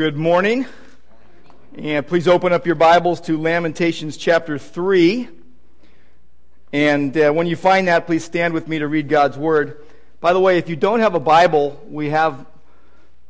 Good 0.00 0.16
morning. 0.16 0.64
And 1.76 2.06
please 2.06 2.26
open 2.26 2.54
up 2.54 2.64
your 2.64 2.74
Bibles 2.74 3.20
to 3.20 3.38
Lamentations 3.38 4.16
chapter 4.16 4.56
3. 4.56 5.28
And 6.72 7.14
uh, 7.18 7.32
when 7.32 7.46
you 7.46 7.54
find 7.54 7.86
that, 7.88 8.06
please 8.06 8.24
stand 8.24 8.54
with 8.54 8.66
me 8.66 8.78
to 8.78 8.88
read 8.88 9.10
God's 9.10 9.36
Word. 9.36 9.84
By 10.18 10.32
the 10.32 10.40
way, 10.40 10.56
if 10.56 10.70
you 10.70 10.76
don't 10.76 11.00
have 11.00 11.14
a 11.14 11.20
Bible, 11.20 11.78
we 11.86 12.08
have 12.08 12.46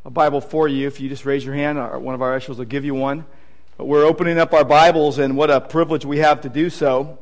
a 0.04 0.10
Bible 0.10 0.40
for 0.40 0.68
you. 0.68 0.86
If 0.86 1.00
you 1.00 1.08
just 1.08 1.26
raise 1.26 1.44
your 1.44 1.56
hand, 1.56 1.76
one 2.04 2.14
of 2.14 2.22
our 2.22 2.36
ushers 2.36 2.56
will 2.58 2.66
give 2.66 2.84
you 2.84 2.94
one. 2.94 3.24
But 3.76 3.86
we're 3.86 4.04
opening 4.04 4.38
up 4.38 4.54
our 4.54 4.64
Bibles, 4.64 5.18
and 5.18 5.36
what 5.36 5.50
a 5.50 5.60
privilege 5.60 6.04
we 6.04 6.18
have 6.18 6.42
to 6.42 6.48
do 6.48 6.70
so. 6.70 7.18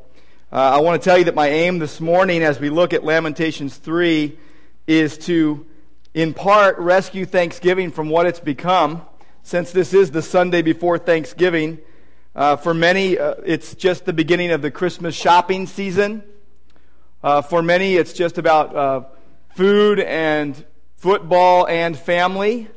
Uh, 0.53 0.57
I 0.57 0.81
want 0.81 1.01
to 1.01 1.09
tell 1.09 1.17
you 1.17 1.25
that 1.25 1.35
my 1.35 1.49
aim 1.49 1.79
this 1.79 2.03
morning, 2.03 2.43
as 2.43 2.61
we 2.61 2.69
look 2.69 2.93
at 2.93 3.03
Lamentations 3.03 3.79
3, 3.79 4.39
is 4.87 5.17
to, 5.17 5.65
in 6.13 6.35
part, 6.35 6.77
rescue 6.77 7.25
Thanksgiving 7.25 7.91
from 7.91 8.11
what 8.11 8.27
it's 8.27 8.41
become 8.41 9.07
since 9.49 9.73
this 9.73 9.95
is 9.95 10.11
the 10.11 10.21
Sunday 10.21 10.61
before 10.61 10.99
Thanksgiving, 10.99 11.79
uh, 12.37 12.57
for 12.57 12.75
many, 12.75 13.19
uh, 13.19 13.33
it's 13.47 13.75
just 13.75 14.05
the 14.05 14.13
beginning 14.13 14.51
of 14.51 14.61
the 14.61 14.71
Christmas 14.71 15.15
shopping 15.15 15.67
season. 15.67 16.23
Uh, 17.23 17.41
for 17.41 17.63
many, 17.63 17.97
it's 17.97 18.13
just 18.13 18.37
about 18.37 18.77
uh, 18.77 19.05
food 19.57 20.01
and 20.01 20.67
football 20.97 21.67
and 21.67 21.99
family. 21.99 22.69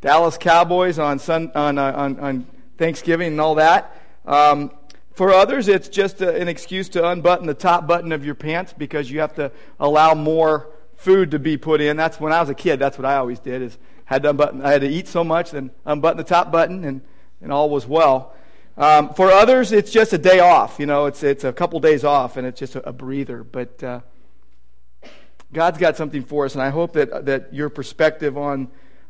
Dallas 0.00 0.38
Cowboys 0.38 0.98
on, 0.98 1.18
sun, 1.18 1.52
on, 1.54 1.76
uh, 1.76 1.92
on, 1.94 2.18
on 2.20 2.46
Thanksgiving 2.78 3.32
and 3.32 3.40
all 3.42 3.56
that. 3.56 3.94
Um, 4.24 4.70
for 5.12 5.30
others, 5.30 5.68
it's 5.68 5.90
just 5.90 6.22
a, 6.22 6.40
an 6.40 6.48
excuse 6.48 6.88
to 6.90 7.06
unbutton 7.06 7.46
the 7.46 7.52
top 7.52 7.86
button 7.86 8.12
of 8.12 8.24
your 8.24 8.34
pants 8.34 8.72
because 8.72 9.10
you 9.10 9.20
have 9.20 9.34
to 9.34 9.52
allow 9.78 10.14
more 10.14 10.70
food 10.96 11.32
to 11.32 11.38
be 11.38 11.58
put 11.58 11.82
in. 11.82 11.98
That's 11.98 12.18
when 12.18 12.32
I 12.32 12.40
was 12.40 12.48
a 12.48 12.54
kid. 12.54 12.78
That's 12.78 12.96
what 12.96 13.04
I 13.04 13.16
always 13.16 13.40
did. 13.40 13.60
Is 13.60 13.76
had 14.08 14.22
to 14.22 14.30
unbutton, 14.30 14.62
I 14.62 14.72
had 14.72 14.80
to 14.80 14.88
eat 14.88 15.06
so 15.06 15.22
much, 15.22 15.50
then 15.50 15.70
unbutton 15.84 16.16
the 16.16 16.24
top 16.24 16.50
button, 16.50 16.82
and, 16.82 17.02
and 17.42 17.52
all 17.52 17.68
was 17.68 17.86
well. 17.86 18.34
Um, 18.78 19.12
for 19.12 19.30
others, 19.30 19.70
it's 19.70 19.90
just 19.90 20.14
a 20.14 20.18
day 20.18 20.40
off. 20.40 20.78
You 20.80 20.86
know, 20.86 21.04
it's, 21.04 21.22
it's 21.22 21.44
a 21.44 21.52
couple 21.52 21.78
days 21.78 22.04
off, 22.04 22.38
and 22.38 22.46
it's 22.46 22.58
just 22.58 22.74
a, 22.74 22.88
a 22.88 22.92
breather. 22.92 23.44
But 23.44 23.84
uh, 23.84 24.00
God's 25.52 25.76
got 25.76 25.98
something 25.98 26.24
for 26.24 26.46
us, 26.46 26.54
and 26.54 26.62
I 26.62 26.70
hope 26.70 26.94
that, 26.94 27.26
that 27.26 27.52
your 27.52 27.68
perspective 27.68 28.38
on, 28.38 28.68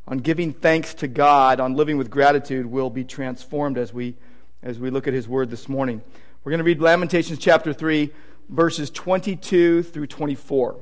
on 0.09 0.19
giving 0.19 0.53
thanks 0.53 0.95
to 0.95 1.07
God, 1.07 1.61
on 1.61 1.75
living 1.75 1.97
with 1.97 2.11
gratitude, 2.11 2.67
will 2.67 2.91
be 2.91 3.05
transformed 3.05 3.79
as 3.79 3.93
we, 3.93 4.17
as 4.65 4.81
we 4.81 4.91
look 4.91 5.07
at 5.07 5.15
His 5.15 5.29
Word 5.29 5.49
this 5.49 5.69
morning. 5.69 6.03
We're 6.43 6.51
going 6.51 6.59
to 6.59 6.65
read 6.65 6.81
Lamentations 6.81 7.39
chapter 7.39 7.73
3, 7.73 8.11
verses 8.49 8.91
22 8.91 9.85
through 9.85 10.09
24. 10.09 10.81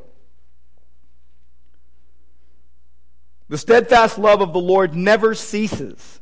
The 3.48 3.58
steadfast 3.58 4.18
love 4.18 4.40
of 4.40 4.52
the 4.52 4.60
Lord 4.60 4.94
never 4.94 5.34
ceases. 5.34 6.20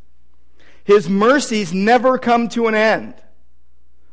His 0.84 1.08
mercies 1.08 1.72
never 1.72 2.18
come 2.18 2.48
to 2.50 2.66
an 2.66 2.74
end. 2.74 3.14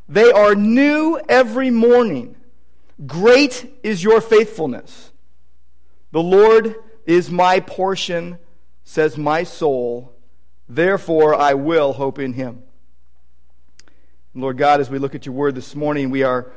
They 0.07 0.31
are 0.31 0.55
new 0.55 1.19
every 1.27 1.69
morning. 1.69 2.35
Great 3.05 3.79
is 3.83 4.03
your 4.03 4.21
faithfulness. 4.21 5.11
The 6.11 6.21
Lord 6.21 6.75
is 7.05 7.29
my 7.29 7.59
portion, 7.59 8.37
says 8.83 9.17
my 9.17 9.43
soul. 9.43 10.13
Therefore, 10.69 11.35
I 11.35 11.53
will 11.53 11.93
hope 11.93 12.19
in 12.19 12.33
him. 12.33 12.63
Lord 14.33 14.57
God, 14.57 14.79
as 14.79 14.89
we 14.89 14.99
look 14.99 15.15
at 15.15 15.25
your 15.25 15.35
word 15.35 15.55
this 15.55 15.75
morning, 15.75 16.09
we 16.09 16.23
are 16.23 16.51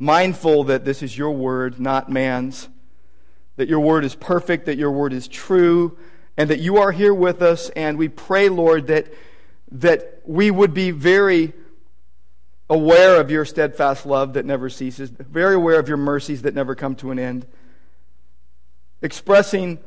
mindful 0.00 0.64
that 0.64 0.84
this 0.84 1.02
is 1.02 1.16
your 1.16 1.30
word, 1.30 1.78
not 1.78 2.10
man's 2.10 2.68
that 3.56 3.68
your 3.68 3.80
word 3.80 4.04
is 4.04 4.14
perfect, 4.14 4.66
that 4.66 4.76
your 4.76 4.90
word 4.90 5.12
is 5.12 5.28
true, 5.28 5.96
and 6.36 6.50
that 6.50 6.60
you 6.60 6.76
are 6.76 6.92
here 6.92 7.14
with 7.14 7.42
us. 7.42 7.70
And 7.70 7.98
we 7.98 8.08
pray, 8.08 8.48
Lord, 8.48 8.86
that, 8.88 9.12
that 9.72 10.20
we 10.24 10.50
would 10.50 10.74
be 10.74 10.90
very 10.90 11.54
aware 12.68 13.20
of 13.20 13.30
your 13.30 13.44
steadfast 13.44 14.04
love 14.04 14.34
that 14.34 14.44
never 14.44 14.68
ceases, 14.68 15.10
very 15.10 15.54
aware 15.54 15.78
of 15.78 15.88
your 15.88 15.96
mercies 15.96 16.42
that 16.42 16.54
never 16.54 16.74
come 16.74 16.94
to 16.96 17.10
an 17.10 17.18
end, 17.18 17.46
expressing 19.02 19.78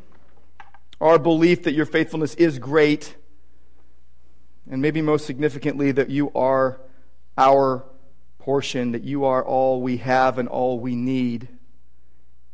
our 1.01 1.19
belief 1.19 1.63
that 1.63 1.73
your 1.73 1.85
faithfulness 1.85 2.35
is 2.35 2.57
great, 2.59 3.15
and 4.69 4.81
maybe 4.81 5.01
most 5.01 5.25
significantly, 5.25 5.91
that 5.91 6.09
you 6.09 6.31
are 6.33 6.79
our 7.38 7.85
portion, 8.38 8.91
that 8.94 9.03
you 9.03 9.25
are 9.25 9.44
all 9.44 9.81
we 9.81 9.97
have 9.97 10.38
and 10.38 10.47
all 10.47 10.79
we 10.79 10.95
need 10.95 11.47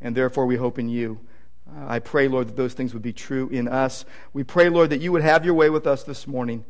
and 0.01 0.15
therefore 0.15 0.45
we 0.45 0.55
hope 0.55 0.79
in 0.79 0.89
you. 0.89 1.19
Uh, 1.67 1.85
I 1.87 1.99
pray, 1.99 2.27
Lord, 2.27 2.47
that 2.49 2.55
those 2.55 2.73
things 2.73 2.93
would 2.93 3.01
be 3.01 3.13
true 3.13 3.49
in 3.49 3.67
us. 3.67 4.05
We 4.33 4.43
pray, 4.43 4.69
Lord, 4.69 4.89
that 4.91 5.01
you 5.01 5.11
would 5.11 5.23
have 5.23 5.45
your 5.45 5.53
way 5.53 5.69
with 5.69 5.87
us 5.87 6.03
this 6.03 6.27
morning 6.27 6.65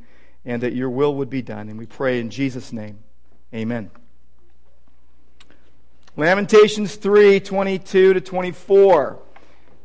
and 0.46 0.62
that 0.63 0.74
your 0.74 0.90
will 0.90 1.16
would 1.16 1.30
be 1.30 1.41
done. 1.41 1.69
And 1.69 1.78
we 1.78 1.85
pray 1.85 2.19
in 2.19 2.30
Jesus' 2.30 2.72
name. 2.72 3.00
Amen. 3.53 3.91
Lamentations 6.18 6.96
3 6.96 7.41
22 7.41 8.14
to 8.14 8.22
24. 8.22 9.19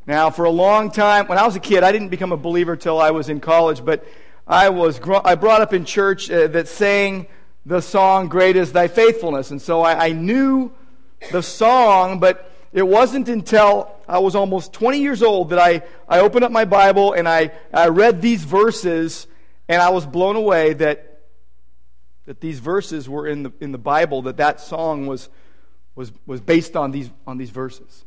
Now, 0.07 0.31
for 0.31 0.45
a 0.45 0.51
long 0.51 0.91
time, 0.91 1.27
when 1.27 1.39
I 1.39 1.45
was 1.45 1.57
a 1.57 1.61
kid, 1.61 1.83
I 1.83 1.93
didn't 1.93 2.09
become 2.09 2.33
a 2.33 2.37
believer 2.37 2.77
till 2.77 3.01
I 3.01 3.11
was 3.11 3.29
in 3.29 3.41
college, 3.41 3.85
but 3.85 4.05
I 4.47 4.69
was 4.69 5.01
I 5.25 5.35
brought 5.35 5.61
up 5.61 5.73
in 5.73 5.85
church 5.85 6.31
uh, 6.31 6.47
that 6.49 6.69
sang 6.69 7.27
the 7.67 7.81
song 7.81 8.29
"Great 8.29 8.57
Is 8.57 8.73
Thy 8.73 8.89
Faithfulness," 8.89 9.51
and 9.51 9.61
so 9.61 9.83
I, 9.83 10.07
I 10.07 10.13
knew 10.13 10.73
the 11.31 11.43
song, 11.43 12.19
but 12.19 12.50
it 12.73 12.87
wasn't 12.87 13.29
until 13.29 13.93
I 14.09 14.19
was 14.19 14.35
almost 14.37 14.73
20 14.73 14.99
years 14.99 15.23
old 15.23 15.51
that 15.51 15.59
I, 15.59 15.83
I 16.09 16.21
opened 16.21 16.45
up 16.45 16.53
my 16.53 16.65
Bible 16.65 17.13
and 17.13 17.29
I, 17.29 17.51
I 17.73 17.89
read 17.89 18.23
these 18.23 18.45
verses 18.45 19.27
and 19.69 19.83
I 19.83 19.91
was 19.91 20.07
blown 20.07 20.37
away 20.37 20.75
that, 20.75 21.23
that 22.27 22.41
these 22.41 22.61
verses 22.61 23.09
were 23.09 23.27
in 23.27 23.43
the, 23.43 23.53
in 23.61 23.73
the 23.73 23.79
Bible, 23.79 24.23
that 24.23 24.37
that 24.37 24.61
song 24.61 25.07
was, 25.07 25.29
was, 25.97 26.13
was 26.27 26.41
based 26.41 26.77
on 26.77 26.93
these, 26.93 27.11
on 27.27 27.39
these 27.39 27.51
verses. 27.51 28.05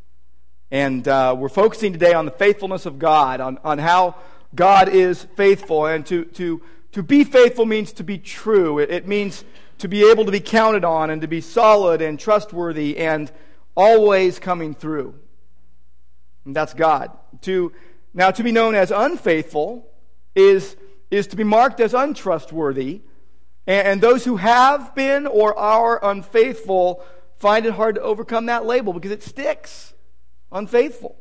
And 0.71 1.07
uh, 1.07 1.35
we're 1.37 1.49
focusing 1.49 1.91
today 1.91 2.13
on 2.13 2.25
the 2.25 2.31
faithfulness 2.31 2.85
of 2.85 2.99
God, 2.99 3.41
on, 3.41 3.59
on 3.65 3.79
how 3.79 4.15
God 4.55 4.89
is 4.89 5.23
faithful. 5.35 5.85
And 5.85 6.05
to, 6.05 6.25
to, 6.25 6.61
to 6.93 7.03
be 7.03 7.25
faithful 7.25 7.65
means 7.65 7.91
to 7.93 8.03
be 8.03 8.17
true, 8.17 8.79
it, 8.79 8.89
it 8.89 9.07
means 9.07 9.43
to 9.79 9.87
be 9.89 10.09
able 10.09 10.23
to 10.25 10.31
be 10.31 10.39
counted 10.39 10.85
on 10.85 11.09
and 11.09 11.21
to 11.21 11.27
be 11.27 11.41
solid 11.41 12.01
and 12.01 12.17
trustworthy 12.17 12.97
and 12.97 13.31
always 13.75 14.39
coming 14.39 14.73
through. 14.73 15.15
And 16.45 16.55
that's 16.55 16.73
God. 16.73 17.11
To, 17.41 17.71
now, 18.13 18.31
to 18.31 18.43
be 18.43 18.51
known 18.51 18.75
as 18.75 18.91
unfaithful 18.91 19.89
is, 20.35 20.75
is 21.09 21.27
to 21.27 21.35
be 21.35 21.43
marked 21.43 21.79
as 21.79 21.93
untrustworthy. 21.93 23.01
And, 23.65 23.87
and 23.87 24.01
those 24.01 24.25
who 24.25 24.37
have 24.37 24.93
been 24.95 25.25
or 25.27 25.57
are 25.57 26.03
unfaithful 26.03 27.03
find 27.37 27.65
it 27.65 27.73
hard 27.73 27.95
to 27.95 28.01
overcome 28.01 28.47
that 28.47 28.65
label 28.65 28.93
because 28.93 29.11
it 29.11 29.23
sticks. 29.23 29.93
Unfaithful. 30.51 31.17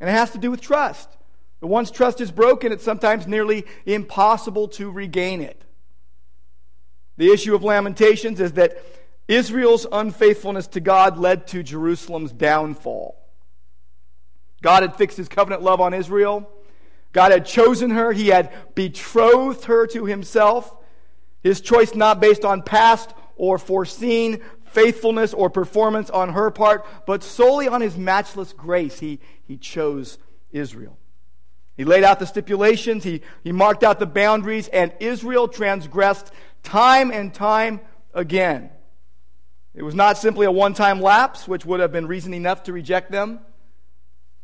And 0.00 0.08
it 0.08 0.12
has 0.12 0.30
to 0.32 0.38
do 0.38 0.50
with 0.50 0.60
trust. 0.60 1.08
But 1.60 1.68
once 1.68 1.90
trust 1.90 2.20
is 2.20 2.30
broken, 2.30 2.72
it's 2.72 2.84
sometimes 2.84 3.26
nearly 3.26 3.66
impossible 3.84 4.68
to 4.68 4.90
regain 4.90 5.40
it. 5.40 5.62
The 7.18 7.30
issue 7.30 7.54
of 7.54 7.62
Lamentations 7.62 8.40
is 8.40 8.52
that 8.52 8.82
Israel's 9.30 9.86
unfaithfulness 9.90 10.66
to 10.66 10.80
God 10.80 11.16
led 11.16 11.46
to 11.48 11.62
Jerusalem's 11.62 12.32
downfall. 12.32 13.16
God 14.60 14.82
had 14.82 14.96
fixed 14.96 15.16
his 15.16 15.28
covenant 15.28 15.62
love 15.62 15.80
on 15.80 15.94
Israel. 15.94 16.50
God 17.12 17.30
had 17.30 17.46
chosen 17.46 17.90
her. 17.90 18.12
He 18.12 18.26
had 18.26 18.52
betrothed 18.74 19.66
her 19.66 19.86
to 19.86 20.04
himself. 20.04 20.76
His 21.44 21.60
choice 21.60 21.94
not 21.94 22.20
based 22.20 22.44
on 22.44 22.62
past 22.62 23.14
or 23.36 23.56
foreseen 23.56 24.40
faithfulness 24.64 25.32
or 25.32 25.48
performance 25.48 26.10
on 26.10 26.30
her 26.30 26.50
part, 26.50 26.84
but 27.06 27.22
solely 27.22 27.68
on 27.68 27.80
his 27.80 27.96
matchless 27.96 28.52
grace. 28.52 28.98
He, 28.98 29.20
he 29.44 29.56
chose 29.56 30.18
Israel. 30.50 30.98
He 31.76 31.84
laid 31.84 32.02
out 32.02 32.18
the 32.18 32.26
stipulations, 32.26 33.04
he, 33.04 33.22
he 33.44 33.52
marked 33.52 33.84
out 33.84 34.00
the 34.00 34.06
boundaries, 34.06 34.66
and 34.68 34.92
Israel 34.98 35.46
transgressed 35.46 36.32
time 36.64 37.12
and 37.12 37.32
time 37.32 37.80
again. 38.12 38.70
It 39.74 39.82
was 39.82 39.94
not 39.94 40.18
simply 40.18 40.46
a 40.46 40.50
one 40.50 40.74
time 40.74 41.00
lapse, 41.00 41.46
which 41.46 41.64
would 41.64 41.80
have 41.80 41.92
been 41.92 42.06
reason 42.06 42.34
enough 42.34 42.64
to 42.64 42.72
reject 42.72 43.10
them. 43.10 43.40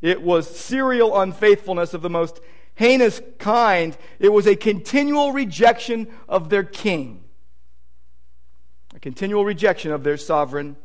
It 0.00 0.22
was 0.22 0.48
serial 0.48 1.20
unfaithfulness 1.20 1.94
of 1.94 2.02
the 2.02 2.10
most 2.10 2.40
heinous 2.74 3.20
kind. 3.38 3.96
It 4.18 4.28
was 4.28 4.46
a 4.46 4.54
continual 4.54 5.32
rejection 5.32 6.08
of 6.28 6.48
their 6.48 6.62
king, 6.62 7.24
a 8.94 9.00
continual 9.00 9.44
rejection 9.44 9.90
of 9.90 10.04
their 10.04 10.16
sovereign. 10.16 10.76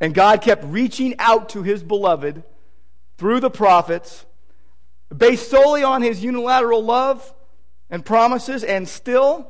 And 0.00 0.12
God 0.12 0.42
kept 0.42 0.64
reaching 0.64 1.14
out 1.18 1.48
to 1.50 1.62
his 1.62 1.82
beloved 1.82 2.42
through 3.16 3.40
the 3.40 3.50
prophets, 3.50 4.26
based 5.16 5.48
solely 5.48 5.84
on 5.84 6.02
his 6.02 6.22
unilateral 6.22 6.84
love 6.84 7.32
and 7.88 8.04
promises, 8.04 8.64
and 8.64 8.88
still, 8.88 9.46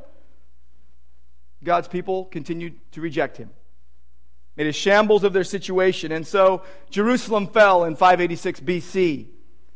God's 1.65 1.89
people 1.89 2.27
continued 2.27 2.79
to 2.93 3.01
reject 3.01 3.39
him 3.39 3.51
made 4.57 4.67
a 4.67 4.73
shambles 4.73 5.25
of 5.25 5.33
their 5.33 5.45
situation. 5.45 6.13
And 6.13 6.27
so 6.27 6.63
Jerusalem 6.91 7.49
fell 7.49 7.85
in 7.85 7.97
586 7.97 8.61
BC. 8.61 9.27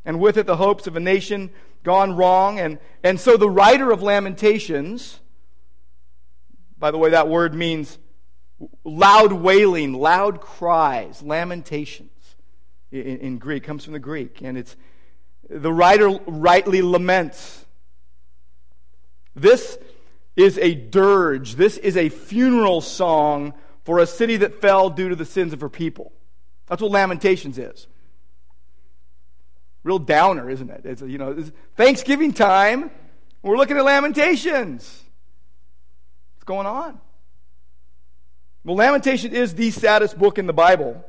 And 0.04 0.20
with 0.20 0.36
it, 0.36 0.46
the 0.46 0.56
hopes 0.56 0.86
of 0.86 0.96
a 0.96 1.00
nation 1.00 1.50
gone 1.82 2.16
wrong. 2.16 2.58
And, 2.58 2.78
and 3.02 3.18
so 3.18 3.36
the 3.36 3.50
writer 3.50 3.90
of 3.90 4.02
Lamentations, 4.02 5.20
by 6.78 6.90
the 6.90 6.98
way, 6.98 7.10
that 7.10 7.28
word 7.28 7.54
means 7.54 7.98
loud 8.84 9.32
wailing, 9.32 9.94
loud 9.94 10.40
cries, 10.40 11.22
lamentations 11.22 12.36
in, 12.90 13.18
in 13.18 13.38
Greek, 13.38 13.64
comes 13.64 13.84
from 13.84 13.92
the 13.92 13.98
Greek. 13.98 14.40
And 14.42 14.56
it's 14.56 14.76
the 15.48 15.72
writer 15.72 16.10
rightly 16.26 16.82
laments. 16.82 17.64
This 19.34 19.78
is 20.36 20.58
a 20.58 20.74
dirge. 20.74 21.56
This 21.56 21.76
is 21.78 21.96
a 21.96 22.08
funeral 22.08 22.80
song 22.80 23.54
for 23.88 24.00
a 24.00 24.06
city 24.06 24.36
that 24.36 24.60
fell 24.60 24.90
due 24.90 25.08
to 25.08 25.16
the 25.16 25.24
sins 25.24 25.54
of 25.54 25.62
her 25.62 25.70
people. 25.70 26.12
That's 26.66 26.82
what 26.82 26.90
Lamentations 26.90 27.56
is. 27.56 27.86
Real 29.82 29.98
downer, 29.98 30.50
isn't 30.50 30.68
it? 30.68 30.82
It's, 30.84 31.00
you 31.00 31.16
know, 31.16 31.30
it's 31.30 31.50
Thanksgiving 31.74 32.34
time. 32.34 32.90
We're 33.40 33.56
looking 33.56 33.78
at 33.78 33.84
Lamentations. 33.86 35.04
What's 36.34 36.44
going 36.44 36.66
on? 36.66 37.00
Well, 38.62 38.76
Lamentation 38.76 39.32
is 39.32 39.54
the 39.54 39.70
saddest 39.70 40.18
book 40.18 40.36
in 40.36 40.46
the 40.46 40.52
Bible. 40.52 41.02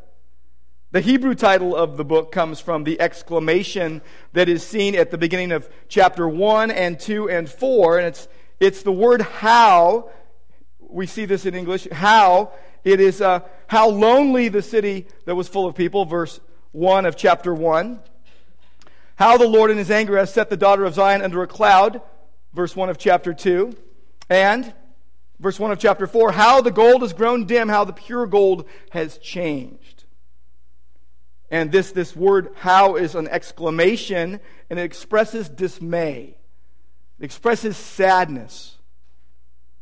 The 0.92 1.02
Hebrew 1.02 1.36
title 1.36 1.76
of 1.76 1.98
the 1.98 2.06
book 2.06 2.32
comes 2.32 2.62
from 2.62 2.86
the 2.86 3.02
exclamation 3.02 4.02
that 4.32 4.48
is 4.48 4.66
seen 4.66 4.96
at 4.96 5.12
the 5.12 5.18
beginning 5.18 5.52
of 5.52 5.68
chapter 5.90 6.30
1 6.30 6.72
and 6.72 6.98
2 6.98 7.30
and 7.30 7.50
4, 7.50 7.98
and 7.98 8.08
it's, 8.08 8.30
it's 8.62 8.84
the 8.84 8.94
word 8.94 9.22
how. 9.22 10.12
We 10.80 11.08
see 11.08 11.26
this 11.26 11.46
in 11.46 11.54
English. 11.54 11.90
How. 11.92 12.54
It 12.84 13.00
is 13.00 13.22
uh, 13.22 13.42
how 13.68 13.90
lonely 13.90 14.50
the 14.50 14.62
city 14.62 15.08
that 15.26 15.36
was 15.36 15.48
full 15.48 15.68
of 15.68 15.76
people, 15.76 16.06
verse 16.06 16.40
1 16.72 17.06
of 17.06 17.16
chapter 17.16 17.54
1. 17.54 18.00
How 19.16 19.38
the 19.38 19.48
Lord 19.48 19.70
in 19.70 19.78
his 19.78 19.92
anger 19.92 20.18
has 20.18 20.34
set 20.34 20.50
the 20.50 20.58
daughter 20.58 20.86
of 20.86 20.94
Zion 20.94 21.22
under 21.22 21.44
a 21.44 21.48
cloud, 21.48 22.02
verse 22.54 22.76
1 22.76 22.90
of 22.90 22.98
chapter 22.98 23.34
2. 23.34 23.76
And, 24.30 24.74
verse 25.40 25.60
1 25.60 25.72
of 25.72 25.80
chapter 25.80 26.08
4, 26.08 26.32
how 26.32 26.62
the 26.62 26.72
gold 26.72 27.02
has 27.02 27.14
grown 27.14 27.46
dim, 27.46 27.70
how 27.70 27.84
the 27.84 27.94
pure 27.94 28.28
gold 28.28 28.66
has 28.92 29.18
changed. 29.18 30.06
And 31.52 31.72
this, 31.72 31.92
this 31.92 32.16
word 32.16 32.50
how 32.58 32.96
is 32.96 33.16
an 33.16 33.28
exclamation, 33.28 34.40
and 34.70 34.80
it 34.80 34.84
expresses 34.84 35.50
dismay. 35.50 36.38
It 37.20 37.26
expresses 37.26 37.76
sadness. 37.76 38.78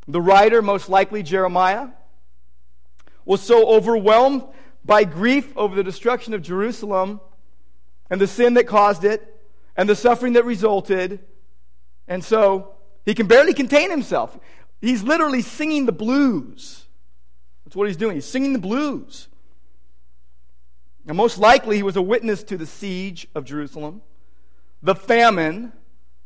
The 0.08 0.22
writer, 0.22 0.62
most 0.62 0.88
likely 0.88 1.22
Jeremiah, 1.22 1.90
was 3.28 3.42
so 3.42 3.68
overwhelmed 3.68 4.44
by 4.86 5.04
grief 5.04 5.56
over 5.58 5.76
the 5.76 5.84
destruction 5.84 6.34
of 6.34 6.42
Jerusalem 6.42 7.20
and 8.10 8.22
the 8.22 8.28
sin 8.28 8.54
that 8.54 8.68
caused 8.68 9.04
it 9.04 9.36
and 9.76 9.88
the 9.88 9.96
suffering 9.96 10.34
that 10.34 10.46
resulted. 10.46 11.20
And 12.08 12.24
so 12.24 12.76
he 13.06 13.14
can 13.14 13.28
barely 13.28 13.54
contain 13.54 13.92
himself. 13.92 14.40
He's 14.80 15.04
literally 15.04 15.42
singing 15.42 15.86
the 15.86 15.92
blues. 15.92 16.86
That's 17.66 17.76
what 17.76 17.88
he's 17.88 17.98
doing. 17.98 18.16
He's 18.16 18.26
singing 18.26 18.54
the 18.54 18.60
blues. 18.60 19.28
And 21.06 21.18
most 21.18 21.38
likely 21.38 21.76
he 21.76 21.84
was 21.84 21.98
a 21.98 22.02
witness 22.02 22.44
to 22.44 22.58
the 22.58 22.66
siege 22.66 23.28
of 23.36 23.44
Jerusalem, 23.44 24.02
the 24.82 24.96
famine, 24.96 25.74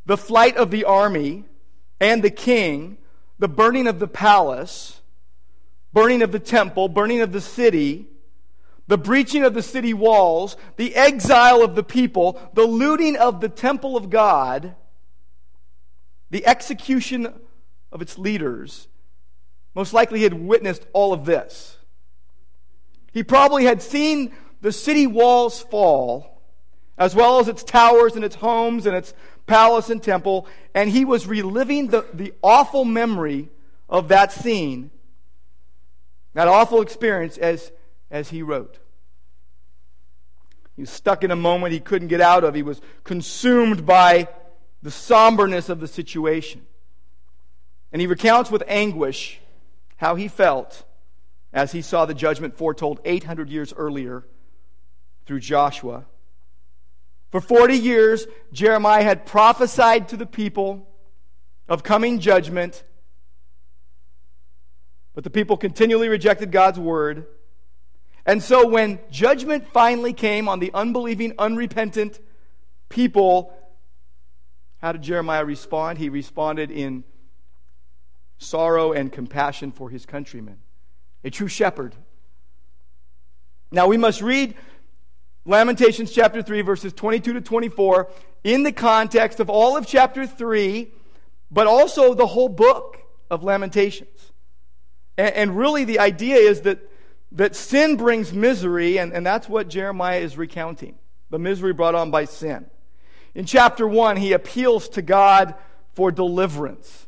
the 0.06 0.18
flight 0.18 0.56
of 0.56 0.70
the 0.70 0.84
army 0.84 1.46
and 2.00 2.22
the 2.22 2.30
king, 2.30 3.00
the 3.40 3.48
burning 3.48 3.88
of 3.88 3.98
the 3.98 4.08
palace, 4.08 5.01
burning 5.94 6.22
of 6.22 6.32
the 6.32 6.40
temple, 6.40 6.88
burning 6.88 7.22
of 7.22 7.32
the 7.32 7.42
city, 7.42 8.08
the 8.88 8.98
breaching 8.98 9.44
of 9.44 9.54
the 9.54 9.62
city 9.62 9.94
walls, 9.94 10.58
the 10.76 10.96
exile 10.96 11.64
of 11.64 11.76
the 11.76 11.84
people, 11.84 12.42
the 12.54 12.66
looting 12.66 13.16
of 13.16 13.42
the 13.42 13.50
temple 13.50 13.96
of 13.96 14.10
God, 14.10 14.76
the 16.30 16.46
execution 16.46 17.34
of 17.92 18.02
its 18.02 18.18
leaders, 18.18 18.88
most 19.76 19.94
likely 19.94 20.20
he 20.20 20.24
had 20.24 20.34
witnessed 20.34 20.86
all 20.94 21.14
of 21.14 21.26
this. 21.26 21.78
He 23.14 23.24
probably 23.24 23.66
had 23.66 23.82
seen 23.82 24.34
the 24.62 24.72
city 24.72 25.08
walls 25.08 25.62
fall, 25.62 26.42
as 26.98 27.16
well 27.16 27.40
as 27.40 27.48
its 27.48 27.64
towers 27.64 28.16
and 28.16 28.24
its 28.24 28.36
homes 28.36 28.86
and 28.86 28.96
its 28.96 29.14
palace 29.48 29.90
and 29.90 30.02
temple, 30.02 30.48
and 30.74 30.90
he 30.90 31.04
was 31.04 31.28
reliving 31.28 31.88
the, 31.88 32.06
the 32.14 32.34
awful 32.42 32.86
memory 32.86 33.50
of 33.90 34.10
that 34.10 34.32
scene, 34.32 34.92
that 36.34 36.48
awful 36.48 36.82
experience 36.82 37.38
as, 37.38 37.72
as 38.10 38.30
he 38.30 38.42
wrote. 38.42 38.80
He 40.76 40.84
was 40.84 40.90
stuck 40.90 41.24
in 41.24 41.32
a 41.32 41.36
moment 41.36 41.74
he 41.74 41.80
couldn't 41.80 42.08
get 42.08 42.22
out 42.22 42.44
of. 42.44 42.56
He 42.56 42.64
was 42.64 42.82
consumed 43.04 43.86
by 43.86 44.28
the 44.82 44.92
somberness 44.92 45.70
of 45.70 45.80
the 45.80 45.88
situation. 45.88 46.66
And 47.92 48.00
he 48.00 48.08
recounts 48.08 48.50
with 48.50 48.64
anguish 48.68 49.40
how 49.98 50.16
he 50.16 50.28
felt 50.28 50.86
as 51.54 51.74
he 51.74 51.82
saw 51.82 52.06
the 52.06 52.14
judgment 52.14 52.58
foretold 52.58 53.02
800 53.04 53.50
years 53.50 53.74
earlier 53.76 54.26
through 55.26 55.42
Joshua. 55.42 56.06
For 57.30 57.42
40 57.42 57.76
years, 57.76 58.28
Jeremiah 58.52 59.04
had 59.04 59.26
prophesied 59.26 60.10
to 60.10 60.18
the 60.18 60.26
people 60.26 60.88
of 61.68 61.84
coming 61.84 62.20
judgment, 62.20 62.84
but 65.14 65.24
the 65.24 65.30
people 65.30 65.58
continually 65.58 66.10
rejected 66.10 66.52
God's 66.52 66.80
word. 66.80 67.26
And 68.26 68.42
so 68.42 68.68
when 68.68 69.00
judgment 69.10 69.68
finally 69.68 70.14
came 70.14 70.48
on 70.48 70.60
the 70.60 70.72
unbelieving, 70.74 71.34
unrepentant 71.38 72.20
people, 72.90 73.54
how 74.78 74.92
did 74.92 75.02
Jeremiah 75.02 75.46
respond? 75.46 75.98
He 75.98 76.10
responded 76.10 76.72
in 76.72 77.04
sorrow 78.38 78.92
and 78.92 79.12
compassion 79.12 79.72
for 79.72 79.90
his 79.90 80.06
countrymen. 80.06 80.58
A 81.24 81.30
true 81.30 81.48
shepherd. 81.48 81.96
Now 83.72 83.88
we 83.88 83.98
must 83.98 84.22
read 84.22 84.56
Lamentations 85.46 86.12
chapter 86.12 86.42
3, 86.42 86.62
verses 86.62 86.94
22 86.94 87.34
to 87.34 87.42
24, 87.42 88.10
in 88.44 88.64
the 88.64 88.72
context 88.72 89.40
of 89.40 89.50
all 89.50 89.78
of 89.78 89.88
chapter 89.88 90.28
3, 90.28 90.92
but 91.50 91.68
also 91.68 92.14
the 92.14 92.28
whole 92.28 92.50
book 92.50 92.98
of 93.30 93.44
Lamentations. 93.44 94.31
And, 95.18 95.36
and 95.36 95.58
really, 95.58 95.84
the 95.84 96.00
idea 96.00 96.36
is 96.36 96.62
that 96.62 96.80
that 97.34 97.56
sin 97.56 97.96
brings 97.96 98.34
misery, 98.34 98.98
and, 98.98 99.14
and 99.14 99.26
that's 99.26 99.48
what 99.48 99.70
Jeremiah 99.70 100.20
is 100.20 100.38
recounting 100.38 100.96
the 101.30 101.40
misery 101.40 101.72
brought 101.72 101.96
on 101.96 102.12
by 102.12 102.26
sin. 102.26 102.66
In 103.34 103.46
chapter 103.46 103.88
1, 103.88 104.18
he 104.18 104.34
appeals 104.34 104.90
to 104.90 105.02
God 105.02 105.56
for 105.94 106.12
deliverance. 106.12 107.08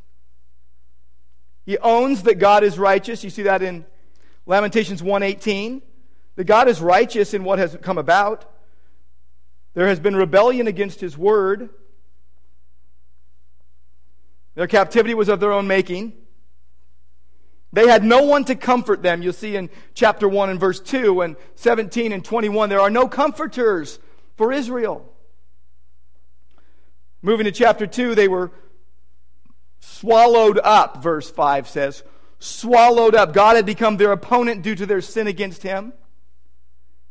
He 1.66 1.78
owns 1.80 2.24
that 2.24 2.36
God 2.36 2.64
is 2.64 2.80
righteous. 2.80 3.24
You 3.24 3.30
see 3.30 3.44
that 3.44 3.62
in 3.62 3.86
Lamentations 4.46 5.02
1:18. 5.02 5.82
That 6.36 6.46
God 6.46 6.68
is 6.68 6.82
righteous 6.82 7.34
in 7.34 7.44
what 7.44 7.60
has 7.60 7.78
come 7.82 7.98
about. 7.98 8.52
There 9.76 9.88
has 9.88 10.00
been 10.00 10.16
rebellion 10.16 10.68
against 10.68 11.00
his 11.00 11.18
word. 11.18 11.70
Their 14.56 14.68
captivity 14.68 15.14
was 15.14 15.30
of 15.30 15.40
their 15.40 15.52
own 15.52 15.68
making. 15.68 16.14
They 17.74 17.88
had 17.88 18.04
no 18.04 18.22
one 18.24 18.46
to 18.46 18.56
comfort 18.56 19.02
them. 19.02 19.24
You'll 19.24 19.34
see 19.34 19.56
in 19.56 19.72
chapter 19.96 20.30
1 20.30 20.52
and 20.52 20.60
verse 20.60 20.80
2 20.80 21.22
and 21.22 21.36
17 21.56 22.14
and 22.14 22.24
21, 22.24 22.70
there 22.70 22.80
are 22.80 22.92
no 22.92 23.08
comforters 23.08 24.00
for 24.38 24.54
Israel. 24.54 25.12
Moving 27.24 27.46
to 27.46 27.52
chapter 27.52 27.88
2, 27.88 28.14
they 28.14 28.28
were 28.28 28.52
swallowed 29.80 30.60
up, 30.64 31.02
verse 31.02 31.32
5 31.32 31.68
says. 31.68 32.04
Swallowed 32.38 33.16
up. 33.16 33.34
God 33.34 33.56
had 33.56 33.66
become 33.66 33.98
their 33.98 34.12
opponent 34.12 34.62
due 34.62 34.76
to 34.76 34.86
their 34.86 35.02
sin 35.02 35.26
against 35.26 35.64
him. 35.64 35.94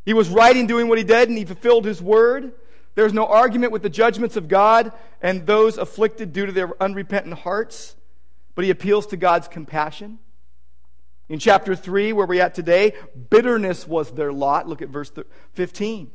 He 0.05 0.15
was 0.15 0.29
right 0.29 0.57
in 0.57 0.67
doing 0.67 0.89
what 0.89 0.99
he 0.99 1.05
did, 1.05 1.29
and 1.29 1.37
he 1.37 1.45
fulfilled 1.45 1.85
his 1.85 2.01
word. 2.01 2.53
There's 2.95 3.13
no 3.13 3.27
argument 3.27 3.73
with 3.73 3.83
the 3.83 3.89
judgments 3.89 4.37
of 4.37 4.47
God 4.47 4.93
and 5.21 5.47
those 5.47 5.79
afflicted 5.79 6.33
due 6.33 6.47
to 6.47 6.53
their 6.53 6.81
unrepentant 6.81 7.41
hearts, 7.41 7.97
but 8.55 8.65
he 8.65 8.71
appeals 8.71 9.07
to 9.09 9.17
God's 9.17 9.49
compassion. 9.49 10.19
In 11.33 11.39
chapter 11.39 11.75
3, 11.75 12.13
where 12.13 12.27
we're 12.27 12.43
at 12.43 12.55
today, 12.55 12.93
bitterness 13.31 13.89
was 13.89 14.11
their 14.11 14.35
lot. 14.35 14.69
Look 14.69 14.83
at 14.83 14.91
verse 14.91 15.11
15. 15.55 16.11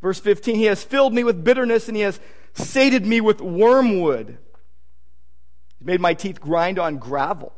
Verse 0.00 0.20
15 0.20 0.54
He 0.54 0.66
has 0.66 0.84
filled 0.84 1.12
me 1.12 1.24
with 1.24 1.42
bitterness, 1.42 1.88
and 1.88 1.96
He 1.96 2.04
has 2.04 2.20
sated 2.54 3.04
me 3.04 3.20
with 3.20 3.40
wormwood. 3.40 4.38
He's 5.76 5.86
made 5.86 6.00
my 6.00 6.14
teeth 6.14 6.40
grind 6.40 6.78
on 6.78 6.98
gravel. 6.98 7.52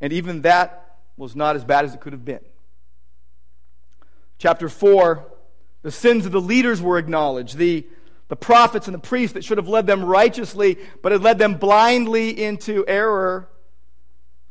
And 0.00 0.12
even 0.12 0.42
that 0.42 0.98
was 1.16 1.34
not 1.34 1.56
as 1.56 1.64
bad 1.64 1.84
as 1.84 1.92
it 1.92 2.00
could 2.00 2.12
have 2.12 2.24
been. 2.24 2.44
Chapter 4.38 4.68
4, 4.68 5.26
the 5.82 5.90
sins 5.90 6.24
of 6.24 6.30
the 6.30 6.40
leaders 6.40 6.80
were 6.80 6.98
acknowledged. 6.98 7.56
The 7.56 7.84
the 8.28 8.36
prophets 8.36 8.86
and 8.86 8.94
the 8.94 9.00
priests 9.00 9.34
that 9.34 9.44
should 9.44 9.58
have 9.58 9.68
led 9.68 9.88
them 9.88 10.04
righteously, 10.04 10.78
but 11.02 11.10
had 11.10 11.22
led 11.22 11.38
them 11.38 11.54
blindly 11.54 12.30
into 12.44 12.84
error 12.86 13.48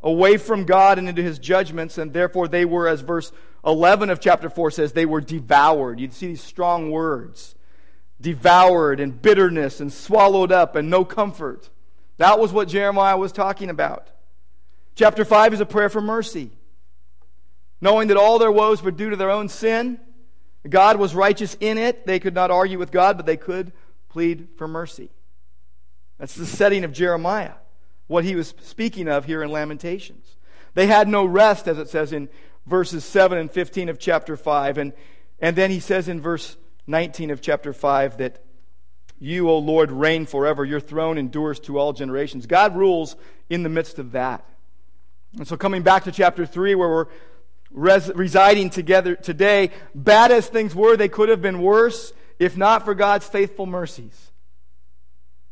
away 0.05 0.37
from 0.37 0.63
God 0.63 0.97
and 0.97 1.09
into 1.09 1.21
his 1.21 1.39
judgments, 1.39 1.97
and 1.97 2.13
therefore 2.13 2.47
they 2.47 2.63
were, 2.63 2.87
as 2.87 3.01
verse 3.01 3.33
11 3.65 4.09
of 4.09 4.21
chapter 4.21 4.49
4 4.49 4.71
says, 4.71 4.93
they 4.93 5.05
were 5.05 5.19
devoured. 5.19 5.99
You 5.99 6.09
see 6.11 6.27
these 6.27 6.43
strong 6.43 6.91
words. 6.91 7.55
devoured 8.21 8.99
and 8.99 9.21
bitterness 9.21 9.79
and 9.79 9.91
swallowed 9.91 10.51
up 10.51 10.75
and 10.75 10.89
no 10.89 11.03
comfort. 11.03 11.69
That 12.17 12.39
was 12.39 12.53
what 12.53 12.67
Jeremiah 12.67 13.17
was 13.17 13.31
talking 13.31 13.69
about. 13.69 14.09
Chapter 14.95 15.25
5 15.25 15.53
is 15.53 15.59
a 15.59 15.65
prayer 15.65 15.89
for 15.89 16.01
mercy. 16.01 16.51
Knowing 17.81 18.07
that 18.07 18.17
all 18.17 18.39
their 18.39 18.51
woes 18.51 18.81
were 18.81 18.91
due 18.91 19.09
to 19.09 19.15
their 19.15 19.29
own 19.29 19.49
sin, 19.49 19.99
God 20.67 20.97
was 20.97 21.13
righteous 21.13 21.57
in 21.59 21.77
it. 21.77 22.07
They 22.07 22.19
could 22.19 22.33
not 22.33 22.51
argue 22.51 22.79
with 22.79 22.91
God, 22.91 23.17
but 23.17 23.25
they 23.25 23.37
could 23.37 23.73
plead 24.09 24.47
for 24.57 24.67
mercy. 24.67 25.09
That's 26.17 26.35
the 26.35 26.45
setting 26.45 26.85
of 26.85 26.93
Jeremiah, 26.93 27.55
what 28.07 28.23
he 28.23 28.35
was 28.35 28.53
speaking 28.61 29.07
of 29.07 29.25
here 29.25 29.43
in 29.43 29.51
Lamentations. 29.51 30.37
They 30.73 30.87
had 30.87 31.07
no 31.07 31.25
rest, 31.25 31.67
as 31.67 31.77
it 31.77 31.89
says 31.89 32.13
in 32.13 32.29
verses 32.65 33.03
7 33.05 33.37
and 33.37 33.49
15 33.49 33.89
of 33.89 33.99
chapter 33.99 34.37
5. 34.37 34.77
And, 34.77 34.93
and 35.39 35.55
then 35.55 35.71
he 35.71 35.79
says 35.79 36.07
in 36.07 36.21
verse 36.21 36.57
19 36.87 37.31
of 37.31 37.41
chapter 37.41 37.73
5 37.73 38.17
that 38.17 38.43
you, 39.17 39.49
O 39.49 39.57
Lord, 39.57 39.91
reign 39.91 40.25
forever. 40.25 40.65
Your 40.65 40.79
throne 40.79 41.17
endures 41.17 41.59
to 41.61 41.79
all 41.79 41.93
generations. 41.93 42.45
God 42.45 42.75
rules 42.75 43.15
in 43.49 43.63
the 43.63 43.69
midst 43.69 43.97
of 43.97 44.11
that. 44.11 44.43
And 45.37 45.47
so, 45.47 45.57
coming 45.57 45.83
back 45.83 46.03
to 46.03 46.11
chapter 46.11 46.45
3, 46.45 46.75
where 46.75 46.89
we're 46.89 47.05
res- 47.71 48.11
residing 48.13 48.69
together 48.69 49.15
today, 49.15 49.71
bad 49.93 50.31
as 50.31 50.47
things 50.47 50.75
were, 50.75 50.97
they 50.97 51.09
could 51.09 51.29
have 51.29 51.41
been 51.41 51.61
worse 51.61 52.13
if 52.39 52.57
not 52.57 52.83
for 52.83 52.93
God's 52.93 53.27
faithful 53.27 53.65
mercies, 53.65 54.31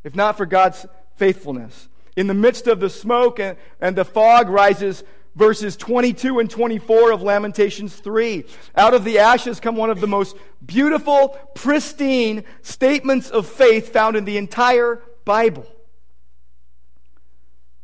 if 0.03 0.15
not 0.15 0.35
for 0.35 0.45
God's 0.45 0.85
faithfulness. 1.15 1.87
In 2.15 2.27
the 2.27 2.33
midst 2.33 2.67
of 2.67 2.79
the 2.79 2.89
smoke 2.89 3.39
and, 3.39 3.57
and 3.81 3.95
the 3.95 4.05
fog 4.05 4.49
rises 4.49 5.03
verses 5.35 5.75
22 5.75 6.39
and 6.39 6.49
24 6.49 7.11
of 7.11 7.21
Lamentations 7.21 7.95
3. 7.95 8.45
Out 8.75 8.93
of 8.93 9.03
the 9.03 9.19
ashes 9.19 9.59
come 9.59 9.75
one 9.75 9.89
of 9.89 9.99
the 9.99 10.07
most 10.07 10.37
beautiful, 10.63 11.29
pristine 11.55 12.43
statements 12.61 13.29
of 13.29 13.47
faith 13.47 13.91
found 13.91 14.15
in 14.15 14.25
the 14.25 14.37
entire 14.37 15.01
Bible. 15.25 15.65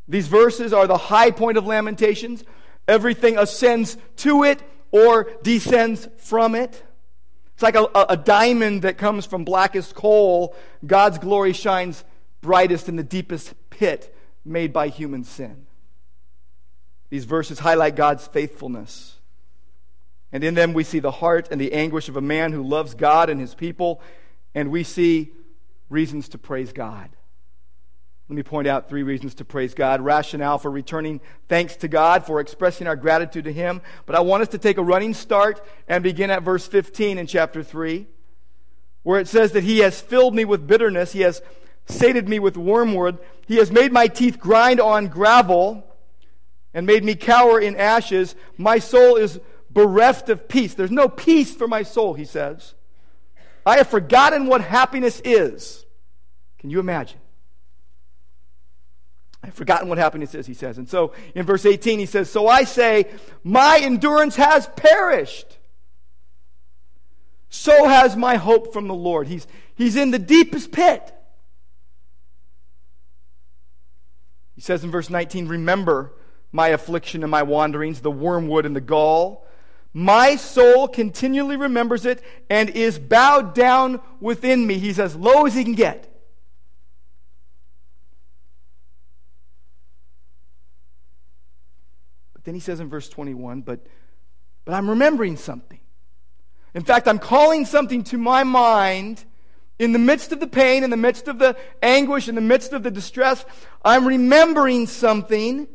These 0.08 0.28
verses 0.28 0.74
are 0.74 0.88
the 0.88 0.98
high 0.98 1.32
point 1.32 1.58
of 1.58 1.66
Lamentations. 1.66 2.44
Everything 2.88 3.38
ascends 3.38 3.98
to 4.18 4.44
it 4.44 4.62
or 4.92 5.32
descends 5.44 6.08
from 6.18 6.56
it. 6.56 6.84
It's 7.54 7.64
like 7.64 7.76
a, 7.76 7.88
a, 7.94 8.16
diamond 8.16 8.84
that 8.84 8.98
comes 8.98 9.26
from 9.26 9.44
blackest 9.44 9.94
coal. 9.94 10.56
God's 10.86 11.18
glory 11.18 11.52
shines 11.52 12.06
brightest 12.42 12.88
in 12.88 12.96
the 12.96 13.04
deepest 13.04 13.54
pit 13.70 14.16
made 14.46 14.74
by 14.74 14.88
human 14.88 15.24
sin. 15.24 15.68
These 17.10 17.26
verses 17.26 17.60
highlight 17.60 17.96
God's 17.96 18.28
faithfulness. 18.28 19.16
And 20.32 20.44
in 20.44 20.54
them, 20.54 20.74
we 20.74 20.84
see 20.84 21.00
the 21.00 21.12
heart 21.12 21.48
and 21.52 21.60
the 21.60 21.74
anguish 21.74 22.08
of 22.08 22.16
a 22.16 22.22
man 22.22 22.52
who 22.54 22.62
loves 22.62 22.94
God 22.94 23.30
and 23.30 23.40
his 23.40 23.56
people, 23.56 24.02
and 24.54 24.72
we 24.72 24.84
see 24.84 25.32
reasons 25.90 26.30
to 26.30 26.38
praise 26.38 26.72
God. 26.72 27.10
Let 28.30 28.36
me 28.36 28.44
point 28.44 28.68
out 28.68 28.88
three 28.88 29.02
reasons 29.02 29.34
to 29.36 29.46
praise 29.46 29.74
God. 29.74 30.02
Rationale 30.02 30.60
for 30.60 30.70
returning 30.70 31.20
thanks 31.48 31.76
to 31.78 31.88
God, 31.88 32.24
for 32.24 32.40
expressing 32.40 32.86
our 32.86 32.96
gratitude 32.96 33.46
to 33.46 33.52
Him. 33.52 33.82
But 34.06 34.16
I 34.16 34.20
want 34.20 34.44
us 34.44 34.50
to 34.50 34.60
take 34.60 34.78
a 34.78 34.84
running 34.84 35.16
start 35.16 35.66
and 35.88 36.04
begin 36.04 36.30
at 36.30 36.44
verse 36.44 36.68
15 36.68 37.18
in 37.18 37.26
chapter 37.26 37.64
3, 37.64 38.06
where 39.02 39.20
it 39.20 39.28
says 39.28 39.54
that 39.54 39.64
He 39.64 39.80
has 39.80 40.00
filled 40.00 40.36
me 40.36 40.46
with 40.46 40.68
bitterness, 40.68 41.14
He 41.14 41.22
has 41.22 41.42
sated 41.90 42.30
me 42.30 42.40
with 42.40 42.56
wormwood, 42.56 43.18
He 43.48 43.58
has 43.58 43.72
made 43.72 43.92
my 43.92 44.08
teeth 44.08 44.40
grind 44.40 44.80
on 44.80 45.08
gravel 45.08 45.84
and 46.74 46.86
made 46.86 47.04
me 47.04 47.16
cower 47.16 47.60
in 47.60 47.76
ashes. 47.76 48.36
My 48.58 48.80
soul 48.80 49.16
is 49.16 49.40
bereft 49.70 50.30
of 50.30 50.48
peace. 50.48 50.74
There's 50.74 50.92
no 50.92 51.10
peace 51.10 51.54
for 51.54 51.68
my 51.68 51.84
soul, 51.84 52.14
he 52.14 52.26
says. 52.26 52.76
I 53.66 53.78
have 53.78 53.88
forgotten 53.88 54.46
what 54.46 54.62
happiness 54.62 55.22
is. 55.24 55.86
Can 56.60 56.70
you 56.70 56.80
imagine? 56.80 57.20
I've 59.44 59.54
forgotten 59.54 59.88
what 59.88 59.98
happiness 59.98 60.36
is, 60.36 60.46
he 60.46 60.54
says. 60.54 60.78
And 60.78 60.90
so 60.90 61.14
in 61.34 61.46
verse 61.46 61.66
18, 61.66 62.00
he 62.00 62.06
says, 62.06 62.30
So 62.30 62.48
I 62.48 62.66
say, 62.66 63.06
my 63.44 63.80
endurance 63.82 64.36
has 64.36 64.68
perished. 64.76 65.58
So 67.50 67.88
has 67.88 68.16
my 68.16 68.36
hope 68.36 68.74
from 68.74 68.88
the 68.88 68.94
Lord. 68.94 69.28
He's, 69.28 69.48
he's 69.76 69.96
in 69.96 70.12
the 70.12 70.20
deepest 70.20 70.72
pit. 70.72 71.14
He 74.60 74.62
says 74.62 74.84
in 74.84 74.92
verse 74.92 75.10
19, 75.10 75.48
Remember 75.48 76.12
my 76.52 76.68
affliction 76.68 77.24
and 77.24 77.32
my 77.32 77.44
wanderings, 77.44 78.02
the 78.02 78.12
wormwood 78.12 78.66
and 78.66 78.76
the 78.76 78.82
gall. 78.82 79.48
My 79.94 80.36
soul 80.36 80.90
continually 80.90 81.56
remembers 81.56 82.06
it 82.06 82.22
and 82.50 82.70
is 82.70 83.00
bowed 83.00 83.56
down 83.56 84.02
within 84.20 84.68
me. 84.68 84.78
He's 84.78 85.00
as 85.00 85.16
low 85.16 85.46
as 85.46 85.54
he 85.54 85.64
can 85.64 85.76
get. 85.76 86.14
But 92.34 92.44
then 92.44 92.54
he 92.54 92.60
says 92.60 92.82
in 92.82 92.90
verse 92.90 93.08
21, 93.08 93.62
but, 93.62 93.88
but 94.66 94.74
I'm 94.74 94.90
remembering 94.90 95.38
something. 95.38 95.80
In 96.74 96.84
fact, 96.84 97.08
I'm 97.08 97.20
calling 97.20 97.66
something 97.66 98.04
to 98.04 98.18
my 98.18 98.44
mind 98.44 99.24
in 99.80 99.94
the 99.94 100.00
midst 100.00 100.32
of 100.34 100.42
the 100.42 100.48
pain, 100.48 100.84
in 100.84 100.90
the 100.90 100.98
midst 100.98 101.28
of 101.30 101.40
the 101.40 101.58
anguish, 101.82 102.28
in 102.28 102.36
the 102.36 102.42
midst 102.42 102.74
of 102.74 102.84
the 102.84 102.92
distress. 102.92 103.46
I'm 103.84 104.06
remembering 104.06 104.86
something 104.86 105.68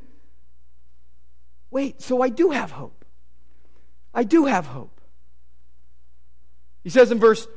wait, 1.71 2.01
so 2.01 2.23
I 2.23 2.29
do 2.29 2.51
have 2.51 2.71
hope. 2.71 3.05
I 4.15 4.23
do 4.23 4.45
have 4.45 4.67
hope. 4.67 5.01
He 6.85 6.91
says 6.91 7.11
in 7.11 7.19
verse 7.19 7.49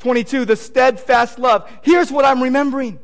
22, 0.00 0.46
the 0.46 0.56
steadfast 0.56 1.38
love. 1.38 1.70
Here's 1.82 2.10
what 2.10 2.24
I'm 2.24 2.42
remembering. 2.42 2.98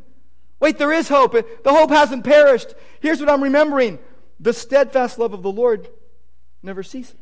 Wait, 0.58 0.78
there 0.78 0.92
is 0.92 1.08
hope. 1.08 1.32
The 1.32 1.72
hope 1.72 1.90
hasn't 1.90 2.24
perished. 2.24 2.74
Here's 3.00 3.20
what 3.20 3.30
I'm 3.30 3.44
remembering. 3.44 4.00
The 4.40 4.52
steadfast 4.52 5.16
love 5.18 5.32
of 5.32 5.42
the 5.42 5.52
Lord 5.52 5.88
never 6.60 6.82
ceases. 6.82 7.14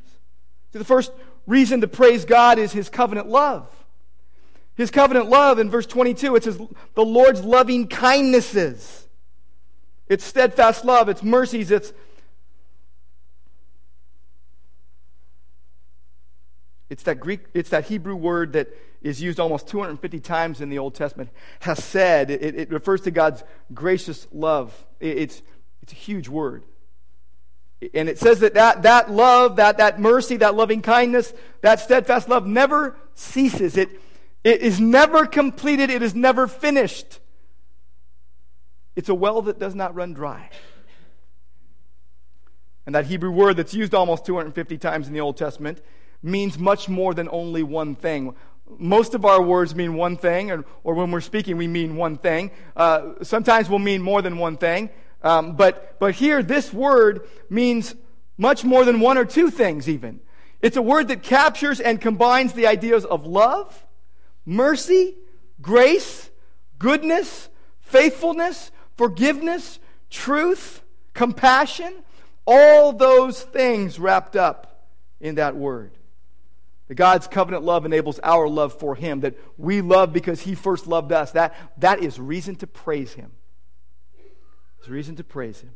See, 0.72 0.78
the 0.78 0.84
first 0.84 1.12
reason 1.46 1.82
to 1.82 1.88
praise 1.88 2.24
God 2.24 2.58
is 2.58 2.72
his 2.72 2.88
covenant 2.88 3.28
love. 3.28 3.75
His 4.76 4.90
covenant 4.90 5.28
love 5.28 5.58
in 5.58 5.70
verse 5.70 5.86
22, 5.86 6.36
it 6.36 6.44
says, 6.44 6.60
the 6.94 7.04
Lord's 7.04 7.42
loving 7.42 7.88
kindnesses. 7.88 9.08
It's 10.06 10.24
steadfast 10.24 10.84
love, 10.84 11.08
it's 11.08 11.22
mercies, 11.22 11.70
it's 11.70 11.92
It's 16.88 17.02
that 17.02 17.18
Greek, 17.18 17.40
it's 17.52 17.70
that 17.70 17.86
Hebrew 17.86 18.14
word 18.14 18.52
that 18.52 18.68
is 19.02 19.20
used 19.20 19.40
almost 19.40 19.66
250 19.68 20.20
times 20.20 20.60
in 20.60 20.68
the 20.68 20.78
Old 20.78 20.94
Testament. 20.94 21.30
Hesed. 21.60 22.30
It, 22.30 22.42
it 22.42 22.70
refers 22.70 23.00
to 23.02 23.10
God's 23.10 23.42
gracious 23.74 24.26
love. 24.32 24.86
It, 25.00 25.18
it's, 25.18 25.42
it's 25.82 25.92
a 25.92 25.96
huge 25.96 26.28
word. 26.28 26.64
And 27.92 28.08
it 28.08 28.18
says 28.18 28.40
that, 28.40 28.54
that 28.54 28.82
that 28.82 29.10
love, 29.10 29.56
that, 29.56 29.78
that 29.78 30.00
mercy, 30.00 30.36
that 30.38 30.54
loving 30.54 30.80
kindness, 30.80 31.34
that 31.60 31.80
steadfast 31.80 32.28
love 32.28 32.46
never 32.46 32.96
ceases. 33.14 33.76
It, 33.76 33.90
it 34.46 34.62
is 34.62 34.78
never 34.78 35.26
completed. 35.26 35.90
It 35.90 36.02
is 36.02 36.14
never 36.14 36.46
finished. 36.46 37.18
It's 38.94 39.08
a 39.08 39.14
well 39.14 39.42
that 39.42 39.58
does 39.58 39.74
not 39.74 39.96
run 39.96 40.14
dry. 40.14 40.50
And 42.86 42.94
that 42.94 43.06
Hebrew 43.06 43.32
word 43.32 43.56
that's 43.56 43.74
used 43.74 43.92
almost 43.92 44.24
250 44.24 44.78
times 44.78 45.08
in 45.08 45.14
the 45.14 45.20
Old 45.20 45.36
Testament 45.36 45.82
means 46.22 46.60
much 46.60 46.88
more 46.88 47.12
than 47.12 47.28
only 47.32 47.64
one 47.64 47.96
thing. 47.96 48.36
Most 48.78 49.14
of 49.14 49.24
our 49.24 49.42
words 49.42 49.74
mean 49.74 49.94
one 49.94 50.16
thing, 50.16 50.52
or, 50.52 50.64
or 50.84 50.94
when 50.94 51.10
we're 51.10 51.20
speaking, 51.20 51.56
we 51.56 51.66
mean 51.66 51.96
one 51.96 52.16
thing. 52.16 52.52
Uh, 52.76 53.14
sometimes 53.22 53.68
we'll 53.68 53.80
mean 53.80 54.00
more 54.00 54.22
than 54.22 54.38
one 54.38 54.58
thing. 54.58 54.90
Um, 55.24 55.56
but, 55.56 55.98
but 55.98 56.14
here, 56.14 56.44
this 56.44 56.72
word 56.72 57.26
means 57.50 57.96
much 58.38 58.62
more 58.62 58.84
than 58.84 59.00
one 59.00 59.18
or 59.18 59.24
two 59.24 59.50
things, 59.50 59.88
even. 59.88 60.20
It's 60.62 60.76
a 60.76 60.82
word 60.82 61.08
that 61.08 61.24
captures 61.24 61.80
and 61.80 62.00
combines 62.00 62.52
the 62.52 62.68
ideas 62.68 63.04
of 63.04 63.26
love, 63.26 63.85
mercy, 64.46 65.16
grace, 65.60 66.30
goodness, 66.78 67.50
faithfulness, 67.80 68.70
forgiveness, 68.96 69.78
truth, 70.08 70.82
compassion, 71.12 71.92
all 72.46 72.92
those 72.92 73.42
things 73.42 73.98
wrapped 73.98 74.36
up 74.36 74.86
in 75.20 75.34
that 75.34 75.56
word. 75.56 75.92
That 76.88 76.94
God's 76.94 77.26
covenant 77.26 77.64
love 77.64 77.84
enables 77.84 78.20
our 78.22 78.48
love 78.48 78.78
for 78.78 78.94
Him, 78.94 79.20
that 79.20 79.34
we 79.58 79.80
love 79.80 80.12
because 80.12 80.42
He 80.42 80.54
first 80.54 80.86
loved 80.86 81.10
us. 81.10 81.32
That, 81.32 81.54
that 81.78 82.00
is 82.00 82.20
reason 82.20 82.54
to 82.56 82.66
praise 82.66 83.14
Him. 83.14 83.32
It's 84.78 84.88
reason 84.88 85.16
to 85.16 85.24
praise 85.24 85.60
Him. 85.60 85.72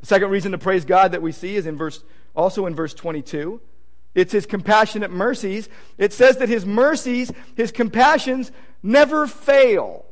The 0.00 0.06
second 0.06 0.30
reason 0.30 0.52
to 0.52 0.58
praise 0.58 0.84
God 0.84 1.12
that 1.12 1.22
we 1.22 1.32
see 1.32 1.56
is 1.56 1.66
in 1.66 1.76
verse, 1.76 2.02
also 2.34 2.64
in 2.66 2.74
verse 2.74 2.94
22. 2.94 3.60
It's 4.14 4.32
His 4.32 4.46
compassionate 4.46 5.10
mercies. 5.10 5.68
It 5.98 6.12
says 6.12 6.38
that 6.38 6.48
His 6.48 6.64
mercies, 6.64 7.32
His 7.56 7.72
compassions, 7.72 8.52
never 8.82 9.26
fail. 9.26 10.04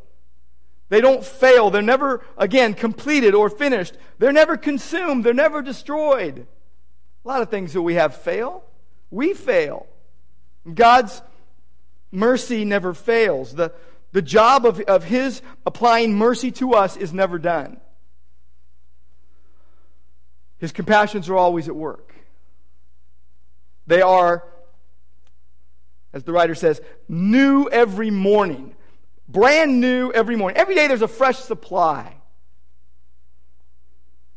They 0.88 1.00
don't 1.00 1.25
fail. 1.25 1.71
They're 1.71 1.82
never, 1.82 2.25
again, 2.37 2.75
completed 2.75 3.35
or 3.35 3.49
finished. 3.49 3.97
They're 4.18 4.32
never 4.32 4.56
consumed. 4.56 5.25
They're 5.25 5.32
never 5.32 5.62
destroyed. 5.62 6.47
A 7.25 7.28
lot 7.28 7.42
of 7.42 7.49
things 7.49 7.73
that 7.73 7.82
we 7.82 7.94
have 7.94 8.16
fail 8.16 8.64
we 9.12 9.35
fail. 9.35 9.87
God's 10.75 11.23
mercy 12.11 12.64
never 12.64 12.94
fails. 12.94 13.54
The, 13.54 13.73
the 14.11 14.23
job 14.23 14.66
of, 14.66 14.80
of 14.80 15.04
His 15.04 15.42
applying 15.64 16.16
mercy 16.16 16.50
to 16.52 16.73
us 16.73 16.97
is 16.97 17.12
never 17.12 17.38
done. 17.38 17.78
His 20.59 20.73
compassions 20.73 21.28
are 21.28 21.37
always 21.37 21.68
at 21.68 21.76
work. 21.76 22.12
They 23.86 24.02
are, 24.02 24.44
as 26.12 26.24
the 26.24 26.32
writer 26.32 26.54
says, 26.54 26.80
new 27.08 27.68
every 27.70 28.10
morning. 28.10 28.74
Brand 29.28 29.80
new 29.80 30.10
every 30.12 30.36
morning. 30.36 30.56
Every 30.56 30.74
day 30.74 30.86
there's 30.86 31.02
a 31.02 31.08
fresh 31.08 31.38
supply. 31.38 32.16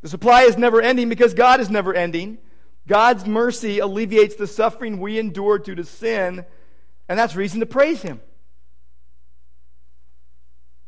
The 0.02 0.10
supply 0.10 0.44
is 0.44 0.58
never 0.58 0.82
ending 0.82 1.10
because 1.10 1.34
God 1.34 1.60
is 1.60 1.70
never 1.70 1.94
ending. 1.94 2.38
God's 2.88 3.26
mercy 3.26 3.80
alleviates 3.80 4.36
the 4.36 4.48
suffering 4.48 5.00
we 5.00 5.18
endure 5.18 5.58
due 5.58 5.76
to 5.76 5.84
sin, 5.84 6.46
and 7.10 7.20
that's 7.20 7.36
reason 7.36 7.60
to 7.60 7.66
praise 7.66 8.04
Him. 8.04 8.22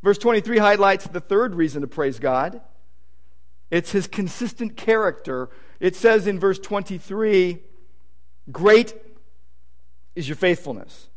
Verse 0.03 0.19
23 0.19 0.59
highlights 0.59 1.07
the 1.07 1.19
third 1.19 1.55
reason 1.55 1.81
to 1.81 1.87
praise 1.87 2.19
God 2.19 2.61
it's 3.69 3.91
His 3.91 4.07
consistent 4.07 4.77
character. 4.77 5.49
It 5.79 5.95
says 5.95 6.27
in 6.27 6.39
verse 6.39 6.59
23 6.59 7.59
Great 8.51 8.95
is 10.15 10.27
your 10.27 10.35
faithfulness. 10.35 11.09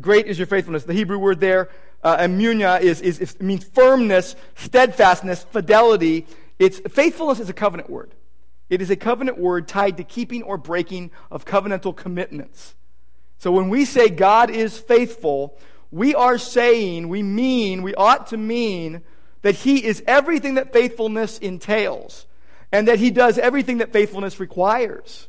Great 0.00 0.26
is 0.26 0.38
your 0.38 0.46
faithfulness. 0.46 0.84
The 0.84 0.94
Hebrew 0.94 1.18
word 1.18 1.40
there, 1.40 1.68
uh, 2.02 2.18
emunah, 2.18 2.80
is, 2.80 3.00
is, 3.00 3.18
is, 3.18 3.40
means 3.40 3.64
firmness, 3.64 4.36
steadfastness, 4.56 5.44
fidelity. 5.44 6.26
It's, 6.58 6.78
faithfulness 6.80 7.40
is 7.40 7.48
a 7.48 7.54
covenant 7.54 7.90
word. 7.90 8.14
It 8.70 8.80
is 8.80 8.90
a 8.90 8.96
covenant 8.96 9.38
word 9.38 9.68
tied 9.68 9.98
to 9.98 10.04
keeping 10.04 10.42
or 10.42 10.56
breaking 10.56 11.10
of 11.30 11.44
covenantal 11.44 11.94
commitments. 11.94 12.74
So 13.38 13.52
when 13.52 13.68
we 13.68 13.84
say 13.84 14.08
God 14.08 14.50
is 14.50 14.78
faithful, 14.78 15.58
we 15.90 16.14
are 16.14 16.38
saying, 16.38 17.08
we 17.08 17.22
mean, 17.22 17.82
we 17.82 17.94
ought 17.94 18.28
to 18.28 18.36
mean 18.38 19.02
that 19.42 19.56
He 19.56 19.84
is 19.84 20.02
everything 20.06 20.54
that 20.54 20.72
faithfulness 20.72 21.38
entails 21.38 22.26
and 22.70 22.88
that 22.88 22.98
He 22.98 23.10
does 23.10 23.36
everything 23.36 23.78
that 23.78 23.92
faithfulness 23.92 24.40
requires. 24.40 25.28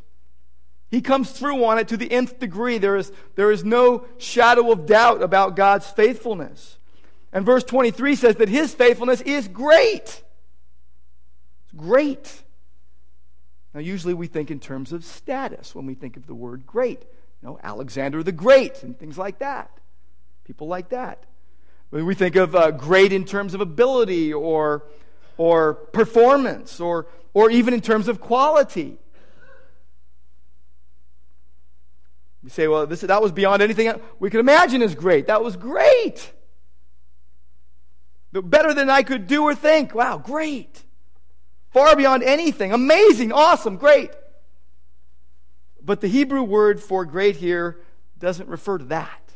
He 0.94 1.02
comes 1.02 1.32
through 1.32 1.66
on 1.66 1.80
it 1.80 1.88
to 1.88 1.98
the 1.98 2.12
nth 2.12 2.38
degree. 2.38 2.78
There 2.78 2.96
is, 2.96 3.12
there 3.34 3.50
is 3.50 3.64
no 3.64 4.06
shadow 4.20 4.72
of 4.72 4.86
doubt 4.86 5.24
about 5.24 5.56
God's 5.56 5.90
faithfulness. 5.90 6.78
And 7.32 7.44
verse 7.44 7.64
23 7.64 8.16
says 8.16 8.36
that 8.36 8.48
His 8.48 8.76
faithfulness 8.76 9.20
is 9.22 9.48
great. 9.48 10.04
It's 10.04 11.74
great. 11.76 12.44
Now, 13.74 13.80
usually 13.80 14.14
we 14.14 14.28
think 14.28 14.52
in 14.52 14.60
terms 14.60 14.94
of 14.94 15.04
status 15.04 15.74
when 15.74 15.88
we 15.88 15.96
think 15.96 16.16
of 16.16 16.28
the 16.28 16.36
word 16.36 16.68
great. 16.68 17.00
You 17.42 17.48
know, 17.48 17.60
Alexander 17.64 18.22
the 18.22 18.32
Great 18.32 18.84
and 18.84 18.96
things 18.96 19.18
like 19.18 19.40
that. 19.40 19.72
People 20.44 20.68
like 20.68 20.90
that. 20.90 21.24
When 21.90 22.06
we 22.06 22.14
think 22.14 22.36
of 22.36 22.56
uh, 22.56 22.70
great 22.70 23.12
in 23.12 23.26
terms 23.26 23.56
of 23.56 23.62
ability 23.62 24.32
or, 24.32 24.84
or 25.38 25.74
performance 25.74 26.80
or, 26.80 27.08
or 27.34 27.50
even 27.50 27.74
in 27.74 27.82
terms 27.82 28.08
of 28.08 28.22
quality. 28.22 29.00
You 32.44 32.50
say, 32.50 32.68
well, 32.68 32.86
this, 32.86 33.02
that 33.02 33.22
was 33.22 33.32
beyond 33.32 33.62
anything 33.62 33.94
we 34.20 34.30
could 34.30 34.42
imagine 34.42 34.82
as 34.82 34.96
great. 34.96 35.28
That 35.28 35.44
was 35.44 35.56
great. 35.56 36.34
Better 38.34 38.74
than 38.74 38.90
I 38.90 39.04
could 39.04 39.28
do 39.28 39.44
or 39.44 39.56
think. 39.56 39.96
Wow, 39.96 40.18
great. 40.18 40.84
Far 41.72 41.96
beyond 41.96 42.24
anything. 42.24 42.74
Amazing, 42.74 43.32
awesome, 43.32 43.78
great. 43.78 44.12
But 45.84 46.02
the 46.02 46.08
Hebrew 46.08 46.44
word 46.44 46.82
for 46.82 47.06
great 47.06 47.38
here 47.38 47.80
doesn't 48.20 48.50
refer 48.50 48.78
to 48.78 48.86
that. 48.86 49.34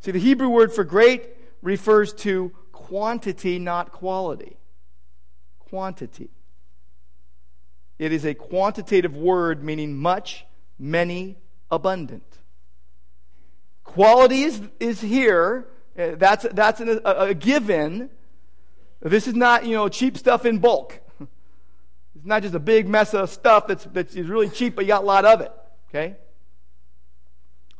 See, 0.00 0.10
the 0.10 0.18
Hebrew 0.18 0.48
word 0.48 0.72
for 0.72 0.84
great 0.84 1.28
refers 1.62 2.12
to 2.14 2.52
quantity, 2.72 3.58
not 3.58 3.92
quality. 3.92 4.56
Quantity. 5.58 6.30
It 7.98 8.12
is 8.12 8.24
a 8.24 8.34
quantitative 8.34 9.16
word 9.16 9.64
meaning 9.64 9.96
much, 9.96 10.44
many, 10.78 11.36
abundant. 11.70 12.38
Quality 13.84 14.42
is, 14.42 14.60
is 14.80 15.00
here. 15.00 15.66
Uh, 15.98 16.10
that's, 16.16 16.46
that's 16.52 16.80
an, 16.80 17.00
a, 17.04 17.10
a 17.10 17.34
given. 17.34 18.10
This 19.00 19.26
is 19.26 19.34
not, 19.34 19.66
you 19.66 19.74
know, 19.74 19.88
cheap 19.88 20.16
stuff 20.16 20.44
in 20.46 20.58
bulk. 20.58 21.00
It's 22.16 22.26
not 22.26 22.42
just 22.42 22.54
a 22.56 22.58
big 22.58 22.88
mess 22.88 23.14
of 23.14 23.30
stuff 23.30 23.68
that's, 23.68 23.84
that's 23.92 24.16
really 24.16 24.48
cheap, 24.48 24.74
but 24.74 24.84
you 24.84 24.88
got 24.88 25.04
a 25.04 25.06
lot 25.06 25.24
of 25.24 25.40
it. 25.40 25.52
Okay? 25.88 26.16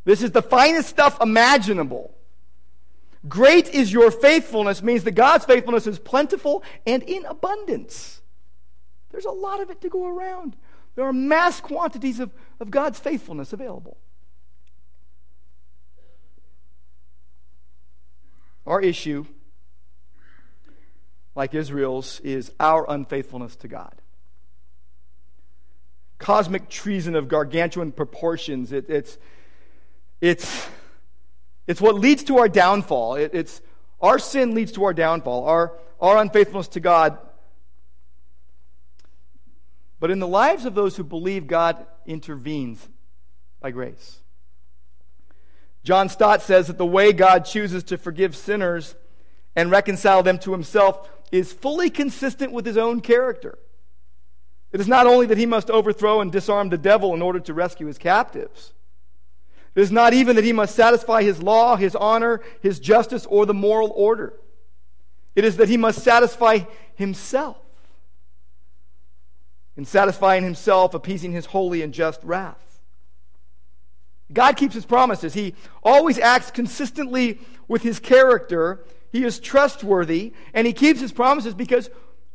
This 0.04 0.22
is 0.22 0.30
the 0.30 0.42
finest 0.42 0.88
stuff 0.88 1.20
imaginable. 1.20 2.14
Great 3.28 3.68
is 3.70 3.92
your 3.92 4.12
faithfulness 4.12 4.82
means 4.82 5.02
that 5.04 5.12
God's 5.12 5.44
faithfulness 5.44 5.88
is 5.88 5.98
plentiful 5.98 6.62
and 6.86 7.02
in 7.02 7.24
abundance. 7.24 8.22
There's 9.10 9.24
a 9.24 9.30
lot 9.30 9.60
of 9.60 9.70
it 9.70 9.80
to 9.80 9.88
go 9.88 10.06
around. 10.06 10.56
There 10.98 11.06
are 11.06 11.12
mass 11.12 11.60
quantities 11.60 12.18
of, 12.18 12.32
of 12.58 12.72
God's 12.72 12.98
faithfulness 12.98 13.52
available. 13.52 13.98
Our 18.66 18.82
issue, 18.82 19.24
like 21.36 21.54
Israel's, 21.54 22.18
is 22.24 22.50
our 22.58 22.84
unfaithfulness 22.90 23.54
to 23.58 23.68
God. 23.68 24.02
Cosmic 26.18 26.68
treason 26.68 27.14
of 27.14 27.28
gargantuan 27.28 27.92
proportions. 27.92 28.72
It, 28.72 28.90
it's, 28.90 29.18
it's, 30.20 30.66
it's 31.68 31.80
what 31.80 31.94
leads 31.94 32.24
to 32.24 32.38
our 32.38 32.48
downfall. 32.48 33.14
It, 33.14 33.30
it's 33.34 33.62
our 34.00 34.18
sin 34.18 34.52
leads 34.52 34.72
to 34.72 34.82
our 34.82 34.92
downfall. 34.92 35.44
Our, 35.44 35.74
our 36.00 36.16
unfaithfulness 36.16 36.66
to 36.70 36.80
God 36.80 37.18
but 40.00 40.10
in 40.10 40.18
the 40.18 40.28
lives 40.28 40.64
of 40.64 40.74
those 40.74 40.96
who 40.96 41.04
believe, 41.04 41.46
God 41.46 41.86
intervenes 42.06 42.88
by 43.60 43.70
grace. 43.70 44.20
John 45.82 46.08
Stott 46.08 46.42
says 46.42 46.66
that 46.66 46.78
the 46.78 46.86
way 46.86 47.12
God 47.12 47.44
chooses 47.44 47.82
to 47.84 47.98
forgive 47.98 48.36
sinners 48.36 48.94
and 49.56 49.70
reconcile 49.70 50.22
them 50.22 50.38
to 50.40 50.52
himself 50.52 51.08
is 51.32 51.52
fully 51.52 51.90
consistent 51.90 52.52
with 52.52 52.66
his 52.66 52.76
own 52.76 53.00
character. 53.00 53.58
It 54.70 54.80
is 54.80 54.88
not 54.88 55.06
only 55.06 55.26
that 55.26 55.38
he 55.38 55.46
must 55.46 55.70
overthrow 55.70 56.20
and 56.20 56.30
disarm 56.30 56.68
the 56.68 56.78
devil 56.78 57.14
in 57.14 57.22
order 57.22 57.40
to 57.40 57.54
rescue 57.54 57.86
his 57.86 57.98
captives. 57.98 58.72
It 59.74 59.80
is 59.80 59.90
not 59.90 60.12
even 60.12 60.36
that 60.36 60.44
he 60.44 60.52
must 60.52 60.74
satisfy 60.74 61.22
his 61.22 61.42
law, 61.42 61.76
his 61.76 61.96
honor, 61.96 62.40
his 62.60 62.78
justice, 62.78 63.26
or 63.26 63.46
the 63.46 63.54
moral 63.54 63.92
order. 63.94 64.34
It 65.34 65.44
is 65.44 65.56
that 65.56 65.68
he 65.68 65.76
must 65.76 66.02
satisfy 66.02 66.60
himself 66.96 67.56
in 69.78 69.84
satisfying 69.84 70.42
himself, 70.42 70.92
appeasing 70.92 71.30
his 71.30 71.46
holy 71.46 71.82
and 71.82 71.94
just 71.94 72.22
wrath. 72.24 72.80
God 74.32 74.56
keeps 74.56 74.74
his 74.74 74.84
promises. 74.84 75.34
He 75.34 75.54
always 75.84 76.18
acts 76.18 76.50
consistently 76.50 77.38
with 77.68 77.82
his 77.82 78.00
character. 78.00 78.84
He 79.12 79.24
is 79.24 79.38
trustworthy, 79.38 80.34
and 80.52 80.66
he 80.66 80.72
keeps 80.72 81.00
his 81.00 81.12
promises 81.12 81.54
because 81.54 81.88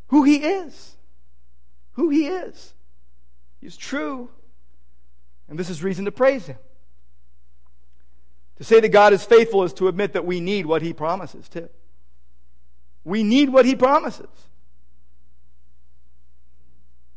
who 0.08 0.24
he 0.24 0.38
is. 0.38 0.96
Who 1.92 2.10
he 2.10 2.28
is. 2.28 2.74
He's 3.60 3.76
true, 3.76 4.30
and 5.50 5.60
this 5.60 5.70
is 5.70 5.84
reason 5.84 6.06
to 6.06 6.12
praise 6.12 6.48
him. 6.48 6.58
To 8.56 8.64
say 8.64 8.80
that 8.80 8.90
God 8.90 9.12
is 9.12 9.24
faithful 9.26 9.64
is 9.64 9.74
to 9.74 9.90
admit 9.90 10.14
that 10.14 10.26
we 10.26 10.40
need 10.40 10.66
what 10.66 10.82
he 10.82 10.94
promises, 10.94 11.50
too. 11.50 11.70
We 13.04 13.22
need 13.22 13.50
what 13.50 13.66
he 13.66 13.76
promises. 13.76 14.30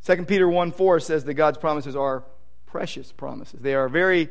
2 0.06 0.24
Peter 0.24 0.48
1 0.48 0.70
4 0.70 1.00
says 1.00 1.24
that 1.24 1.34
God's 1.34 1.58
promises 1.58 1.96
are 1.96 2.22
precious 2.66 3.10
promises. 3.10 3.60
They 3.60 3.74
are 3.74 3.88
very 3.88 4.28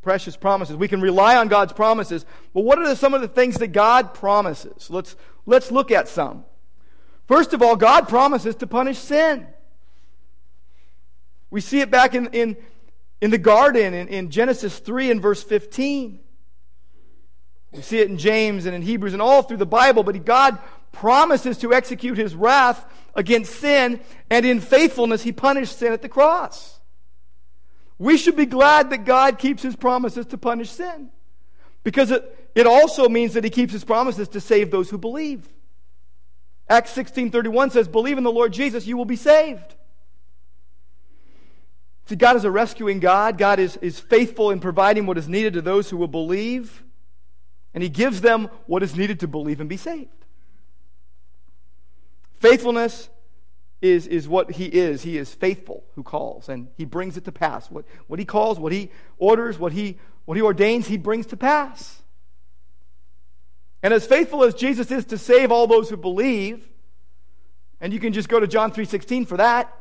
precious 0.00 0.36
promises. 0.36 0.76
We 0.76 0.88
can 0.88 1.02
rely 1.02 1.36
on 1.36 1.48
God's 1.48 1.74
promises, 1.74 2.24
but 2.54 2.62
what 2.62 2.78
are 2.78 2.94
some 2.94 3.12
of 3.12 3.20
the 3.20 3.28
things 3.28 3.56
that 3.58 3.68
God 3.68 4.14
promises? 4.14 4.88
Let's, 4.88 5.16
let's 5.44 5.70
look 5.70 5.90
at 5.90 6.08
some. 6.08 6.44
First 7.26 7.52
of 7.52 7.60
all, 7.60 7.76
God 7.76 8.08
promises 8.08 8.54
to 8.56 8.66
punish 8.66 8.96
sin. 8.96 9.46
We 11.50 11.60
see 11.60 11.80
it 11.80 11.90
back 11.90 12.14
in, 12.14 12.28
in, 12.28 12.56
in 13.20 13.30
the 13.30 13.38
garden 13.38 13.92
in, 13.92 14.08
in 14.08 14.30
Genesis 14.30 14.78
3 14.78 15.10
and 15.10 15.20
verse 15.20 15.42
15. 15.42 16.20
We 17.72 17.82
see 17.82 17.98
it 17.98 18.08
in 18.08 18.16
James 18.16 18.64
and 18.64 18.74
in 18.74 18.80
Hebrews 18.80 19.12
and 19.12 19.20
all 19.20 19.42
through 19.42 19.58
the 19.58 19.66
Bible, 19.66 20.02
but 20.02 20.24
God 20.24 20.58
promises 20.96 21.58
to 21.58 21.74
execute 21.74 22.16
his 22.16 22.34
wrath 22.34 22.84
against 23.14 23.56
sin, 23.56 24.00
and 24.30 24.46
in 24.46 24.60
faithfulness, 24.60 25.22
he 25.22 25.32
punished 25.32 25.78
sin 25.78 25.92
at 25.92 26.02
the 26.02 26.08
cross. 26.08 26.80
We 27.98 28.16
should 28.16 28.36
be 28.36 28.46
glad 28.46 28.90
that 28.90 29.04
God 29.04 29.38
keeps 29.38 29.62
his 29.62 29.76
promises 29.76 30.26
to 30.26 30.38
punish 30.38 30.70
sin 30.70 31.10
because 31.84 32.10
it, 32.10 32.50
it 32.54 32.66
also 32.66 33.08
means 33.08 33.34
that 33.34 33.44
he 33.44 33.50
keeps 33.50 33.72
his 33.72 33.84
promises 33.84 34.28
to 34.28 34.40
save 34.40 34.70
those 34.70 34.90
who 34.90 34.98
believe. 34.98 35.48
Acts 36.68 36.92
16:31 36.92 37.70
says, 37.70 37.88
"Believe 37.88 38.18
in 38.18 38.24
the 38.24 38.32
Lord 38.32 38.52
Jesus, 38.52 38.86
you 38.86 38.96
will 38.96 39.04
be 39.04 39.16
saved." 39.16 39.76
See, 42.06 42.16
God 42.16 42.36
is 42.36 42.44
a 42.44 42.50
rescuing 42.50 43.00
God. 43.00 43.36
God 43.36 43.58
is, 43.58 43.76
is 43.78 44.00
faithful 44.00 44.50
in 44.50 44.60
providing 44.60 45.06
what 45.06 45.18
is 45.18 45.28
needed 45.28 45.52
to 45.54 45.62
those 45.62 45.90
who 45.90 45.96
will 45.96 46.08
believe, 46.08 46.84
and 47.74 47.82
He 47.82 47.88
gives 47.88 48.20
them 48.20 48.48
what 48.66 48.82
is 48.82 48.96
needed 48.96 49.20
to 49.20 49.28
believe 49.28 49.60
and 49.60 49.68
be 49.68 49.76
saved. 49.76 50.15
Faithfulness 52.50 53.08
is, 53.82 54.06
is 54.06 54.28
what 54.28 54.52
He 54.52 54.66
is. 54.66 55.02
He 55.02 55.18
is 55.18 55.34
faithful 55.34 55.84
who 55.94 56.02
calls, 56.02 56.48
and 56.48 56.68
He 56.76 56.84
brings 56.84 57.16
it 57.16 57.24
to 57.24 57.32
pass. 57.32 57.70
What, 57.70 57.84
what 58.06 58.18
He 58.18 58.24
calls, 58.24 58.58
what 58.58 58.72
He 58.72 58.90
orders, 59.18 59.58
what 59.58 59.72
he, 59.72 59.98
what 60.24 60.36
he 60.36 60.42
ordains, 60.42 60.88
He 60.88 60.96
brings 60.96 61.26
to 61.26 61.36
pass. 61.36 62.02
And 63.82 63.94
as 63.94 64.06
faithful 64.06 64.42
as 64.42 64.54
Jesus 64.54 64.90
is 64.90 65.04
to 65.06 65.18
save 65.18 65.52
all 65.52 65.66
those 65.66 65.90
who 65.90 65.96
believe, 65.96 66.68
and 67.80 67.92
you 67.92 68.00
can 68.00 68.12
just 68.12 68.28
go 68.28 68.40
to 68.40 68.46
John 68.46 68.72
3:16 68.72 69.26
for 69.26 69.36
that. 69.36 69.72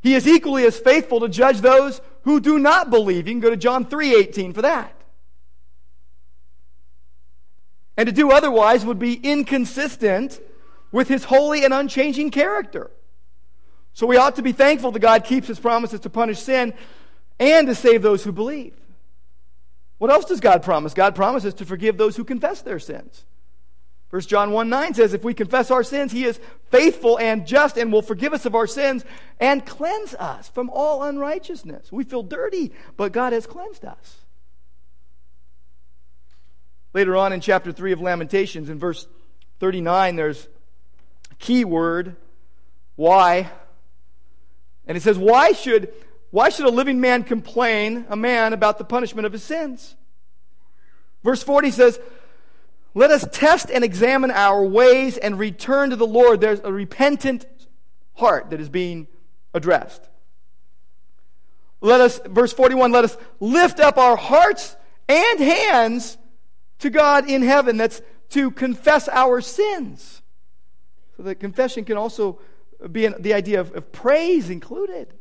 He 0.00 0.14
is 0.14 0.26
equally 0.26 0.64
as 0.64 0.78
faithful 0.78 1.20
to 1.20 1.28
judge 1.28 1.60
those 1.60 2.00
who 2.22 2.40
do 2.40 2.58
not 2.58 2.90
believe. 2.90 3.26
You 3.26 3.34
can 3.34 3.40
go 3.40 3.50
to 3.50 3.56
John 3.56 3.84
3:18 3.84 4.52
for 4.52 4.62
that. 4.62 4.95
And 7.96 8.06
to 8.06 8.12
do 8.12 8.30
otherwise 8.30 8.84
would 8.84 8.98
be 8.98 9.14
inconsistent 9.14 10.40
with 10.92 11.08
his 11.08 11.24
holy 11.24 11.64
and 11.64 11.72
unchanging 11.72 12.30
character. 12.30 12.90
So 13.92 14.06
we 14.06 14.18
ought 14.18 14.36
to 14.36 14.42
be 14.42 14.52
thankful 14.52 14.92
that 14.92 15.00
God 15.00 15.24
keeps 15.24 15.48
his 15.48 15.58
promises 15.58 16.00
to 16.00 16.10
punish 16.10 16.40
sin 16.40 16.74
and 17.38 17.66
to 17.66 17.74
save 17.74 18.02
those 18.02 18.24
who 18.24 18.32
believe. 18.32 18.74
What 19.98 20.10
else 20.10 20.26
does 20.26 20.40
God 20.40 20.62
promise? 20.62 20.92
God 20.92 21.14
promises 21.14 21.54
to 21.54 21.64
forgive 21.64 21.96
those 21.96 22.16
who 22.16 22.24
confess 22.24 22.60
their 22.60 22.78
sins. 22.78 23.24
1 24.10 24.22
John 24.22 24.52
1 24.52 24.68
9 24.68 24.94
says, 24.94 25.14
If 25.14 25.24
we 25.24 25.34
confess 25.34 25.70
our 25.70 25.82
sins, 25.82 26.12
he 26.12 26.24
is 26.24 26.38
faithful 26.70 27.18
and 27.18 27.46
just 27.46 27.76
and 27.76 27.92
will 27.92 28.02
forgive 28.02 28.32
us 28.32 28.46
of 28.46 28.54
our 28.54 28.66
sins 28.66 29.04
and 29.40 29.66
cleanse 29.66 30.14
us 30.14 30.48
from 30.48 30.70
all 30.70 31.02
unrighteousness. 31.02 31.90
We 31.90 32.04
feel 32.04 32.22
dirty, 32.22 32.72
but 32.96 33.12
God 33.12 33.32
has 33.32 33.46
cleansed 33.46 33.84
us. 33.84 34.25
Later 36.96 37.14
on 37.14 37.34
in 37.34 37.42
chapter 37.42 37.72
3 37.72 37.92
of 37.92 38.00
Lamentations, 38.00 38.70
in 38.70 38.78
verse 38.78 39.06
39, 39.60 40.16
there's 40.16 40.48
a 41.30 41.34
key 41.34 41.62
word, 41.62 42.16
why. 42.94 43.50
And 44.86 44.96
it 44.96 45.02
says, 45.02 45.18
Why 45.18 45.52
should, 45.52 45.92
why 46.30 46.48
should 46.48 46.64
a 46.64 46.70
living 46.70 46.98
man 46.98 47.22
complain, 47.22 48.06
a 48.08 48.16
man, 48.16 48.54
about 48.54 48.78
the 48.78 48.84
punishment 48.84 49.26
of 49.26 49.32
his 49.34 49.42
sins? 49.42 49.94
Verse 51.22 51.42
40 51.42 51.70
says, 51.70 52.00
let 52.94 53.10
us 53.10 53.26
test 53.30 53.70
and 53.70 53.84
examine 53.84 54.30
our 54.30 54.64
ways 54.64 55.18
and 55.18 55.38
return 55.38 55.90
to 55.90 55.96
the 55.96 56.06
Lord. 56.06 56.40
There's 56.40 56.60
a 56.60 56.72
repentant 56.72 57.44
heart 58.14 58.48
that 58.48 58.60
is 58.62 58.70
being 58.70 59.06
addressed. 59.52 60.08
Let 61.82 62.00
us, 62.00 62.18
verse 62.24 62.54
41, 62.54 62.92
let 62.92 63.04
us 63.04 63.18
lift 63.38 63.80
up 63.80 63.98
our 63.98 64.16
hearts 64.16 64.76
and 65.10 65.40
hands 65.40 66.16
to 66.80 66.90
God 66.90 67.28
in 67.28 67.42
heaven. 67.42 67.76
That's 67.76 68.02
to 68.30 68.50
confess 68.50 69.08
our 69.08 69.40
sins. 69.40 70.22
So 71.16 71.22
that 71.22 71.36
confession 71.36 71.84
can 71.84 71.96
also 71.96 72.40
be 72.90 73.06
the 73.06 73.34
idea 73.34 73.60
of, 73.60 73.74
of 73.74 73.92
praise 73.92 74.50
included. 74.50 75.14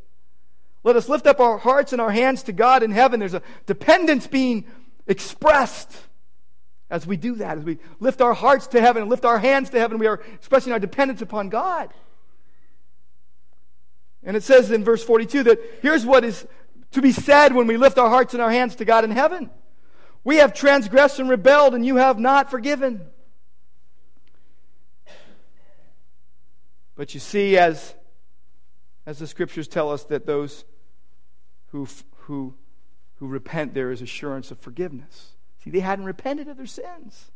Let 0.83 0.95
us 0.95 1.09
lift 1.09 1.25
up 1.25 1.39
our 1.39 1.57
hearts 1.57 1.93
and 1.93 2.01
our 2.01 2.11
hands 2.11 2.43
to 2.43 2.53
God 2.53 2.83
in 2.83 2.91
heaven. 2.91 3.19
There's 3.19 3.33
a 3.33 3.41
dependence 3.65 4.27
being 4.27 4.65
expressed 5.07 5.95
as 6.89 7.07
we 7.07 7.17
do 7.17 7.35
that, 7.35 7.57
as 7.57 7.63
we 7.63 7.79
lift 7.99 8.21
our 8.21 8.33
hearts 8.33 8.67
to 8.67 8.81
heaven 8.81 9.01
and 9.01 9.09
lift 9.09 9.25
our 9.25 9.39
hands 9.39 9.71
to 9.71 9.79
heaven, 9.79 9.97
we 9.97 10.05
are 10.05 10.21
expressing 10.35 10.71
our 10.71 10.79
dependence 10.79 11.21
upon 11.21 11.49
God. 11.49 11.91
And 14.23 14.37
it 14.37 14.43
says 14.43 14.71
in 14.71 14.83
verse 14.83 15.03
42 15.03 15.43
that 15.43 15.59
here's 15.81 16.05
what 16.05 16.23
is 16.23 16.47
to 16.91 17.01
be 17.01 17.11
said 17.11 17.53
when 17.53 17.67
we 17.67 17.77
lift 17.77 17.97
our 17.97 18.09
hearts 18.09 18.33
and 18.33 18.41
our 18.41 18.51
hands 18.51 18.75
to 18.75 18.85
God 18.85 19.03
in 19.03 19.11
heaven 19.11 19.49
We 20.25 20.37
have 20.37 20.53
transgressed 20.53 21.19
and 21.19 21.29
rebelled, 21.29 21.75
and 21.75 21.85
you 21.85 21.97
have 21.97 22.19
not 22.19 22.49
forgiven. 22.49 23.05
But 26.95 27.13
you 27.13 27.19
see, 27.19 27.57
as, 27.57 27.93
as 29.05 29.19
the 29.19 29.27
scriptures 29.27 29.67
tell 29.67 29.91
us, 29.91 30.03
that 30.05 30.25
those 30.25 30.65
who, 31.67 31.87
who, 32.21 32.55
who 33.17 33.27
repent, 33.27 33.75
there 33.75 33.91
is 33.91 34.01
assurance 34.01 34.49
of 34.49 34.57
forgiveness. 34.57 35.33
See, 35.63 35.69
they 35.69 35.81
hadn't 35.81 36.05
repented 36.05 36.47
of 36.47 36.57
their 36.57 36.65
sins. 36.65 37.31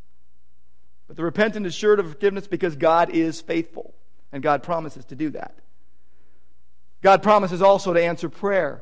But 1.07 1.15
the 1.15 1.23
repentant 1.23 1.67
is 1.67 1.75
assured 1.75 1.99
of 1.99 2.09
forgiveness 2.09 2.47
because 2.47 2.75
God 2.75 3.11
is 3.11 3.39
faithful, 3.39 3.93
and 4.31 4.41
God 4.41 4.63
promises 4.63 5.05
to 5.05 5.15
do 5.15 5.29
that. 5.31 5.59
God 7.03 7.21
promises 7.21 7.61
also 7.61 7.93
to 7.93 8.03
answer 8.03 8.29
prayer. 8.29 8.81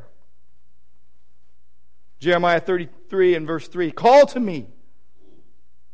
Jeremiah 2.19 2.59
33 2.59 3.35
and 3.35 3.47
verse 3.47 3.67
3 3.67 3.91
Call 3.91 4.25
to 4.27 4.39
me, 4.39 4.67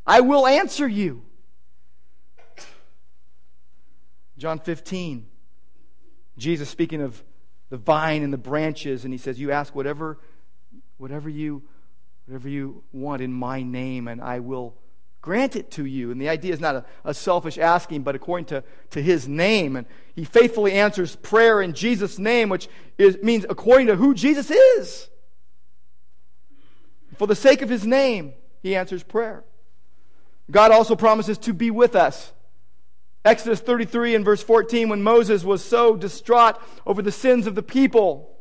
I 0.05 0.21
will 0.21 0.47
answer 0.47 0.87
you. 0.87 1.23
John 4.37 4.59
15, 4.59 5.25
Jesus 6.37 6.69
speaking 6.69 7.01
of 7.01 7.23
the 7.69 7.77
vine 7.77 8.23
and 8.23 8.33
the 8.33 8.37
branches, 8.37 9.05
and 9.05 9.13
he 9.13 9.17
says, 9.17 9.39
You 9.39 9.51
ask 9.51 9.73
whatever, 9.73 10.19
whatever 10.97 11.29
you 11.29 11.63
whatever 12.25 12.47
you 12.47 12.83
want 12.93 13.21
in 13.21 13.33
my 13.33 13.61
name, 13.63 14.07
and 14.07 14.21
I 14.21 14.39
will 14.39 14.75
grant 15.21 15.55
it 15.55 15.71
to 15.71 15.85
you. 15.85 16.11
And 16.11 16.19
the 16.21 16.29
idea 16.29 16.53
is 16.53 16.59
not 16.59 16.75
a, 16.75 16.85
a, 17.03 17.13
selfish 17.13 17.57
asking, 17.57 18.03
but 18.03 18.15
according 18.15 18.45
to, 18.45 18.63
to 18.91 19.01
his 19.01 19.27
name. 19.27 19.75
And 19.75 19.87
he 20.15 20.23
faithfully 20.23 20.73
answers 20.73 21.15
prayer 21.17 21.61
in 21.61 21.73
Jesus' 21.73 22.19
name, 22.19 22.49
which 22.49 22.69
is, 22.97 23.17
means 23.21 23.45
according 23.49 23.87
to 23.87 23.95
who 23.95 24.13
Jesus 24.13 24.51
is. 24.51 25.09
For 27.17 27.27
the 27.27 27.35
sake 27.35 27.61
of 27.61 27.69
his 27.69 27.85
name, 27.85 28.33
he 28.61 28.75
answers 28.75 29.03
prayer. 29.03 29.43
God 30.51 30.71
also 30.71 30.95
promises 30.95 31.37
to 31.39 31.53
be 31.53 31.71
with 31.71 31.95
us. 31.95 32.31
Exodus 33.25 33.61
33 33.61 34.15
and 34.15 34.25
verse 34.25 34.43
14, 34.43 34.89
when 34.89 35.01
Moses 35.01 35.43
was 35.43 35.63
so 35.63 35.95
distraught 35.95 36.59
over 36.85 37.01
the 37.01 37.11
sins 37.11 37.47
of 37.47 37.55
the 37.55 37.63
people, 37.63 38.37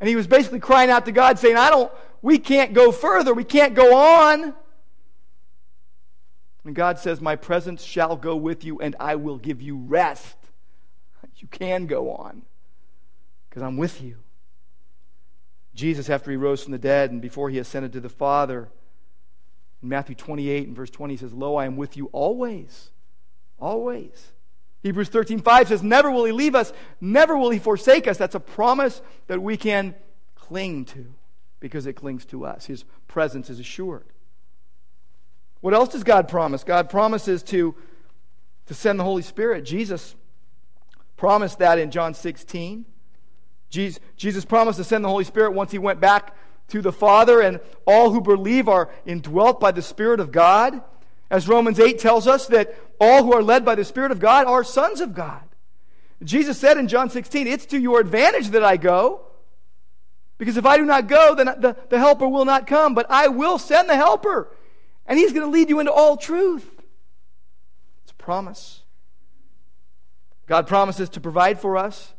and 0.00 0.08
he 0.08 0.14
was 0.14 0.28
basically 0.28 0.60
crying 0.60 0.90
out 0.90 1.06
to 1.06 1.12
God, 1.12 1.38
saying, 1.38 1.56
I 1.56 1.70
don't, 1.70 1.90
we 2.22 2.38
can't 2.38 2.72
go 2.72 2.92
further. 2.92 3.34
We 3.34 3.44
can't 3.44 3.74
go 3.74 3.96
on. 3.96 4.54
And 6.64 6.74
God 6.74 6.98
says, 6.98 7.20
My 7.20 7.34
presence 7.34 7.82
shall 7.82 8.16
go 8.16 8.36
with 8.36 8.62
you, 8.64 8.78
and 8.78 8.94
I 9.00 9.16
will 9.16 9.38
give 9.38 9.60
you 9.60 9.76
rest. 9.76 10.36
You 11.36 11.48
can 11.48 11.86
go 11.86 12.10
on 12.10 12.42
because 13.48 13.62
I'm 13.62 13.76
with 13.76 14.02
you. 14.02 14.16
Jesus, 15.78 16.10
after 16.10 16.32
he 16.32 16.36
rose 16.36 16.64
from 16.64 16.72
the 16.72 16.78
dead 16.78 17.12
and 17.12 17.22
before 17.22 17.50
he 17.50 17.58
ascended 17.58 17.92
to 17.92 18.00
the 18.00 18.08
Father, 18.08 18.68
in 19.80 19.88
Matthew 19.88 20.16
28 20.16 20.66
and 20.66 20.76
verse 20.76 20.90
20 20.90 21.14
he 21.14 21.18
says, 21.18 21.32
Lo, 21.32 21.54
I 21.54 21.66
am 21.66 21.76
with 21.76 21.96
you 21.96 22.06
always. 22.06 22.90
Always. 23.60 24.32
Hebrews 24.82 25.08
13, 25.08 25.40
5 25.40 25.68
says, 25.68 25.82
Never 25.82 26.10
will 26.10 26.24
he 26.24 26.32
leave 26.32 26.56
us, 26.56 26.72
never 27.00 27.36
will 27.36 27.50
he 27.50 27.60
forsake 27.60 28.08
us. 28.08 28.18
That's 28.18 28.34
a 28.34 28.40
promise 28.40 29.00
that 29.28 29.40
we 29.40 29.56
can 29.56 29.94
cling 30.34 30.84
to 30.86 31.14
because 31.60 31.86
it 31.86 31.92
clings 31.92 32.24
to 32.26 32.44
us. 32.44 32.66
His 32.66 32.84
presence 33.06 33.48
is 33.48 33.60
assured. 33.60 34.06
What 35.60 35.74
else 35.74 35.90
does 35.90 36.02
God 36.02 36.28
promise? 36.28 36.64
God 36.64 36.90
promises 36.90 37.44
to, 37.44 37.76
to 38.66 38.74
send 38.74 38.98
the 38.98 39.04
Holy 39.04 39.22
Spirit. 39.22 39.64
Jesus 39.64 40.16
promised 41.16 41.60
that 41.60 41.78
in 41.78 41.92
John 41.92 42.14
16. 42.14 42.84
Jesus, 43.70 44.44
promised 44.44 44.78
to 44.78 44.84
send 44.84 45.04
the 45.04 45.08
Holy 45.08 45.24
Spirit 45.24 45.52
once 45.52 45.72
he 45.72 45.78
went 45.78 46.00
back 46.00 46.34
to 46.68 46.82
the 46.82 46.92
Father, 46.92 47.40
and 47.40 47.60
all 47.86 48.10
who 48.10 48.20
believe 48.20 48.68
are 48.68 48.90
indwelt 49.06 49.60
by 49.60 49.70
the 49.72 49.82
Spirit 49.82 50.20
of 50.20 50.32
God. 50.32 50.82
As 51.30 51.48
Romans 51.48 51.78
8 51.78 51.98
tells 51.98 52.26
us, 52.26 52.46
that 52.46 52.74
all 53.00 53.24
who 53.24 53.32
are 53.32 53.42
led 53.42 53.64
by 53.64 53.74
the 53.74 53.84
Spirit 53.84 54.10
of 54.10 54.20
God 54.20 54.46
are 54.46 54.64
sons 54.64 55.00
of 55.00 55.14
God. 55.14 55.42
Jesus 56.22 56.58
said 56.58 56.78
in 56.78 56.88
John 56.88 57.10
16, 57.10 57.46
It's 57.46 57.66
to 57.66 57.78
your 57.78 58.00
advantage 58.00 58.48
that 58.48 58.64
I 58.64 58.76
go. 58.76 59.22
Because 60.36 60.56
if 60.56 60.64
I 60.64 60.76
do 60.76 60.84
not 60.84 61.08
go, 61.08 61.34
then 61.34 61.46
the, 61.46 61.76
the 61.88 61.98
helper 61.98 62.28
will 62.28 62.44
not 62.44 62.66
come, 62.66 62.94
but 62.94 63.06
I 63.10 63.28
will 63.28 63.58
send 63.58 63.88
the 63.88 63.96
helper. 63.96 64.48
And 65.04 65.18
he's 65.18 65.32
going 65.32 65.44
to 65.44 65.50
lead 65.50 65.68
you 65.68 65.80
into 65.80 65.92
all 65.92 66.16
truth. 66.16 66.70
It's 68.04 68.12
a 68.12 68.14
promise. 68.14 68.82
God 70.46 70.66
promises 70.66 71.08
to 71.10 71.20
provide 71.20 71.60
for 71.60 71.76
us. 71.76 72.14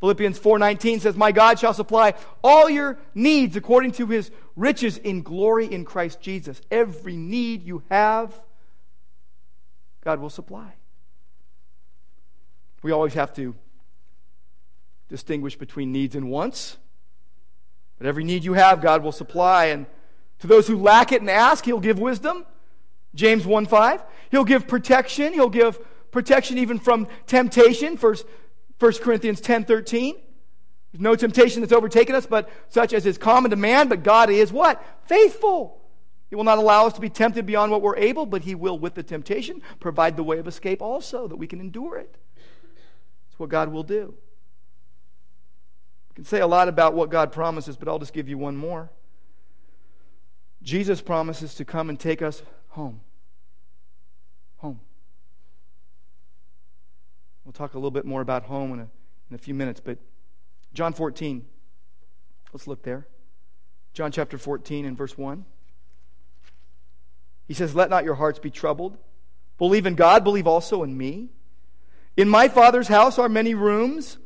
Philippians 0.00 0.38
4:19 0.38 1.00
says, 1.00 1.16
"My 1.16 1.30
God 1.30 1.58
shall 1.58 1.74
supply 1.74 2.14
all 2.42 2.70
your 2.70 2.98
needs 3.14 3.54
according 3.54 3.92
to 3.92 4.06
his 4.06 4.30
riches 4.56 4.96
in 4.98 5.22
glory 5.22 5.66
in 5.66 5.84
Christ 5.84 6.20
Jesus." 6.20 6.60
Every 6.70 7.16
need 7.16 7.62
you 7.62 7.82
have, 7.90 8.34
God 10.02 10.20
will 10.20 10.30
supply. 10.30 10.74
We 12.82 12.92
always 12.92 13.12
have 13.12 13.34
to 13.34 13.54
distinguish 15.10 15.56
between 15.56 15.92
needs 15.92 16.16
and 16.16 16.30
wants. 16.30 16.78
But 17.98 18.06
every 18.06 18.24
need 18.24 18.44
you 18.44 18.54
have, 18.54 18.80
God 18.80 19.02
will 19.02 19.12
supply. 19.12 19.66
And 19.66 19.84
to 20.38 20.46
those 20.46 20.66
who 20.66 20.78
lack 20.78 21.12
it 21.12 21.20
and 21.20 21.28
ask, 21.28 21.66
He'll 21.66 21.80
give 21.80 21.98
wisdom. 21.98 22.46
James 23.14 23.44
1 23.44 23.66
5. 23.66 24.02
He'll 24.30 24.44
give 24.44 24.66
protection. 24.66 25.34
He'll 25.34 25.50
give 25.50 25.78
protection 26.10 26.56
even 26.56 26.78
from 26.78 27.08
temptation. 27.26 27.98
First, 27.98 28.24
1 28.80 28.92
Corinthians 28.94 29.40
ten 29.40 29.64
thirteen. 29.64 30.16
There's 30.92 31.02
no 31.02 31.14
temptation 31.14 31.60
that's 31.60 31.72
overtaken 31.72 32.16
us, 32.16 32.26
but 32.26 32.50
such 32.68 32.92
as 32.92 33.06
is 33.06 33.16
common 33.16 33.52
to 33.52 33.56
man. 33.56 33.88
But 33.88 34.02
God 34.02 34.28
is 34.28 34.52
what? 34.52 34.84
Faithful. 35.04 35.80
He 36.30 36.36
will 36.36 36.44
not 36.44 36.58
allow 36.58 36.86
us 36.86 36.94
to 36.94 37.00
be 37.00 37.10
tempted 37.10 37.46
beyond 37.46 37.70
what 37.70 37.82
we're 37.82 37.96
able, 37.96 38.26
but 38.26 38.42
He 38.42 38.54
will, 38.54 38.78
with 38.78 38.94
the 38.94 39.02
temptation, 39.02 39.62
provide 39.78 40.16
the 40.16 40.22
way 40.24 40.38
of 40.38 40.48
escape 40.48 40.80
also, 40.80 41.28
that 41.28 41.36
we 41.36 41.46
can 41.46 41.60
endure 41.60 41.96
it. 41.98 42.16
That's 42.34 43.38
what 43.38 43.50
God 43.50 43.68
will 43.70 43.82
do. 43.82 44.14
We 46.08 46.14
can 46.14 46.24
say 46.24 46.40
a 46.40 46.46
lot 46.46 46.68
about 46.68 46.94
what 46.94 47.10
God 47.10 47.32
promises, 47.32 47.76
but 47.76 47.88
I'll 47.88 47.98
just 47.98 48.12
give 48.12 48.28
you 48.28 48.38
one 48.38 48.56
more. 48.56 48.90
Jesus 50.62 51.00
promises 51.00 51.54
to 51.56 51.64
come 51.64 51.88
and 51.88 51.98
take 51.98 52.22
us 52.22 52.42
home. 52.70 53.00
Home. 54.58 54.80
We'll 57.50 57.66
talk 57.66 57.74
a 57.74 57.78
little 57.78 57.90
bit 57.90 58.04
more 58.04 58.20
about 58.20 58.44
home 58.44 58.74
in 58.74 58.78
a, 58.78 58.88
in 59.28 59.34
a 59.34 59.38
few 59.38 59.54
minutes, 59.54 59.80
but 59.80 59.98
John 60.72 60.92
14. 60.92 61.44
Let's 62.52 62.68
look 62.68 62.84
there. 62.84 63.08
John 63.92 64.12
chapter 64.12 64.38
14 64.38 64.84
and 64.84 64.96
verse 64.96 65.18
1. 65.18 65.44
He 67.48 67.54
says, 67.54 67.74
Let 67.74 67.90
not 67.90 68.04
your 68.04 68.14
hearts 68.14 68.38
be 68.38 68.50
troubled. 68.50 68.98
Believe 69.58 69.84
in 69.84 69.96
God, 69.96 70.22
believe 70.22 70.46
also 70.46 70.84
in 70.84 70.96
me. 70.96 71.30
In 72.16 72.28
my 72.28 72.46
Father's 72.46 72.86
house 72.86 73.18
are 73.18 73.28
many 73.28 73.54
rooms. 73.56 74.18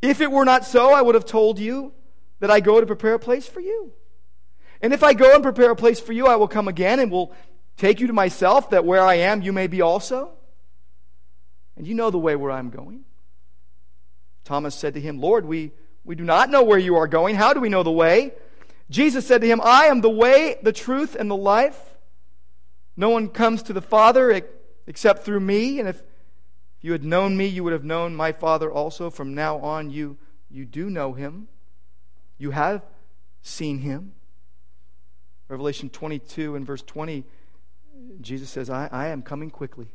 If 0.00 0.20
it 0.20 0.30
were 0.30 0.44
not 0.44 0.64
so, 0.64 0.94
I 0.94 1.02
would 1.02 1.16
have 1.16 1.26
told 1.26 1.58
you 1.58 1.92
that 2.38 2.52
I 2.52 2.60
go 2.60 2.80
to 2.80 2.86
prepare 2.86 3.14
a 3.14 3.18
place 3.18 3.48
for 3.48 3.58
you. 3.58 3.92
And 4.80 4.92
if 4.92 5.02
I 5.02 5.14
go 5.14 5.34
and 5.34 5.42
prepare 5.42 5.72
a 5.72 5.76
place 5.76 5.98
for 5.98 6.12
you, 6.12 6.28
I 6.28 6.36
will 6.36 6.46
come 6.46 6.68
again 6.68 7.00
and 7.00 7.10
will 7.10 7.34
take 7.76 7.98
you 7.98 8.06
to 8.06 8.12
myself, 8.12 8.70
that 8.70 8.84
where 8.84 9.02
I 9.02 9.14
am, 9.14 9.42
you 9.42 9.52
may 9.52 9.66
be 9.66 9.80
also. 9.80 10.34
And 11.76 11.86
you 11.86 11.94
know 11.94 12.10
the 12.10 12.18
way 12.18 12.36
where 12.36 12.50
I'm 12.50 12.70
going. 12.70 13.04
Thomas 14.44 14.74
said 14.74 14.94
to 14.94 15.00
him, 15.00 15.20
Lord, 15.20 15.46
we, 15.46 15.72
we 16.04 16.14
do 16.14 16.24
not 16.24 16.50
know 16.50 16.62
where 16.62 16.78
you 16.78 16.96
are 16.96 17.08
going. 17.08 17.36
How 17.36 17.52
do 17.52 17.60
we 17.60 17.68
know 17.68 17.82
the 17.82 17.90
way? 17.90 18.32
Jesus 18.90 19.26
said 19.26 19.40
to 19.40 19.46
him, 19.46 19.60
I 19.62 19.86
am 19.86 20.00
the 20.00 20.10
way, 20.10 20.56
the 20.62 20.72
truth, 20.72 21.14
and 21.14 21.30
the 21.30 21.36
life. 21.36 21.78
No 22.96 23.08
one 23.08 23.28
comes 23.28 23.62
to 23.64 23.72
the 23.72 23.80
Father 23.80 24.42
except 24.86 25.24
through 25.24 25.40
me. 25.40 25.80
And 25.80 25.88
if 25.88 26.02
you 26.80 26.92
had 26.92 27.04
known 27.04 27.36
me, 27.36 27.46
you 27.46 27.64
would 27.64 27.72
have 27.72 27.84
known 27.84 28.14
my 28.14 28.32
Father 28.32 28.70
also. 28.70 29.08
From 29.08 29.34
now 29.34 29.58
on, 29.58 29.90
you, 29.90 30.18
you 30.50 30.66
do 30.66 30.90
know 30.90 31.14
him. 31.14 31.48
You 32.36 32.50
have 32.50 32.82
seen 33.40 33.78
him. 33.78 34.12
Revelation 35.48 35.88
22 35.88 36.56
and 36.56 36.66
verse 36.66 36.82
20, 36.82 37.24
Jesus 38.20 38.50
says, 38.50 38.68
I, 38.68 38.88
I 38.90 39.08
am 39.08 39.22
coming 39.22 39.50
quickly. 39.50 39.88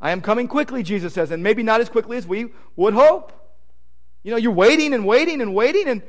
I 0.00 0.10
am 0.12 0.20
coming 0.20 0.46
quickly, 0.46 0.82
Jesus 0.82 1.14
says, 1.14 1.30
and 1.30 1.42
maybe 1.42 1.62
not 1.62 1.80
as 1.80 1.88
quickly 1.88 2.16
as 2.16 2.26
we 2.26 2.50
would 2.76 2.94
hope. 2.94 3.32
You 4.22 4.30
know, 4.30 4.36
you're 4.36 4.52
waiting 4.52 4.94
and 4.94 5.06
waiting 5.06 5.40
and 5.40 5.54
waiting, 5.54 5.88
and 5.88 6.02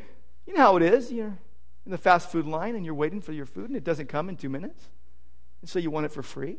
you 0.46 0.54
know 0.54 0.62
how 0.62 0.78
it 0.78 0.84
is. 0.84 1.12
You're 1.12 1.38
in 1.86 1.92
the 1.92 1.98
fast 1.98 2.32
food 2.32 2.46
line 2.46 2.76
and 2.76 2.86
you're 2.86 2.94
waiting 2.94 3.22
for 3.22 3.32
your 3.32 3.46
food, 3.46 3.70
and 3.70 3.76
it 3.76 3.84
doesn't 3.84 4.08
come 4.08 4.30
in 4.30 4.36
two 4.36 4.50
minutes. 4.50 4.90
And 5.62 5.70
so 5.70 5.80
you 5.80 5.90
want 5.90 6.06
it 6.06 6.12
for 6.12 6.22
free. 6.22 6.58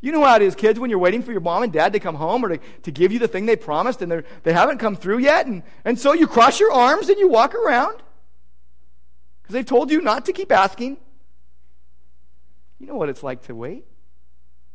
You 0.00 0.12
know 0.12 0.22
how 0.22 0.36
it 0.36 0.42
is, 0.42 0.54
kids, 0.54 0.78
when 0.78 0.90
you're 0.90 0.98
waiting 0.98 1.22
for 1.22 1.32
your 1.32 1.40
mom 1.40 1.64
and 1.64 1.72
dad 1.72 1.92
to 1.94 1.98
come 1.98 2.14
home 2.14 2.44
or 2.44 2.50
to, 2.50 2.58
to 2.82 2.90
give 2.92 3.10
you 3.10 3.18
the 3.18 3.26
thing 3.26 3.46
they 3.46 3.56
promised 3.56 4.00
and 4.00 4.22
they 4.44 4.52
haven't 4.52 4.78
come 4.78 4.94
through 4.94 5.18
yet. 5.18 5.46
And, 5.46 5.64
and 5.84 5.98
so 5.98 6.12
you 6.12 6.28
cross 6.28 6.60
your 6.60 6.70
arms 6.70 7.08
and 7.08 7.18
you 7.18 7.26
walk 7.26 7.54
around 7.54 8.00
because 9.42 9.54
they've 9.54 9.66
told 9.66 9.90
you 9.90 10.00
not 10.00 10.26
to 10.26 10.32
keep 10.32 10.52
asking. 10.52 10.98
You 12.78 12.86
know 12.86 12.94
what 12.94 13.08
it's 13.08 13.24
like 13.24 13.42
to 13.46 13.56
wait. 13.56 13.86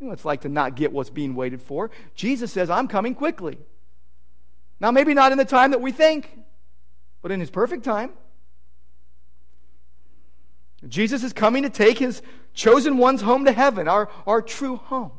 You 0.03 0.07
know 0.07 0.09
what 0.09 0.19
it's 0.19 0.25
like 0.25 0.41
to 0.41 0.49
not 0.49 0.75
get 0.75 0.91
what's 0.91 1.09
being 1.09 1.33
waited 1.33 1.61
for. 1.61 1.89
Jesus 2.13 2.51
says, 2.51 2.69
I'm 2.69 2.89
coming 2.89 3.15
quickly. 3.15 3.57
Now, 4.81 4.91
maybe 4.91 5.13
not 5.13 5.31
in 5.31 5.37
the 5.37 5.45
time 5.45 5.71
that 5.71 5.79
we 5.79 5.93
think, 5.93 6.41
but 7.21 7.31
in 7.31 7.39
his 7.39 7.49
perfect 7.49 7.85
time. 7.85 8.11
Jesus 10.89 11.23
is 11.23 11.31
coming 11.31 11.63
to 11.63 11.69
take 11.69 11.99
his 11.99 12.21
chosen 12.53 12.97
ones 12.97 13.21
home 13.21 13.45
to 13.45 13.53
heaven, 13.53 13.87
our, 13.87 14.09
our 14.27 14.41
true 14.41 14.75
home. 14.75 15.13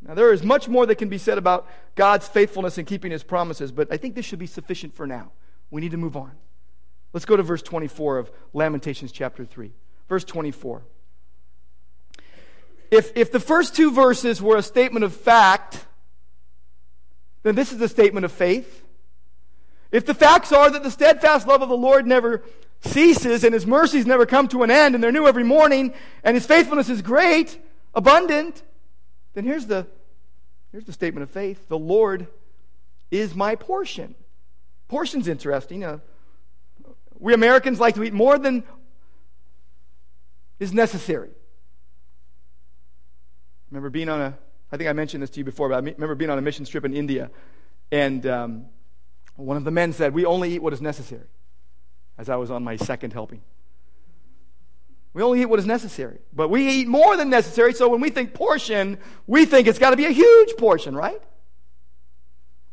Now, 0.00 0.14
there 0.14 0.32
is 0.32 0.44
much 0.44 0.68
more 0.68 0.86
that 0.86 0.94
can 0.94 1.08
be 1.08 1.18
said 1.18 1.36
about 1.36 1.68
God's 1.96 2.28
faithfulness 2.28 2.78
in 2.78 2.84
keeping 2.84 3.10
his 3.10 3.24
promises, 3.24 3.72
but 3.72 3.92
I 3.92 3.96
think 3.96 4.14
this 4.14 4.24
should 4.24 4.38
be 4.38 4.46
sufficient 4.46 4.94
for 4.94 5.04
now. 5.04 5.32
We 5.72 5.80
need 5.80 5.90
to 5.90 5.96
move 5.96 6.16
on. 6.16 6.30
Let's 7.12 7.26
go 7.26 7.36
to 7.36 7.42
verse 7.42 7.62
24 7.62 8.18
of 8.18 8.30
Lamentations 8.52 9.10
chapter 9.10 9.44
3. 9.44 9.72
Verse 10.08 10.22
24 10.22 10.84
if, 12.90 13.16
if 13.16 13.32
the 13.32 13.40
first 13.40 13.74
two 13.74 13.90
verses 13.90 14.40
were 14.40 14.56
a 14.56 14.62
statement 14.62 15.04
of 15.04 15.14
fact, 15.14 15.84
then 17.42 17.54
this 17.54 17.72
is 17.72 17.80
a 17.80 17.88
statement 17.88 18.24
of 18.24 18.32
faith. 18.32 18.84
If 19.92 20.04
the 20.04 20.14
facts 20.14 20.52
are 20.52 20.70
that 20.70 20.82
the 20.82 20.90
steadfast 20.90 21.46
love 21.46 21.62
of 21.62 21.68
the 21.68 21.76
Lord 21.76 22.06
never 22.06 22.42
ceases 22.82 23.44
and 23.44 23.54
his 23.54 23.66
mercies 23.66 24.06
never 24.06 24.26
come 24.26 24.48
to 24.48 24.62
an 24.62 24.70
end 24.70 24.94
and 24.94 25.02
they're 25.02 25.12
new 25.12 25.26
every 25.26 25.44
morning 25.44 25.94
and 26.24 26.34
his 26.34 26.46
faithfulness 26.46 26.88
is 26.88 27.02
great, 27.02 27.58
abundant, 27.94 28.62
then 29.34 29.44
here's 29.44 29.66
the, 29.66 29.86
here's 30.72 30.84
the 30.84 30.92
statement 30.92 31.22
of 31.22 31.30
faith 31.30 31.68
the 31.68 31.78
Lord 31.78 32.26
is 33.10 33.34
my 33.34 33.54
portion. 33.54 34.14
Portion's 34.88 35.28
interesting. 35.28 35.84
Uh, 35.84 35.98
we 37.18 37.32
Americans 37.32 37.80
like 37.80 37.94
to 37.94 38.04
eat 38.04 38.12
more 38.12 38.38
than 38.38 38.64
is 40.58 40.72
necessary 40.72 41.30
remember 43.70 43.90
being 43.90 44.08
on 44.08 44.20
a, 44.20 44.38
I 44.72 44.76
think 44.76 44.88
I 44.88 44.92
mentioned 44.92 45.22
this 45.22 45.30
to 45.30 45.38
you 45.40 45.44
before, 45.44 45.68
but 45.68 45.74
I 45.76 45.78
remember 45.78 46.14
being 46.14 46.30
on 46.30 46.38
a 46.38 46.42
mission 46.42 46.64
trip 46.64 46.84
in 46.84 46.94
India, 46.94 47.30
and 47.90 48.26
um, 48.26 48.66
one 49.36 49.56
of 49.56 49.64
the 49.64 49.70
men 49.70 49.92
said, 49.92 50.14
We 50.14 50.24
only 50.24 50.52
eat 50.52 50.62
what 50.62 50.72
is 50.72 50.80
necessary, 50.80 51.28
as 52.18 52.28
I 52.28 52.36
was 52.36 52.50
on 52.50 52.64
my 52.64 52.76
second 52.76 53.12
helping. 53.12 53.42
We 55.12 55.22
only 55.22 55.40
eat 55.40 55.46
what 55.46 55.58
is 55.58 55.66
necessary. 55.66 56.18
But 56.34 56.48
we 56.48 56.68
eat 56.68 56.88
more 56.88 57.16
than 57.16 57.30
necessary, 57.30 57.72
so 57.72 57.88
when 57.88 58.00
we 58.00 58.10
think 58.10 58.34
portion, 58.34 58.98
we 59.26 59.46
think 59.46 59.66
it's 59.66 59.78
got 59.78 59.90
to 59.90 59.96
be 59.96 60.04
a 60.04 60.10
huge 60.10 60.56
portion, 60.58 60.94
right? 60.94 61.22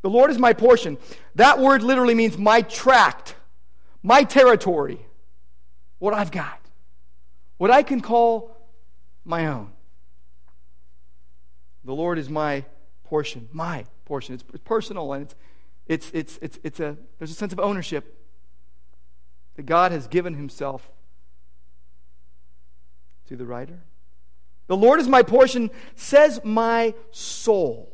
The 0.02 0.10
Lord 0.10 0.30
is 0.30 0.38
my 0.38 0.52
portion. 0.52 0.98
That 1.36 1.60
word 1.60 1.82
literally 1.82 2.14
means 2.14 2.38
my 2.38 2.62
tract, 2.62 3.36
my 4.02 4.24
territory, 4.24 5.06
what 6.00 6.14
I've 6.14 6.32
got, 6.32 6.60
what 7.58 7.72
I 7.72 7.82
can 7.84 8.02
call 8.02 8.58
my 9.24 9.48
own. 9.48 9.73
The 11.86 11.94
Lord 11.94 12.18
is 12.18 12.30
my 12.30 12.66
portion, 13.04 13.50
my 13.52 13.86
portion. 14.06 14.36
It's, 14.36 14.44
personal 14.64 15.14
and 15.14 15.24
it's, 15.24 15.36
it's, 15.88 16.12
it's, 16.14 16.40
it's, 16.42 16.60
it's 16.64 16.80
a, 16.80 16.98
there's 17.18 17.32
a 17.32 17.36
sense 17.36 17.54
of 17.54 17.60
ownership 17.60 18.20
that 19.56 19.66
God 19.66 19.92
has 19.92 20.08
given 20.08 20.34
himself 20.34 20.90
to 23.28 23.36
the 23.36 23.46
writer. 23.46 23.84
The 24.68 24.78
Lord 24.78 25.00
is 25.00 25.08
my 25.08 25.24
portion, 25.24 25.70
says 25.96 26.40
my 26.44 26.94
soul. 27.12 27.94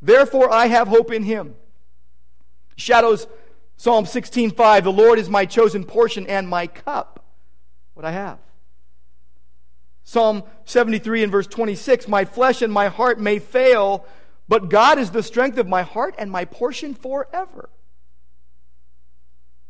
Therefore 0.00 0.50
I 0.50 0.66
have 0.66 0.88
hope 0.88 1.12
in 1.12 1.24
him. 1.24 1.54
Shadows 2.76 3.26
Psalm 3.76 4.06
16:5, 4.06 4.82
the 4.82 4.92
Lord 4.92 5.20
is 5.20 5.28
my 5.28 5.44
chosen 5.44 5.84
portion 5.84 6.26
and 6.26 6.48
my 6.48 6.66
cup. 6.66 7.24
What 7.94 8.04
I 8.04 8.10
have. 8.10 8.38
Psalm 10.08 10.42
73 10.64 11.24
and 11.24 11.30
verse 11.30 11.46
26 11.46 12.08
My 12.08 12.24
flesh 12.24 12.62
and 12.62 12.72
my 12.72 12.88
heart 12.88 13.20
may 13.20 13.38
fail, 13.38 14.06
but 14.48 14.70
God 14.70 14.98
is 14.98 15.10
the 15.10 15.22
strength 15.22 15.58
of 15.58 15.68
my 15.68 15.82
heart 15.82 16.14
and 16.16 16.30
my 16.30 16.46
portion 16.46 16.94
forever. 16.94 17.68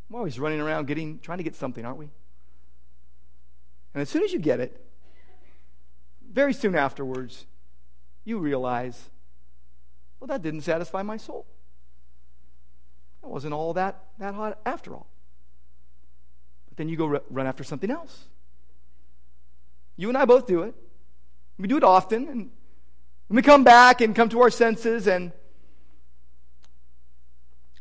I'm 0.09 0.15
always 0.15 0.39
running 0.39 0.61
around 0.61 0.87
getting, 0.87 1.19
trying 1.19 1.39
to 1.39 1.43
get 1.43 1.57
something, 1.57 1.85
aren't 1.85 1.97
we? 1.97 2.09
And 3.93 4.01
as 4.01 4.07
soon 4.07 4.23
as 4.23 4.31
you 4.31 4.39
get 4.39 4.61
it, 4.61 4.81
very 6.31 6.53
soon 6.53 6.73
afterwards, 6.73 7.45
you 8.23 8.39
realize, 8.39 9.09
well, 10.21 10.29
that 10.29 10.41
didn't 10.41 10.61
satisfy 10.61 11.01
my 11.01 11.17
soul. 11.17 11.47
It 13.23 13.27
wasn't 13.27 13.53
all 13.53 13.73
that, 13.73 14.05
that 14.19 14.35
hot 14.35 14.57
after 14.65 14.93
all. 14.93 15.07
But 16.69 16.77
then 16.77 16.87
you 16.87 16.95
go 16.95 17.19
run 17.29 17.45
after 17.45 17.65
something 17.65 17.91
else. 17.91 18.29
You 19.99 20.07
and 20.07 20.17
I 20.17 20.23
both 20.23 20.47
do 20.47 20.61
it. 20.63 20.73
We 21.57 21.67
do 21.67 21.75
it 21.75 21.83
often. 21.83 22.29
And 22.29 22.51
we 23.27 23.41
come 23.41 23.65
back 23.65 23.99
and 23.99 24.15
come 24.15 24.29
to 24.29 24.39
our 24.39 24.49
senses, 24.49 25.07
and 25.07 25.33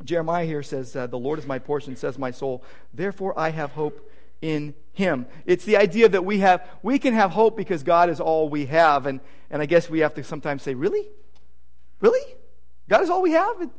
Jeremiah 0.03 0.45
here 0.45 0.65
says, 0.65 0.97
uh, 0.97 1.07
The 1.07 1.17
Lord 1.17 1.39
is 1.39 1.47
my 1.47 1.61
portion, 1.61 1.95
says 1.95 2.19
my 2.19 2.33
soul. 2.33 2.65
Therefore, 2.93 3.39
I 3.39 3.51
have 3.51 3.71
hope 3.71 4.11
in 4.43 4.75
him. 4.95 5.27
It's 5.47 5.65
the 5.65 5.77
idea 5.77 6.09
that 6.09 6.25
we 6.25 6.41
have 6.41 6.69
we 6.83 6.99
can 6.99 7.15
have 7.15 7.31
hope 7.31 7.57
because 7.57 7.85
God 7.85 8.11
is 8.11 8.19
all 8.19 8.49
we 8.49 8.67
have. 8.67 9.07
And, 9.07 9.21
and 9.49 9.63
I 9.63 9.67
guess 9.67 9.89
we 9.89 10.01
have 10.01 10.15
to 10.15 10.25
sometimes 10.25 10.65
say, 10.65 10.75
Really? 10.75 11.07
Really? 12.01 12.35
God 12.89 13.03
is 13.03 13.11
all 13.11 13.23
we 13.23 13.31
have? 13.31 13.71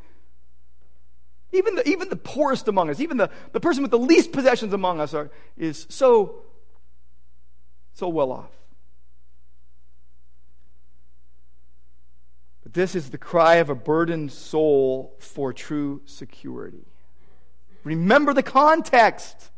Even 1.51 1.75
the, 1.75 1.85
even 1.89 2.07
the 2.07 2.15
poorest 2.15 2.69
among 2.69 2.89
us, 2.89 3.01
even 3.01 3.17
the, 3.17 3.29
the 3.51 3.59
person 3.59 3.81
with 3.81 3.91
the 3.91 3.99
least 3.99 4.31
possessions 4.31 4.71
among 4.71 5.01
us 5.01 5.13
are, 5.13 5.29
is 5.57 5.87
so 5.89 6.43
so 7.99 8.07
well 8.07 8.31
off. 8.31 8.49
But 12.63 12.73
this 12.73 12.95
is 12.95 13.09
the 13.09 13.17
cry 13.17 13.55
of 13.55 13.69
a 13.69 13.75
burdened 13.75 14.31
soul 14.31 15.15
for 15.19 15.51
true 15.51 16.01
security. 16.05 16.85
Remember 17.83 18.33
the 18.33 18.43
context. 18.43 19.51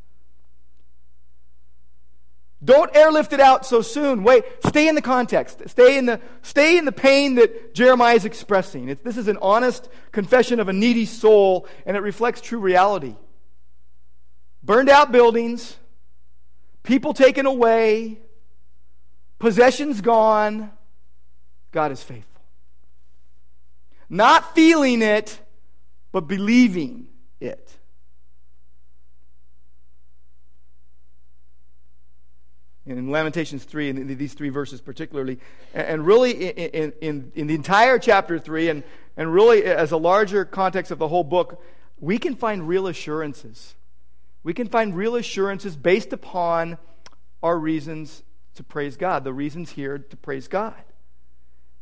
Don't 2.64 2.96
airlift 2.96 3.32
it 3.34 3.40
out 3.40 3.66
so 3.66 3.82
soon. 3.82 4.24
Wait, 4.24 4.44
stay 4.66 4.88
in 4.88 4.96
the 4.96 5.02
context. 5.02 5.62
Stay 5.68 5.98
in 5.98 6.08
the, 6.08 6.20
stay 6.42 6.78
in 6.78 6.86
the 6.86 6.92
pain 6.92 7.36
that 7.36 7.76
Jeremiah 7.76 8.16
is 8.16 8.26
expressing. 8.26 8.86
This 9.04 9.18
is 9.18 9.28
an 9.28 9.38
honest 9.42 9.88
confession 10.12 10.60
of 10.60 10.68
a 10.68 10.74
needy 10.74 11.06
soul, 11.06 11.68
and 11.86 11.96
it 11.96 12.02
reflects 12.02 12.42
true 12.42 12.60
reality. 12.60 13.16
Burned 14.64 14.90
out 14.90 15.12
buildings, 15.12 15.78
people 16.84 17.14
taken 17.14 17.46
away, 17.46 18.20
possessions 19.42 20.00
gone. 20.02 20.72
God 21.72 21.92
is 21.92 22.02
faithful. 22.02 22.42
Not 24.08 24.56
feeling 24.56 25.02
it, 25.02 25.40
but 26.12 26.22
believing 26.28 27.08
it. 27.40 27.78
in 32.86 33.10
Lamentations 33.10 33.64
3, 33.64 33.90
and 33.90 34.18
these 34.18 34.34
three 34.34 34.50
verses 34.50 34.82
particularly, 34.82 35.40
and 35.74 36.06
really 36.06 36.32
in, 36.32 36.92
in, 37.02 37.32
in 37.36 37.48
the 37.48 37.56
entire 37.56 37.98
chapter 37.98 38.38
3, 38.38 38.70
and, 38.70 38.84
and 39.16 39.34
really 39.34 39.64
as 39.64 39.92
a 39.92 39.98
larger 39.98 40.44
context 40.44 40.92
of 40.92 41.00
the 41.00 41.08
whole 41.08 41.24
book, 41.24 41.64
we 42.00 42.18
can 42.18 42.36
find 42.36 42.68
real 42.68 42.88
assurances. 42.88 43.76
We 44.44 44.54
can 44.54 44.68
find 44.68 44.96
real 44.96 45.16
assurances 45.16 45.78
based 45.78 46.12
upon 46.12 46.80
our 47.42 47.58
reasons 47.58 48.24
to 48.56 48.64
praise 48.64 48.98
God, 48.98 49.24
the 49.24 49.34
reasons 49.34 49.72
here 49.72 49.98
to 49.98 50.18
praise 50.18 50.48
God. 50.48 50.84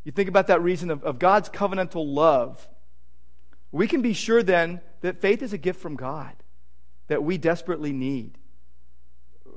You 0.03 0.11
think 0.11 0.29
about 0.29 0.47
that 0.47 0.61
reason 0.61 0.89
of, 0.91 1.03
of 1.03 1.19
God's 1.19 1.49
covenantal 1.49 2.05
love. 2.05 2.67
We 3.71 3.87
can 3.87 4.01
be 4.01 4.13
sure 4.13 4.41
then 4.41 4.81
that 5.01 5.21
faith 5.21 5.41
is 5.41 5.53
a 5.53 5.57
gift 5.57 5.81
from 5.81 5.95
God 5.95 6.35
that 7.07 7.23
we 7.23 7.37
desperately 7.37 7.91
need 7.91 8.37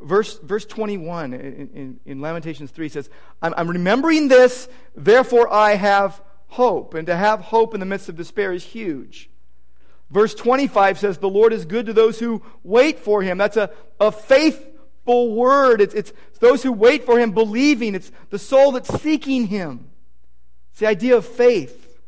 verse, 0.05 0.39
verse 0.39 0.65
21 0.65 1.33
in, 1.33 1.71
in, 1.75 2.01
in 2.05 2.21
Lamentations 2.21 2.71
3 2.71 2.89
says, 2.89 3.11
I'm, 3.41 3.55
I'm 3.57 3.69
remembering 3.69 4.29
this, 4.29 4.69
therefore 4.95 5.53
I 5.53 5.75
have 5.75 6.21
hope. 6.49 6.95
And 6.95 7.07
to 7.07 7.17
have 7.17 7.41
hope 7.41 7.75
in 7.75 7.81
the 7.81 7.87
midst 7.87 8.09
of 8.09 8.17
despair 8.17 8.53
is 8.53 8.65
huge. 8.65 9.31
Verse 10.11 10.35
25 10.35 10.99
says, 10.99 11.19
The 11.19 11.29
Lord 11.29 11.53
is 11.53 11.65
good 11.65 11.87
to 11.87 11.93
those 11.93 12.19
who 12.19 12.43
wait 12.63 12.99
for 12.99 13.23
him. 13.23 13.39
That's 13.39 13.57
a, 13.57 13.71
a 13.99 14.13
faithful 15.05 15.35
word. 15.35 15.81
It's, 15.81 15.95
it's 15.95 16.13
those 16.39 16.63
who 16.63 16.73
wait 16.73 17.05
for 17.05 17.19
him 17.19 17.33
believing. 17.33 17.95
It's 17.95 18.11
the 18.31 18.39
soul 18.39 18.73
that's 18.73 19.01
seeking 19.01 19.47
him. 19.47 19.91
It's 20.71 20.81
the 20.81 20.87
idea 20.87 21.17
of 21.17 21.27
faith. 21.27 22.01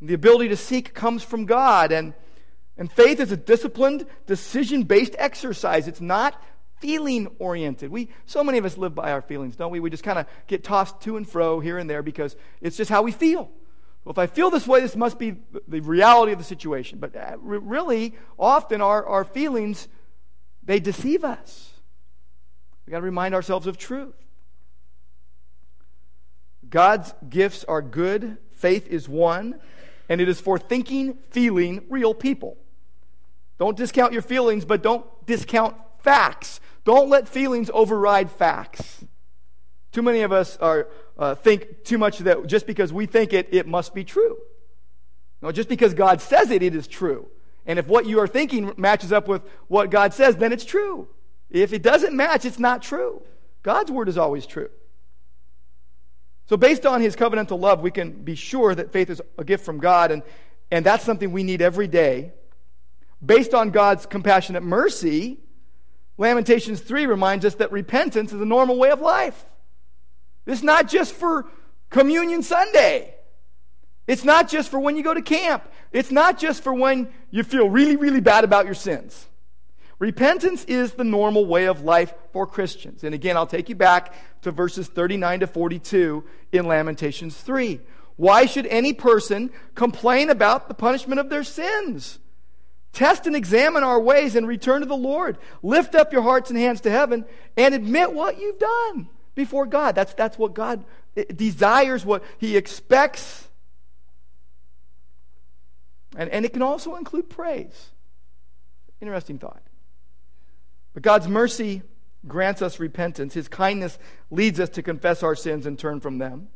The 0.00 0.14
ability 0.14 0.48
to 0.48 0.56
seek 0.56 0.94
comes 0.94 1.22
from 1.22 1.46
God. 1.46 1.92
And 1.92 2.14
and 2.76 2.90
faith 2.90 3.20
is 3.20 3.30
a 3.30 3.36
disciplined, 3.36 4.06
decision 4.26 4.84
based 4.84 5.14
exercise. 5.18 5.86
It's 5.86 6.00
not 6.00 6.42
feeling 6.80 7.28
oriented. 7.38 7.90
We 7.90 8.08
so 8.26 8.42
many 8.42 8.58
of 8.58 8.64
us 8.64 8.76
live 8.76 8.94
by 8.94 9.12
our 9.12 9.22
feelings, 9.22 9.54
don't 9.54 9.70
we? 9.70 9.78
We 9.78 9.90
just 9.90 10.02
kind 10.02 10.18
of 10.18 10.26
get 10.48 10.64
tossed 10.64 11.00
to 11.02 11.16
and 11.16 11.28
fro 11.28 11.60
here 11.60 11.78
and 11.78 11.88
there 11.88 12.02
because 12.02 12.34
it's 12.60 12.76
just 12.76 12.90
how 12.90 13.02
we 13.02 13.12
feel. 13.12 13.50
Well, 14.04 14.10
if 14.10 14.18
I 14.18 14.26
feel 14.26 14.50
this 14.50 14.66
way, 14.66 14.80
this 14.80 14.96
must 14.96 15.16
be 15.16 15.36
the 15.68 15.80
reality 15.80 16.32
of 16.32 16.38
the 16.38 16.44
situation. 16.44 16.98
But 16.98 17.14
uh, 17.14 17.36
really, 17.38 18.14
often 18.36 18.80
our, 18.80 19.06
our 19.06 19.22
feelings, 19.22 19.86
they 20.62 20.80
deceive 20.80 21.24
us. 21.24 21.70
We've 22.86 22.92
got 22.92 22.98
to 22.98 23.04
remind 23.04 23.34
ourselves 23.34 23.66
of 23.66 23.78
truth. 23.78 24.14
God's 26.68 27.14
gifts 27.28 27.64
are 27.64 27.82
good, 27.82 28.38
faith 28.50 28.88
is 28.88 29.08
one, 29.08 29.60
and 30.08 30.20
it 30.20 30.28
is 30.28 30.40
for 30.40 30.58
thinking, 30.58 31.14
feeling, 31.30 31.84
real 31.88 32.14
people. 32.14 32.56
Don't 33.58 33.76
discount 33.76 34.12
your 34.12 34.22
feelings, 34.22 34.64
but 34.64 34.82
don't 34.82 35.04
discount 35.26 35.76
facts. 35.98 36.60
Don't 36.84 37.08
let 37.08 37.28
feelings 37.28 37.70
override 37.72 38.30
facts. 38.30 39.04
Too 39.92 40.02
many 40.02 40.22
of 40.22 40.32
us 40.32 40.56
are, 40.56 40.88
uh, 41.18 41.34
think 41.34 41.84
too 41.84 41.98
much 41.98 42.18
that 42.20 42.46
just 42.46 42.66
because 42.66 42.92
we 42.92 43.06
think 43.06 43.32
it, 43.32 43.48
it 43.52 43.66
must 43.66 43.94
be 43.94 44.02
true. 44.02 44.38
No, 45.42 45.52
just 45.52 45.68
because 45.68 45.92
God 45.92 46.20
says 46.20 46.50
it, 46.50 46.62
it 46.62 46.74
is 46.74 46.86
true. 46.86 47.28
And 47.66 47.78
if 47.78 47.86
what 47.86 48.06
you 48.06 48.18
are 48.20 48.26
thinking 48.26 48.72
matches 48.76 49.12
up 49.12 49.28
with 49.28 49.42
what 49.68 49.90
God 49.90 50.14
says, 50.14 50.36
then 50.36 50.52
it's 50.52 50.64
true. 50.64 51.08
If 51.50 51.72
it 51.72 51.82
doesn't 51.82 52.14
match, 52.14 52.44
it's 52.44 52.58
not 52.58 52.82
true. 52.82 53.22
God's 53.62 53.90
word 53.90 54.08
is 54.08 54.18
always 54.18 54.46
true. 54.46 54.70
So, 56.46 56.56
based 56.56 56.84
on 56.84 57.00
his 57.00 57.14
covenantal 57.14 57.60
love, 57.60 57.80
we 57.80 57.90
can 57.90 58.10
be 58.10 58.34
sure 58.34 58.74
that 58.74 58.92
faith 58.92 59.10
is 59.10 59.22
a 59.38 59.44
gift 59.44 59.64
from 59.64 59.78
God, 59.78 60.10
and, 60.10 60.22
and 60.70 60.84
that's 60.84 61.04
something 61.04 61.30
we 61.30 61.44
need 61.44 61.62
every 61.62 61.86
day 61.86 62.32
based 63.24 63.54
on 63.54 63.70
God's 63.70 64.06
compassionate 64.06 64.62
mercy, 64.62 65.38
Lamentations 66.18 66.80
3 66.80 67.06
reminds 67.06 67.44
us 67.44 67.54
that 67.56 67.72
repentance 67.72 68.32
is 68.32 68.40
a 68.40 68.44
normal 68.44 68.78
way 68.78 68.90
of 68.90 69.00
life. 69.00 69.44
It's 70.46 70.62
not 70.62 70.88
just 70.88 71.14
for 71.14 71.48
Communion 71.88 72.42
Sunday. 72.42 73.11
It's 74.06 74.24
not 74.24 74.48
just 74.48 74.70
for 74.70 74.80
when 74.80 74.96
you 74.96 75.02
go 75.02 75.14
to 75.14 75.22
camp. 75.22 75.64
It's 75.92 76.10
not 76.10 76.38
just 76.38 76.62
for 76.62 76.74
when 76.74 77.08
you 77.30 77.44
feel 77.44 77.68
really, 77.68 77.96
really 77.96 78.20
bad 78.20 78.44
about 78.44 78.64
your 78.64 78.74
sins. 78.74 79.26
Repentance 79.98 80.64
is 80.64 80.94
the 80.94 81.04
normal 81.04 81.46
way 81.46 81.66
of 81.66 81.82
life 81.82 82.12
for 82.32 82.44
Christians. 82.46 83.04
And 83.04 83.14
again, 83.14 83.36
I'll 83.36 83.46
take 83.46 83.68
you 83.68 83.76
back 83.76 84.12
to 84.42 84.50
verses 84.50 84.88
39 84.88 85.40
to 85.40 85.46
42 85.46 86.24
in 86.50 86.66
Lamentations 86.66 87.36
3. 87.36 87.80
Why 88.16 88.46
should 88.46 88.66
any 88.66 88.92
person 88.92 89.50
complain 89.76 90.28
about 90.28 90.66
the 90.66 90.74
punishment 90.74 91.20
of 91.20 91.30
their 91.30 91.44
sins? 91.44 92.18
Test 92.92 93.26
and 93.26 93.36
examine 93.36 93.84
our 93.84 94.00
ways 94.00 94.34
and 94.34 94.46
return 94.46 94.80
to 94.80 94.86
the 94.86 94.96
Lord. 94.96 95.38
Lift 95.62 95.94
up 95.94 96.12
your 96.12 96.22
hearts 96.22 96.50
and 96.50 96.58
hands 96.58 96.80
to 96.82 96.90
heaven 96.90 97.24
and 97.56 97.74
admit 97.74 98.12
what 98.12 98.40
you've 98.40 98.58
done 98.58 99.08
before 99.34 99.66
God. 99.66 99.94
That's, 99.94 100.12
that's 100.14 100.36
what 100.36 100.52
God 100.52 100.84
eh, 101.16 101.24
desires, 101.34 102.04
what 102.04 102.22
He 102.38 102.56
expects. 102.56 103.48
And, 106.16 106.30
and 106.30 106.44
it 106.44 106.52
can 106.52 106.62
also 106.62 106.96
include 106.96 107.30
praise. 107.30 107.90
Interesting 109.00 109.38
thought. 109.38 109.62
But 110.94 111.02
God's 111.02 111.28
mercy 111.28 111.82
grants 112.26 112.62
us 112.62 112.78
repentance, 112.78 113.34
His 113.34 113.48
kindness 113.48 113.98
leads 114.30 114.60
us 114.60 114.68
to 114.70 114.82
confess 114.82 115.22
our 115.22 115.34
sins 115.34 115.66
and 115.66 115.78
turn 115.78 116.00
from 116.00 116.18
them. 116.18 116.48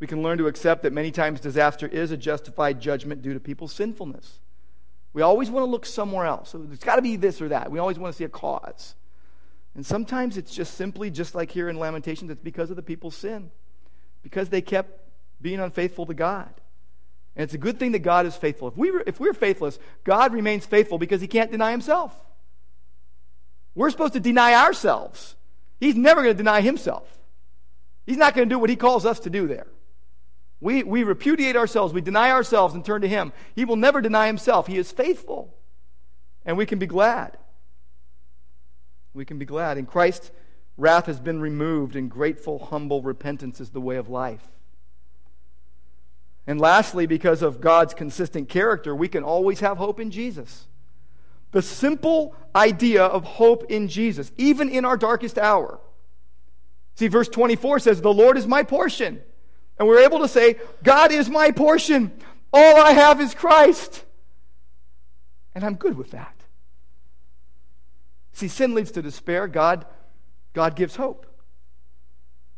We 0.00 0.06
can 0.06 0.22
learn 0.22 0.38
to 0.38 0.46
accept 0.46 0.82
that 0.82 0.92
many 0.92 1.10
times 1.10 1.40
disaster 1.40 1.86
is 1.86 2.10
a 2.10 2.16
justified 2.16 2.80
judgment 2.80 3.22
due 3.22 3.34
to 3.34 3.40
people's 3.40 3.72
sinfulness. 3.72 4.40
We 5.12 5.22
always 5.22 5.50
want 5.50 5.64
to 5.64 5.70
look 5.70 5.86
somewhere 5.86 6.26
else. 6.26 6.50
So 6.50 6.66
it's 6.72 6.84
got 6.84 6.96
to 6.96 7.02
be 7.02 7.16
this 7.16 7.40
or 7.40 7.48
that. 7.48 7.70
We 7.70 7.78
always 7.78 7.98
want 7.98 8.14
to 8.14 8.16
see 8.16 8.24
a 8.24 8.28
cause. 8.28 8.94
And 9.74 9.84
sometimes 9.84 10.36
it's 10.36 10.54
just 10.54 10.74
simply, 10.74 11.10
just 11.10 11.34
like 11.34 11.50
here 11.50 11.68
in 11.68 11.78
Lamentations, 11.78 12.30
it's 12.30 12.42
because 12.42 12.70
of 12.70 12.76
the 12.76 12.82
people's 12.82 13.16
sin, 13.16 13.50
because 14.22 14.48
they 14.48 14.60
kept 14.60 15.00
being 15.40 15.60
unfaithful 15.60 16.06
to 16.06 16.14
God. 16.14 16.52
And 17.38 17.44
it's 17.44 17.54
a 17.54 17.58
good 17.58 17.78
thing 17.78 17.92
that 17.92 18.00
God 18.00 18.26
is 18.26 18.36
faithful. 18.36 18.68
If, 18.68 18.76
we 18.76 18.90
were, 18.90 19.02
if 19.06 19.18
we're 19.20 19.32
faithless, 19.32 19.78
God 20.04 20.34
remains 20.34 20.66
faithful 20.66 20.98
because 20.98 21.20
he 21.20 21.28
can't 21.28 21.50
deny 21.50 21.70
himself. 21.70 22.14
We're 23.74 23.90
supposed 23.90 24.14
to 24.14 24.20
deny 24.20 24.54
ourselves. 24.54 25.36
He's 25.78 25.94
never 25.94 26.22
going 26.22 26.34
to 26.34 26.36
deny 26.36 26.60
himself. 26.60 27.08
He's 28.04 28.16
not 28.16 28.34
going 28.34 28.48
to 28.48 28.54
do 28.54 28.58
what 28.58 28.68
he 28.68 28.76
calls 28.76 29.06
us 29.06 29.20
to 29.20 29.30
do 29.30 29.46
there. 29.46 29.68
We, 30.60 30.82
we 30.82 31.04
repudiate 31.04 31.56
ourselves, 31.56 31.94
we 31.94 32.00
deny 32.00 32.30
ourselves 32.30 32.74
and 32.74 32.84
turn 32.84 33.02
to 33.02 33.08
Him. 33.08 33.32
He 33.54 33.64
will 33.64 33.76
never 33.76 34.00
deny 34.00 34.26
Himself. 34.26 34.66
He 34.66 34.76
is 34.76 34.90
faithful. 34.90 35.54
And 36.44 36.56
we 36.56 36.66
can 36.66 36.78
be 36.78 36.86
glad. 36.86 37.36
We 39.14 39.24
can 39.24 39.38
be 39.38 39.44
glad. 39.44 39.78
In 39.78 39.86
Christ, 39.86 40.32
wrath 40.76 41.06
has 41.06 41.20
been 41.20 41.40
removed, 41.40 41.94
and 41.94 42.10
grateful, 42.10 42.58
humble 42.58 43.02
repentance 43.02 43.60
is 43.60 43.70
the 43.70 43.80
way 43.80 43.96
of 43.96 44.08
life. 44.08 44.48
And 46.48 46.58
lastly, 46.58 47.04
because 47.04 47.42
of 47.42 47.60
God's 47.60 47.92
consistent 47.92 48.48
character, 48.48 48.96
we 48.96 49.06
can 49.06 49.22
always 49.22 49.60
have 49.60 49.76
hope 49.76 50.00
in 50.00 50.10
Jesus. 50.10 50.66
The 51.50 51.60
simple 51.60 52.34
idea 52.56 53.04
of 53.04 53.22
hope 53.22 53.70
in 53.70 53.86
Jesus, 53.86 54.32
even 54.38 54.70
in 54.70 54.86
our 54.86 54.96
darkest 54.96 55.36
hour. 55.36 55.78
See, 56.94 57.08
verse 57.08 57.28
24 57.28 57.80
says, 57.80 58.00
The 58.00 58.14
Lord 58.14 58.38
is 58.38 58.46
my 58.46 58.62
portion. 58.62 59.20
And 59.78 59.86
we're 59.86 60.00
able 60.00 60.20
to 60.20 60.28
say, 60.28 60.56
God 60.82 61.12
is 61.12 61.28
my 61.28 61.50
portion. 61.50 62.12
All 62.50 62.80
I 62.80 62.92
have 62.92 63.20
is 63.20 63.34
Christ. 63.34 64.06
And 65.54 65.62
I'm 65.62 65.74
good 65.74 65.98
with 65.98 66.12
that. 66.12 66.34
See, 68.32 68.48
sin 68.48 68.72
leads 68.74 68.92
to 68.92 69.02
despair. 69.02 69.48
God, 69.48 69.84
God 70.54 70.76
gives 70.76 70.96
hope. 70.96 71.26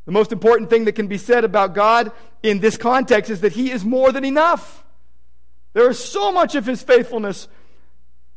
The 0.06 0.12
most 0.12 0.32
important 0.32 0.70
thing 0.70 0.86
that 0.86 0.92
can 0.92 1.08
be 1.08 1.18
said 1.18 1.44
about 1.44 1.74
God 1.74 2.12
in 2.42 2.60
this 2.60 2.76
context 2.76 3.30
is 3.30 3.42
that 3.42 3.52
He 3.52 3.70
is 3.70 3.84
more 3.84 4.12
than 4.12 4.24
enough. 4.24 4.84
There 5.72 5.88
is 5.90 6.02
so 6.02 6.32
much 6.32 6.54
of 6.54 6.66
His 6.66 6.82
faithfulness. 6.82 7.48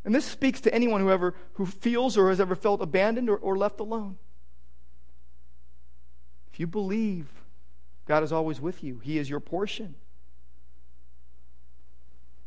And 0.05 0.13
this 0.13 0.25
speaks 0.25 0.59
to 0.61 0.73
anyone 0.73 1.01
who, 1.01 1.09
ever, 1.09 1.33
who 1.53 1.65
feels 1.65 2.17
or 2.17 2.29
has 2.29 2.41
ever 2.41 2.55
felt 2.55 2.81
abandoned 2.81 3.29
or, 3.29 3.37
or 3.37 3.57
left 3.57 3.79
alone. 3.79 4.17
If 6.51 6.59
you 6.59 6.67
believe 6.67 7.27
God 8.05 8.21
is 8.21 8.31
always 8.31 8.59
with 8.59 8.83
you, 8.83 8.99
He 8.99 9.17
is 9.17 9.29
your 9.29 9.39
portion. 9.39 9.95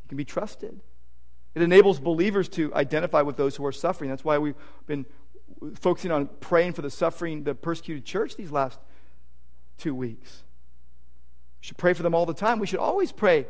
He 0.02 0.08
can 0.08 0.18
be 0.18 0.24
trusted. 0.24 0.80
It 1.54 1.62
enables 1.62 1.98
believers 1.98 2.50
to 2.50 2.72
identify 2.74 3.22
with 3.22 3.38
those 3.38 3.56
who 3.56 3.64
are 3.64 3.72
suffering. 3.72 4.10
That's 4.10 4.24
why 4.24 4.36
we've 4.36 4.54
been 4.86 5.06
focusing 5.74 6.10
on 6.10 6.28
praying 6.40 6.74
for 6.74 6.82
the 6.82 6.90
suffering, 6.90 7.44
the 7.44 7.54
persecuted 7.54 8.04
church 8.04 8.36
these 8.36 8.52
last 8.52 8.78
two 9.78 9.94
weeks. 9.94 10.42
We 11.60 11.66
should 11.66 11.76
pray 11.76 11.92
for 11.92 12.02
them 12.02 12.14
all 12.14 12.26
the 12.26 12.34
time. 12.34 12.58
We 12.58 12.66
should 12.66 12.78
always 12.78 13.12
pray 13.12 13.46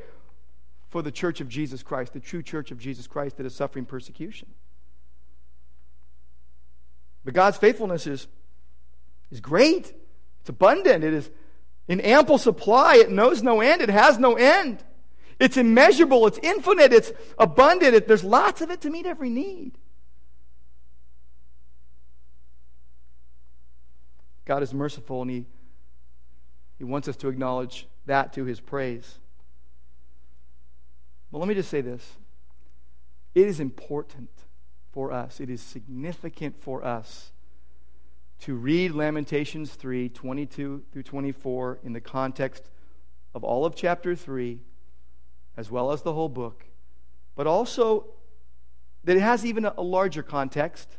for 0.89 1.03
the 1.03 1.11
church 1.13 1.41
of 1.41 1.49
Jesus 1.49 1.83
Christ, 1.83 2.13
the 2.13 2.21
true 2.21 2.43
church 2.43 2.71
of 2.71 2.79
Jesus 2.79 3.07
Christ 3.07 3.37
that 3.37 3.47
is 3.47 3.55
suffering 3.55 3.85
persecution. 3.85 4.49
But 7.25 7.35
God's 7.35 7.57
faithfulness 7.57 8.07
is, 8.07 8.29
is 9.31 9.41
great. 9.41 9.93
It's 10.41 10.49
abundant. 10.49 11.03
It 11.03 11.13
is 11.13 11.31
in 11.89 12.01
ample 12.01 12.39
supply. 12.39 12.97
It 12.97 13.11
knows 13.11 13.43
no 13.43 13.61
end. 13.61 13.83
It 13.83 13.89
has 13.89 14.19
no 14.19 14.35
end. 14.35 14.85
It's 15.39 15.57
immeasurable. 15.57 16.27
It's 16.27 16.39
infinite. 16.43 16.93
It's 16.93 17.13
abundant. 17.39 17.95
It, 17.95 18.09
there's 18.09 18.25
lots 18.25 18.61
of 18.61 18.71
it 18.71 18.81
to 18.83 18.91
meet 18.91 19.07
every 19.07 19.29
need. 19.29 19.77
God 24.45 24.63
is 24.63 24.73
merciful 24.73 25.23
and 25.23 25.31
He, 25.31 25.47
he 26.79 26.85
wants 26.85 27.09
us 27.09 27.17
to 27.19 27.29
acknowledge 27.29 27.87
that 28.07 28.33
to 28.35 28.45
His 28.45 28.61
praise. 28.61 29.19
But 31.33 31.39
let 31.39 31.49
me 31.49 31.55
just 31.55 31.71
say 31.71 31.81
this 31.81 32.17
it 33.35 33.47
is 33.47 33.61
important 33.61 34.31
for 34.93 35.13
us, 35.13 35.41
it 35.41 35.51
is 35.51 35.61
significant 35.61 36.59
for 36.59 36.85
us 36.85 37.33
to 38.41 38.55
read 38.55 38.93
Lamentations 38.93 39.73
3 39.75 40.09
22 40.09 40.85
through 40.93 41.03
24 41.03 41.79
in 41.83 41.93
the 41.93 42.01
context 42.01 42.71
of 43.35 43.45
all 43.45 43.67
of 43.67 43.75
chapter 43.75 44.15
3, 44.15 44.61
as 45.57 45.71
well 45.71 45.93
as 45.93 46.03
the 46.03 46.15
whole 46.15 46.29
book, 46.29 46.65
but 47.35 47.47
also 47.47 48.07
that 49.05 49.17
it 49.17 49.23
has 49.23 49.45
even 49.45 49.65
a 49.65 49.81
larger 49.81 50.23
context. 50.23 50.99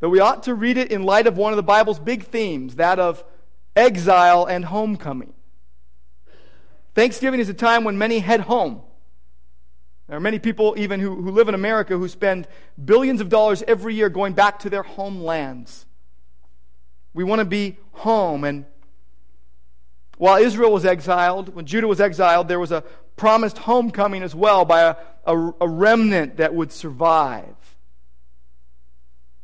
That 0.00 0.08
we 0.08 0.18
ought 0.18 0.42
to 0.44 0.54
read 0.56 0.76
it 0.76 0.90
in 0.90 1.04
light 1.04 1.28
of 1.28 1.36
one 1.36 1.52
of 1.52 1.56
the 1.56 1.62
Bible's 1.62 2.00
big 2.00 2.24
themes, 2.24 2.74
that 2.74 2.98
of 2.98 3.22
exile 3.76 4.44
and 4.44 4.64
homecoming. 4.64 5.32
Thanksgiving 6.94 7.40
is 7.40 7.48
a 7.48 7.54
time 7.54 7.84
when 7.84 7.96
many 7.96 8.18
head 8.18 8.40
home. 8.40 8.82
There 10.08 10.16
are 10.16 10.20
many 10.20 10.38
people, 10.38 10.74
even 10.76 11.00
who, 11.00 11.22
who 11.22 11.30
live 11.30 11.48
in 11.48 11.54
America, 11.54 11.96
who 11.96 12.06
spend 12.08 12.46
billions 12.82 13.20
of 13.20 13.28
dollars 13.28 13.62
every 13.66 13.94
year 13.94 14.10
going 14.10 14.34
back 14.34 14.58
to 14.60 14.70
their 14.70 14.82
homelands. 14.82 15.86
We 17.14 17.24
want 17.24 17.38
to 17.38 17.46
be 17.46 17.78
home. 17.92 18.44
And 18.44 18.66
while 20.18 20.42
Israel 20.42 20.72
was 20.72 20.84
exiled, 20.84 21.54
when 21.54 21.64
Judah 21.64 21.86
was 21.86 22.00
exiled, 22.00 22.48
there 22.48 22.60
was 22.60 22.72
a 22.72 22.82
promised 23.16 23.58
homecoming 23.58 24.22
as 24.22 24.34
well 24.34 24.64
by 24.64 24.82
a, 24.82 24.96
a, 25.24 25.52
a 25.60 25.68
remnant 25.68 26.36
that 26.36 26.54
would 26.54 26.72
survive. 26.72 27.56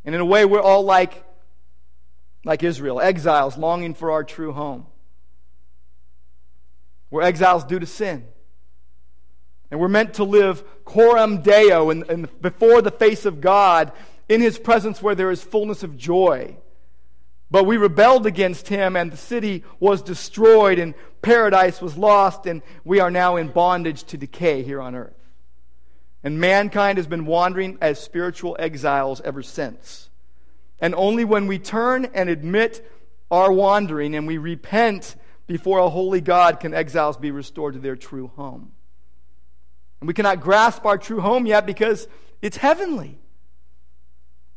And 0.05 0.14
in 0.14 0.20
a 0.20 0.26
way, 0.26 0.45
we're 0.45 0.61
all 0.61 0.83
like, 0.83 1.24
like 2.49 2.62
Israel, 2.62 2.99
exiles 2.99 3.59
longing 3.59 3.92
for 3.92 4.11
our 4.11 4.24
true 4.24 4.53
home. 4.53 4.86
We're 7.11 7.20
exiles 7.20 7.62
due 7.62 7.78
to 7.78 7.84
sin. 7.84 8.26
And 9.70 9.78
we're 9.78 9.88
meant 9.88 10.14
to 10.14 10.24
live 10.24 10.64
coram 10.86 11.42
deo 11.42 11.90
and, 11.90 12.09
and 12.09 12.40
before 12.40 12.80
the 12.80 12.90
face 12.90 13.26
of 13.26 13.42
God 13.42 13.92
in 14.30 14.40
his 14.40 14.59
presence 14.59 15.03
where 15.03 15.14
there 15.14 15.30
is 15.30 15.42
fullness 15.42 15.82
of 15.82 15.99
joy. 15.99 16.57
But 17.51 17.64
we 17.64 17.76
rebelled 17.76 18.24
against 18.24 18.68
him, 18.68 18.96
and 18.96 19.12
the 19.12 19.18
city 19.18 19.62
was 19.78 20.01
destroyed, 20.01 20.78
and 20.78 20.94
paradise 21.20 21.82
was 21.82 21.99
lost, 21.99 22.46
and 22.46 22.62
we 22.82 22.99
are 22.99 23.11
now 23.11 23.36
in 23.36 23.49
bondage 23.49 24.05
to 24.05 24.16
decay 24.16 24.62
here 24.62 24.80
on 24.80 24.94
earth. 24.94 25.12
And 26.24 26.40
mankind 26.40 26.96
has 26.96 27.07
been 27.07 27.26
wandering 27.26 27.76
as 27.82 28.01
spiritual 28.01 28.57
exiles 28.59 29.20
ever 29.20 29.42
since. 29.42 30.08
And 30.81 30.95
only 30.95 31.24
when 31.24 31.47
we 31.47 31.59
turn 31.59 32.07
and 32.14 32.29
admit 32.29 32.89
our 33.31 33.53
wandering 33.53 34.14
and 34.14 34.26
we 34.26 34.39
repent 34.39 35.16
before 35.47 35.79
a 35.79 35.89
holy 35.89 36.20
God 36.20 36.61
can 36.61 36.74
exiles 36.74 37.16
be 37.16 37.31
restored 37.31 37.74
to 37.74 37.81
their 37.81 37.97
true 37.97 38.29
home. 38.37 38.72
And 40.01 40.07
we 40.07 40.14
cannot 40.14 40.41
grasp 40.41 40.87
our 40.87 40.99
true 40.99 41.20
home 41.20 41.47
yet 41.47 41.66
because 41.66 42.07
it's 42.41 42.57
heavenly. 42.57 43.18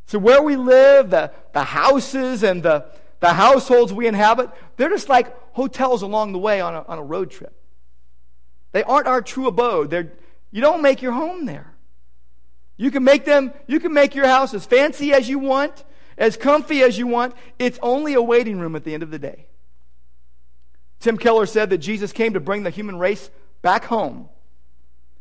So, 0.05 0.19
where 0.19 0.41
we 0.41 0.55
live, 0.55 1.09
the, 1.09 1.31
the 1.53 1.63
houses 1.63 2.43
and 2.43 2.61
the, 2.61 2.85
the 3.21 3.33
households 3.33 3.93
we 3.93 4.07
inhabit, 4.07 4.49
they're 4.75 4.89
just 4.89 5.09
like 5.09 5.33
hotels 5.53 6.01
along 6.01 6.33
the 6.33 6.39
way 6.39 6.59
on 6.61 6.75
a, 6.75 6.83
on 6.83 6.99
a 6.99 7.03
road 7.03 7.31
trip. 7.31 7.55
They 8.73 8.83
aren't 8.83 9.07
our 9.07 9.21
true 9.21 9.47
abode. 9.47 9.89
They're, 9.89 10.11
you 10.51 10.61
don't 10.61 10.81
make 10.81 11.01
your 11.01 11.13
home 11.13 11.45
there. 11.45 11.73
You 12.77 12.91
can 12.91 13.03
make 13.03 13.25
them, 13.25 13.53
you 13.67 13.79
can 13.79 13.93
make 13.93 14.15
your 14.15 14.27
house 14.27 14.53
as 14.53 14.65
fancy 14.65 15.13
as 15.13 15.29
you 15.29 15.39
want, 15.39 15.83
as 16.21 16.37
comfy 16.37 16.83
as 16.83 16.99
you 16.99 17.07
want. 17.07 17.33
It's 17.59 17.79
only 17.81 18.13
a 18.13 18.21
waiting 18.21 18.59
room 18.59 18.75
at 18.75 18.85
the 18.85 18.93
end 18.93 19.03
of 19.03 19.11
the 19.11 19.19
day. 19.19 19.47
Tim 20.99 21.17
Keller 21.17 21.47
said 21.47 21.71
that 21.71 21.79
Jesus 21.79 22.13
came 22.13 22.33
to 22.33 22.39
bring 22.39 22.61
the 22.61 22.69
human 22.69 22.99
race 22.99 23.31
back 23.63 23.85
home. 23.85 24.29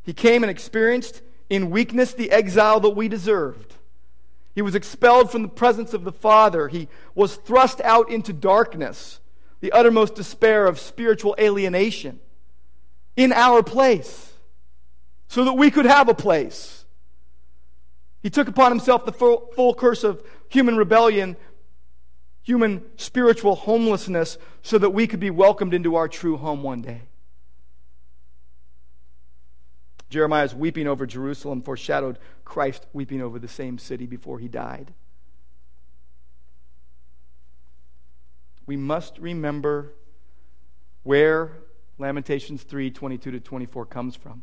He 0.03 0.13
came 0.13 0.45
and 0.45 0.51
experienced 0.51 1.23
in 1.49 1.71
weakness 1.71 2.13
the 2.13 2.31
exile 2.31 2.81
that 2.81 2.91
we 2.91 3.09
deserved. 3.09 3.77
He 4.55 4.61
was 4.61 4.75
expelled 4.75 5.33
from 5.33 5.43
the 5.43 5.49
presence 5.49 5.95
of 5.95 6.05
the 6.05 6.13
Father. 6.13 6.69
He 6.69 6.89
was 7.15 7.37
thrust 7.37 7.81
out 7.81 8.11
into 8.11 8.35
darkness, 8.35 9.21
the 9.61 9.73
uttermost 9.73 10.15
despair 10.15 10.67
of 10.67 10.79
spiritual 10.79 11.35
alienation, 11.39 12.21
in 13.17 13.33
our 13.33 13.63
place, 13.63 14.35
so 15.29 15.45
that 15.45 15.55
we 15.55 15.71
could 15.71 15.87
have 15.87 16.11
a 16.11 16.15
place. 16.15 16.80
He 18.23 18.31
took 18.31 18.49
upon 18.49 18.71
himself 18.71 19.05
the 19.05 19.13
full, 19.13 19.51
full 19.55 19.75
curse 19.75 20.05
of 20.05 20.23
human 20.49 20.77
rebellion 20.77 21.37
human 22.43 22.83
spiritual 22.97 23.55
homelessness 23.55 24.39
so 24.63 24.79
that 24.79 24.91
we 24.91 25.07
could 25.07 25.21
be 25.21 25.31
welcomed 25.31 25.75
into 25.75 25.95
our 25.95 26.09
true 26.09 26.37
home 26.37 26.63
one 26.63 26.83
day. 26.83 27.03
Jeremiah's 30.09 30.55
weeping 30.55 30.89
over 30.89 31.07
Jerusalem 31.07 31.63
foreshadowed 31.63 32.19
Christ 32.45 32.87
weeping 32.93 33.23
over 33.23 33.39
the 33.39 33.47
same 33.47 33.79
city 33.79 34.07
before 34.07 34.41
he 34.41 34.49
died. 34.49 34.93
We 38.67 38.77
must 38.77 39.19
remember 39.19 39.95
where 41.05 41.59
Lamentations 41.99 42.65
3 42.65 42.91
22 42.91 43.31
to 43.31 43.41
24 43.41 43.87
comes 43.87 44.17
from. 44.17 44.43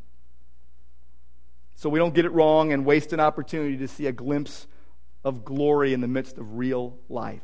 So 1.78 1.89
we 1.89 1.99
don't 1.99 2.15
get 2.15 2.25
it 2.25 2.32
wrong 2.32 2.73
and 2.73 2.86
waste 2.86 3.13
an 3.13 3.19
opportunity 3.19 3.78
to 3.78 3.88
see 3.88 4.07
a 4.07 4.11
glimpse 4.11 4.65
of 5.23 5.45
glory 5.45 5.93
in 5.93 6.01
the 6.01 6.07
midst 6.07 6.39
of 6.39 6.57
real 6.57 6.97
life. 7.07 7.43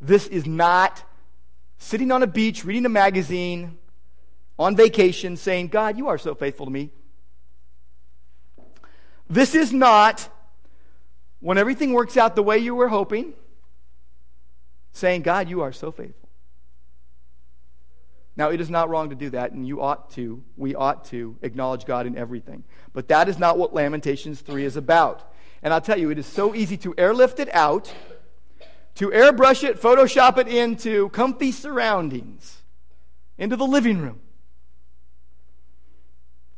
This 0.00 0.26
is 0.26 0.46
not 0.46 1.04
sitting 1.78 2.10
on 2.10 2.24
a 2.24 2.26
beach 2.26 2.64
reading 2.64 2.84
a 2.86 2.88
magazine 2.90 3.78
on 4.58 4.74
vacation 4.74 5.36
saying, 5.36 5.68
God, 5.68 5.96
you 5.96 6.08
are 6.08 6.18
so 6.18 6.34
faithful 6.34 6.66
to 6.66 6.72
me. 6.72 6.90
This 9.28 9.54
is 9.54 9.72
not 9.72 10.28
when 11.38 11.56
everything 11.56 11.92
works 11.92 12.16
out 12.16 12.34
the 12.34 12.42
way 12.42 12.58
you 12.58 12.74
were 12.74 12.88
hoping, 12.88 13.32
saying, 14.92 15.22
God, 15.22 15.48
you 15.48 15.60
are 15.60 15.72
so 15.72 15.92
faithful. 15.92 16.19
Now, 18.40 18.48
it 18.48 18.58
is 18.58 18.70
not 18.70 18.88
wrong 18.88 19.10
to 19.10 19.14
do 19.14 19.28
that, 19.30 19.52
and 19.52 19.68
you 19.68 19.82
ought 19.82 20.08
to, 20.12 20.42
we 20.56 20.74
ought 20.74 21.04
to 21.10 21.36
acknowledge 21.42 21.84
God 21.84 22.06
in 22.06 22.16
everything. 22.16 22.64
But 22.94 23.08
that 23.08 23.28
is 23.28 23.38
not 23.38 23.58
what 23.58 23.74
Lamentations 23.74 24.40
3 24.40 24.64
is 24.64 24.76
about. 24.76 25.30
And 25.62 25.74
I'll 25.74 25.80
tell 25.82 25.98
you, 25.98 26.08
it 26.08 26.18
is 26.18 26.24
so 26.24 26.54
easy 26.54 26.78
to 26.78 26.94
airlift 26.96 27.38
it 27.38 27.54
out 27.54 27.92
to 28.94 29.08
airbrush 29.10 29.62
it, 29.62 29.78
Photoshop 29.78 30.38
it 30.38 30.48
into 30.48 31.10
comfy 31.10 31.52
surroundings, 31.52 32.62
into 33.36 33.56
the 33.56 33.66
living 33.66 33.98
room. 33.98 34.20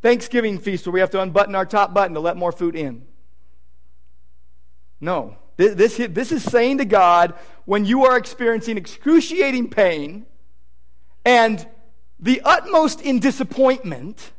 Thanksgiving 0.02 0.60
feast 0.60 0.86
where 0.86 0.92
we 0.92 1.00
have 1.00 1.10
to 1.10 1.20
unbutton 1.20 1.56
our 1.56 1.66
top 1.66 1.92
button 1.92 2.14
to 2.14 2.20
let 2.20 2.36
more 2.36 2.52
food 2.52 2.76
in. 2.76 3.02
No. 5.00 5.36
This, 5.56 5.74
this, 5.74 6.08
this 6.12 6.30
is 6.30 6.44
saying 6.44 6.78
to 6.78 6.84
God 6.84 7.34
when 7.64 7.84
you 7.84 8.04
are 8.04 8.16
experiencing 8.16 8.76
excruciating 8.76 9.68
pain 9.68 10.26
and 11.24 11.66
the 12.18 12.40
utmost 12.44 13.00
in 13.00 13.18
disappointment 13.18 14.32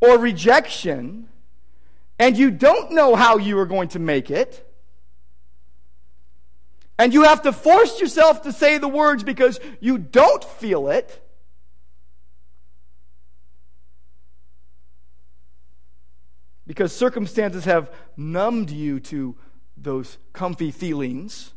or 0.00 0.18
rejection, 0.18 1.28
and 2.18 2.36
you 2.36 2.50
don't 2.50 2.92
know 2.92 3.14
how 3.14 3.38
you 3.38 3.58
are 3.58 3.66
going 3.66 3.88
to 3.88 3.98
make 3.98 4.30
it 4.30 4.66
and 7.00 7.14
you 7.14 7.22
have 7.22 7.40
to 7.40 7.50
force 7.50 7.98
yourself 7.98 8.42
to 8.42 8.52
say 8.52 8.76
the 8.76 8.86
words 8.86 9.24
because 9.24 9.58
you 9.80 9.96
don't 9.96 10.44
feel 10.44 10.90
it. 10.90 11.26
Because 16.66 16.94
circumstances 16.94 17.64
have 17.64 17.90
numbed 18.18 18.68
you 18.68 19.00
to 19.00 19.34
those 19.78 20.18
comfy 20.34 20.70
feelings 20.70 21.54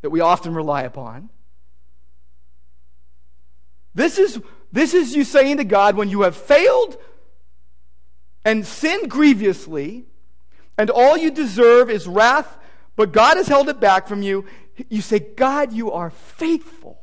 that 0.00 0.08
we 0.08 0.20
often 0.20 0.54
rely 0.54 0.80
upon. 0.80 1.28
This 3.96 4.18
is, 4.18 4.38
this 4.70 4.92
is 4.92 5.16
you 5.16 5.24
saying 5.24 5.56
to 5.56 5.64
God 5.64 5.96
when 5.96 6.10
you 6.10 6.20
have 6.20 6.36
failed 6.36 6.98
and 8.44 8.64
sinned 8.64 9.10
grievously, 9.10 10.04
and 10.76 10.90
all 10.90 11.16
you 11.16 11.30
deserve 11.30 11.88
is 11.88 12.06
wrath, 12.06 12.58
but 12.94 13.10
God 13.10 13.38
has 13.38 13.48
held 13.48 13.70
it 13.70 13.80
back 13.80 14.06
from 14.06 14.20
you. 14.20 14.44
You 14.90 15.00
say, 15.00 15.18
God, 15.18 15.72
you 15.72 15.92
are 15.92 16.10
faithful. 16.10 17.00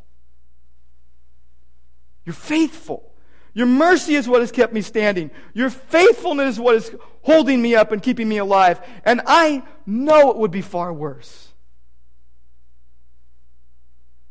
You're 2.26 2.36
faithful. 2.36 3.12
Your 3.56 3.66
mercy 3.66 4.14
is 4.14 4.28
what 4.28 4.42
has 4.42 4.52
kept 4.52 4.72
me 4.72 4.82
standing. 4.82 5.32
Your 5.56 5.72
faithfulness 5.72 6.56
is 6.56 6.60
what 6.60 6.76
is 6.76 6.96
holding 7.24 7.60
me 7.60 7.74
up 7.74 7.92
and 7.92 8.04
keeping 8.04 8.30
me 8.30 8.38
alive. 8.38 8.80
And 9.04 9.20
I 9.26 9.64
know 9.88 10.30
it 10.30 10.38
would 10.38 10.52
be 10.52 10.62
far 10.62 10.94
worse. 10.94 11.50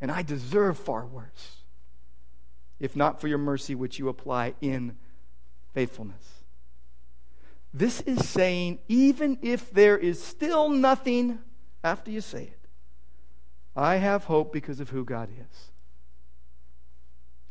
And 0.00 0.12
I 0.12 0.22
deserve 0.22 0.78
far 0.78 1.04
worse 1.04 1.51
if 2.82 2.96
not 2.96 3.20
for 3.20 3.28
your 3.28 3.38
mercy 3.38 3.76
which 3.76 4.00
you 4.00 4.08
apply 4.08 4.54
in 4.60 4.96
faithfulness. 5.72 6.42
This 7.72 8.00
is 8.02 8.28
saying, 8.28 8.80
even 8.88 9.38
if 9.40 9.70
there 9.70 9.96
is 9.96 10.22
still 10.22 10.68
nothing 10.68 11.38
after 11.84 12.10
you 12.10 12.20
say 12.20 12.42
it, 12.42 12.58
I 13.76 13.96
have 13.96 14.24
hope 14.24 14.52
because 14.52 14.80
of 14.80 14.90
who 14.90 15.04
God 15.04 15.30
is. 15.30 15.70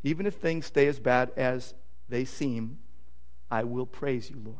Even 0.04 0.26
if 0.26 0.36
things 0.36 0.66
stay 0.66 0.88
as 0.88 1.00
bad 1.00 1.32
as 1.38 1.76
they 2.10 2.26
seem, 2.26 2.80
I 3.50 3.64
will 3.64 3.86
praise 3.86 4.30
you, 4.30 4.36
Lord. 4.44 4.58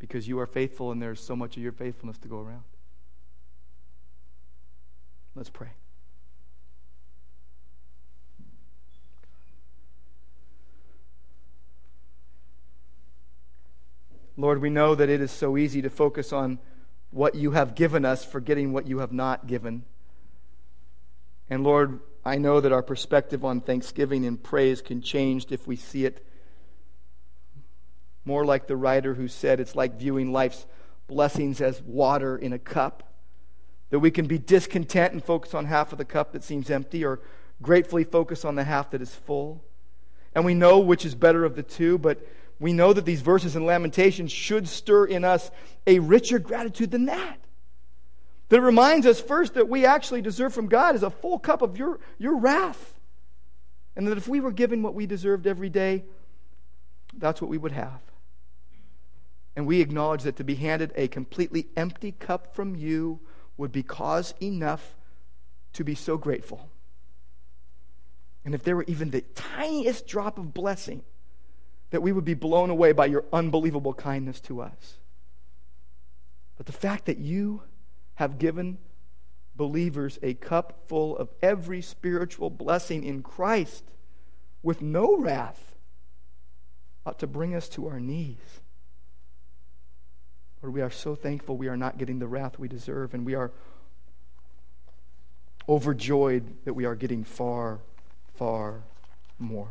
Because 0.00 0.26
you 0.26 0.40
are 0.40 0.46
faithful 0.46 0.90
and 0.90 1.00
there's 1.00 1.20
so 1.20 1.36
much 1.36 1.56
of 1.56 1.62
your 1.62 1.72
faithfulness 1.72 2.18
to 2.18 2.28
go 2.28 2.40
around. 2.40 2.64
Let's 5.36 5.48
pray. 5.48 5.70
Lord, 14.36 14.60
we 14.60 14.70
know 14.70 14.94
that 14.94 15.08
it 15.08 15.20
is 15.20 15.30
so 15.30 15.56
easy 15.56 15.80
to 15.82 15.90
focus 15.90 16.32
on 16.32 16.58
what 17.10 17.34
you 17.34 17.52
have 17.52 17.74
given 17.74 18.04
us, 18.04 18.24
forgetting 18.24 18.72
what 18.72 18.86
you 18.86 18.98
have 18.98 19.12
not 19.12 19.46
given. 19.46 19.84
And 21.48 21.64
Lord, 21.64 22.00
I 22.24 22.36
know 22.36 22.60
that 22.60 22.72
our 22.72 22.82
perspective 22.82 23.44
on 23.44 23.60
thanksgiving 23.60 24.26
and 24.26 24.42
praise 24.42 24.82
can 24.82 25.00
change 25.00 25.46
if 25.50 25.66
we 25.66 25.76
see 25.76 26.04
it 26.04 26.26
more 28.24 28.44
like 28.44 28.66
the 28.66 28.76
writer 28.76 29.14
who 29.14 29.28
said 29.28 29.60
it's 29.60 29.76
like 29.76 29.98
viewing 29.98 30.32
life's 30.32 30.66
blessings 31.06 31.60
as 31.60 31.80
water 31.82 32.36
in 32.36 32.52
a 32.52 32.58
cup. 32.58 33.04
That 33.90 34.00
we 34.00 34.10
can 34.10 34.26
be 34.26 34.38
discontent 34.38 35.12
and 35.12 35.24
focus 35.24 35.54
on 35.54 35.66
half 35.66 35.92
of 35.92 35.98
the 35.98 36.04
cup 36.04 36.32
that 36.32 36.42
seems 36.42 36.68
empty, 36.68 37.04
or 37.04 37.20
gratefully 37.62 38.02
focus 38.02 38.44
on 38.44 38.56
the 38.56 38.64
half 38.64 38.90
that 38.90 39.00
is 39.00 39.14
full. 39.14 39.64
And 40.34 40.44
we 40.44 40.54
know 40.54 40.80
which 40.80 41.06
is 41.06 41.14
better 41.14 41.44
of 41.44 41.54
the 41.54 41.62
two, 41.62 41.96
but 41.96 42.20
we 42.58 42.72
know 42.72 42.92
that 42.92 43.04
these 43.04 43.20
verses 43.20 43.54
in 43.54 43.66
Lamentations 43.66 44.32
should 44.32 44.66
stir 44.68 45.04
in 45.04 45.24
us 45.24 45.50
a 45.86 45.98
richer 45.98 46.38
gratitude 46.38 46.90
than 46.90 47.06
that. 47.06 47.38
That 48.48 48.60
reminds 48.60 49.06
us 49.06 49.20
first 49.20 49.54
that 49.54 49.68
we 49.68 49.84
actually 49.84 50.22
deserve 50.22 50.54
from 50.54 50.68
God 50.68 50.94
is 50.94 51.02
a 51.02 51.10
full 51.10 51.38
cup 51.38 51.62
of 51.62 51.76
your, 51.76 52.00
your 52.18 52.36
wrath. 52.36 52.94
And 53.96 54.06
that 54.08 54.18
if 54.18 54.28
we 54.28 54.40
were 54.40 54.52
given 54.52 54.82
what 54.82 54.94
we 54.94 55.06
deserved 55.06 55.46
every 55.46 55.68
day, 55.68 56.04
that's 57.16 57.40
what 57.40 57.50
we 57.50 57.58
would 57.58 57.72
have. 57.72 58.00
And 59.56 59.66
we 59.66 59.80
acknowledge 59.80 60.22
that 60.22 60.36
to 60.36 60.44
be 60.44 60.54
handed 60.54 60.92
a 60.96 61.08
completely 61.08 61.66
empty 61.76 62.12
cup 62.12 62.54
from 62.54 62.76
you 62.76 63.20
would 63.56 63.72
be 63.72 63.82
cause 63.82 64.34
enough 64.40 64.96
to 65.72 65.82
be 65.82 65.94
so 65.94 66.16
grateful. 66.16 66.68
And 68.44 68.54
if 68.54 68.62
there 68.62 68.76
were 68.76 68.84
even 68.86 69.10
the 69.10 69.22
tiniest 69.34 70.06
drop 70.06 70.38
of 70.38 70.54
blessing, 70.54 71.02
that 71.90 72.02
we 72.02 72.12
would 72.12 72.24
be 72.24 72.34
blown 72.34 72.70
away 72.70 72.92
by 72.92 73.06
your 73.06 73.24
unbelievable 73.32 73.94
kindness 73.94 74.40
to 74.40 74.60
us. 74.60 74.98
But 76.56 76.66
the 76.66 76.72
fact 76.72 77.06
that 77.06 77.18
you 77.18 77.62
have 78.14 78.38
given 78.38 78.78
believers 79.56 80.18
a 80.22 80.34
cup 80.34 80.82
full 80.86 81.16
of 81.16 81.30
every 81.42 81.80
spiritual 81.80 82.50
blessing 82.50 83.04
in 83.04 83.22
Christ 83.22 83.84
with 84.62 84.82
no 84.82 85.16
wrath 85.16 85.74
ought 87.04 87.18
to 87.20 87.26
bring 87.26 87.54
us 87.54 87.68
to 87.70 87.86
our 87.86 88.00
knees. 88.00 88.60
Lord, 90.60 90.74
we 90.74 90.80
are 90.80 90.90
so 90.90 91.14
thankful 91.14 91.56
we 91.56 91.68
are 91.68 91.76
not 91.76 91.98
getting 91.98 92.18
the 92.18 92.26
wrath 92.26 92.58
we 92.58 92.68
deserve, 92.68 93.14
and 93.14 93.24
we 93.24 93.34
are 93.34 93.52
overjoyed 95.68 96.64
that 96.64 96.74
we 96.74 96.84
are 96.84 96.94
getting 96.94 97.22
far, 97.22 97.80
far 98.34 98.82
more. 99.38 99.70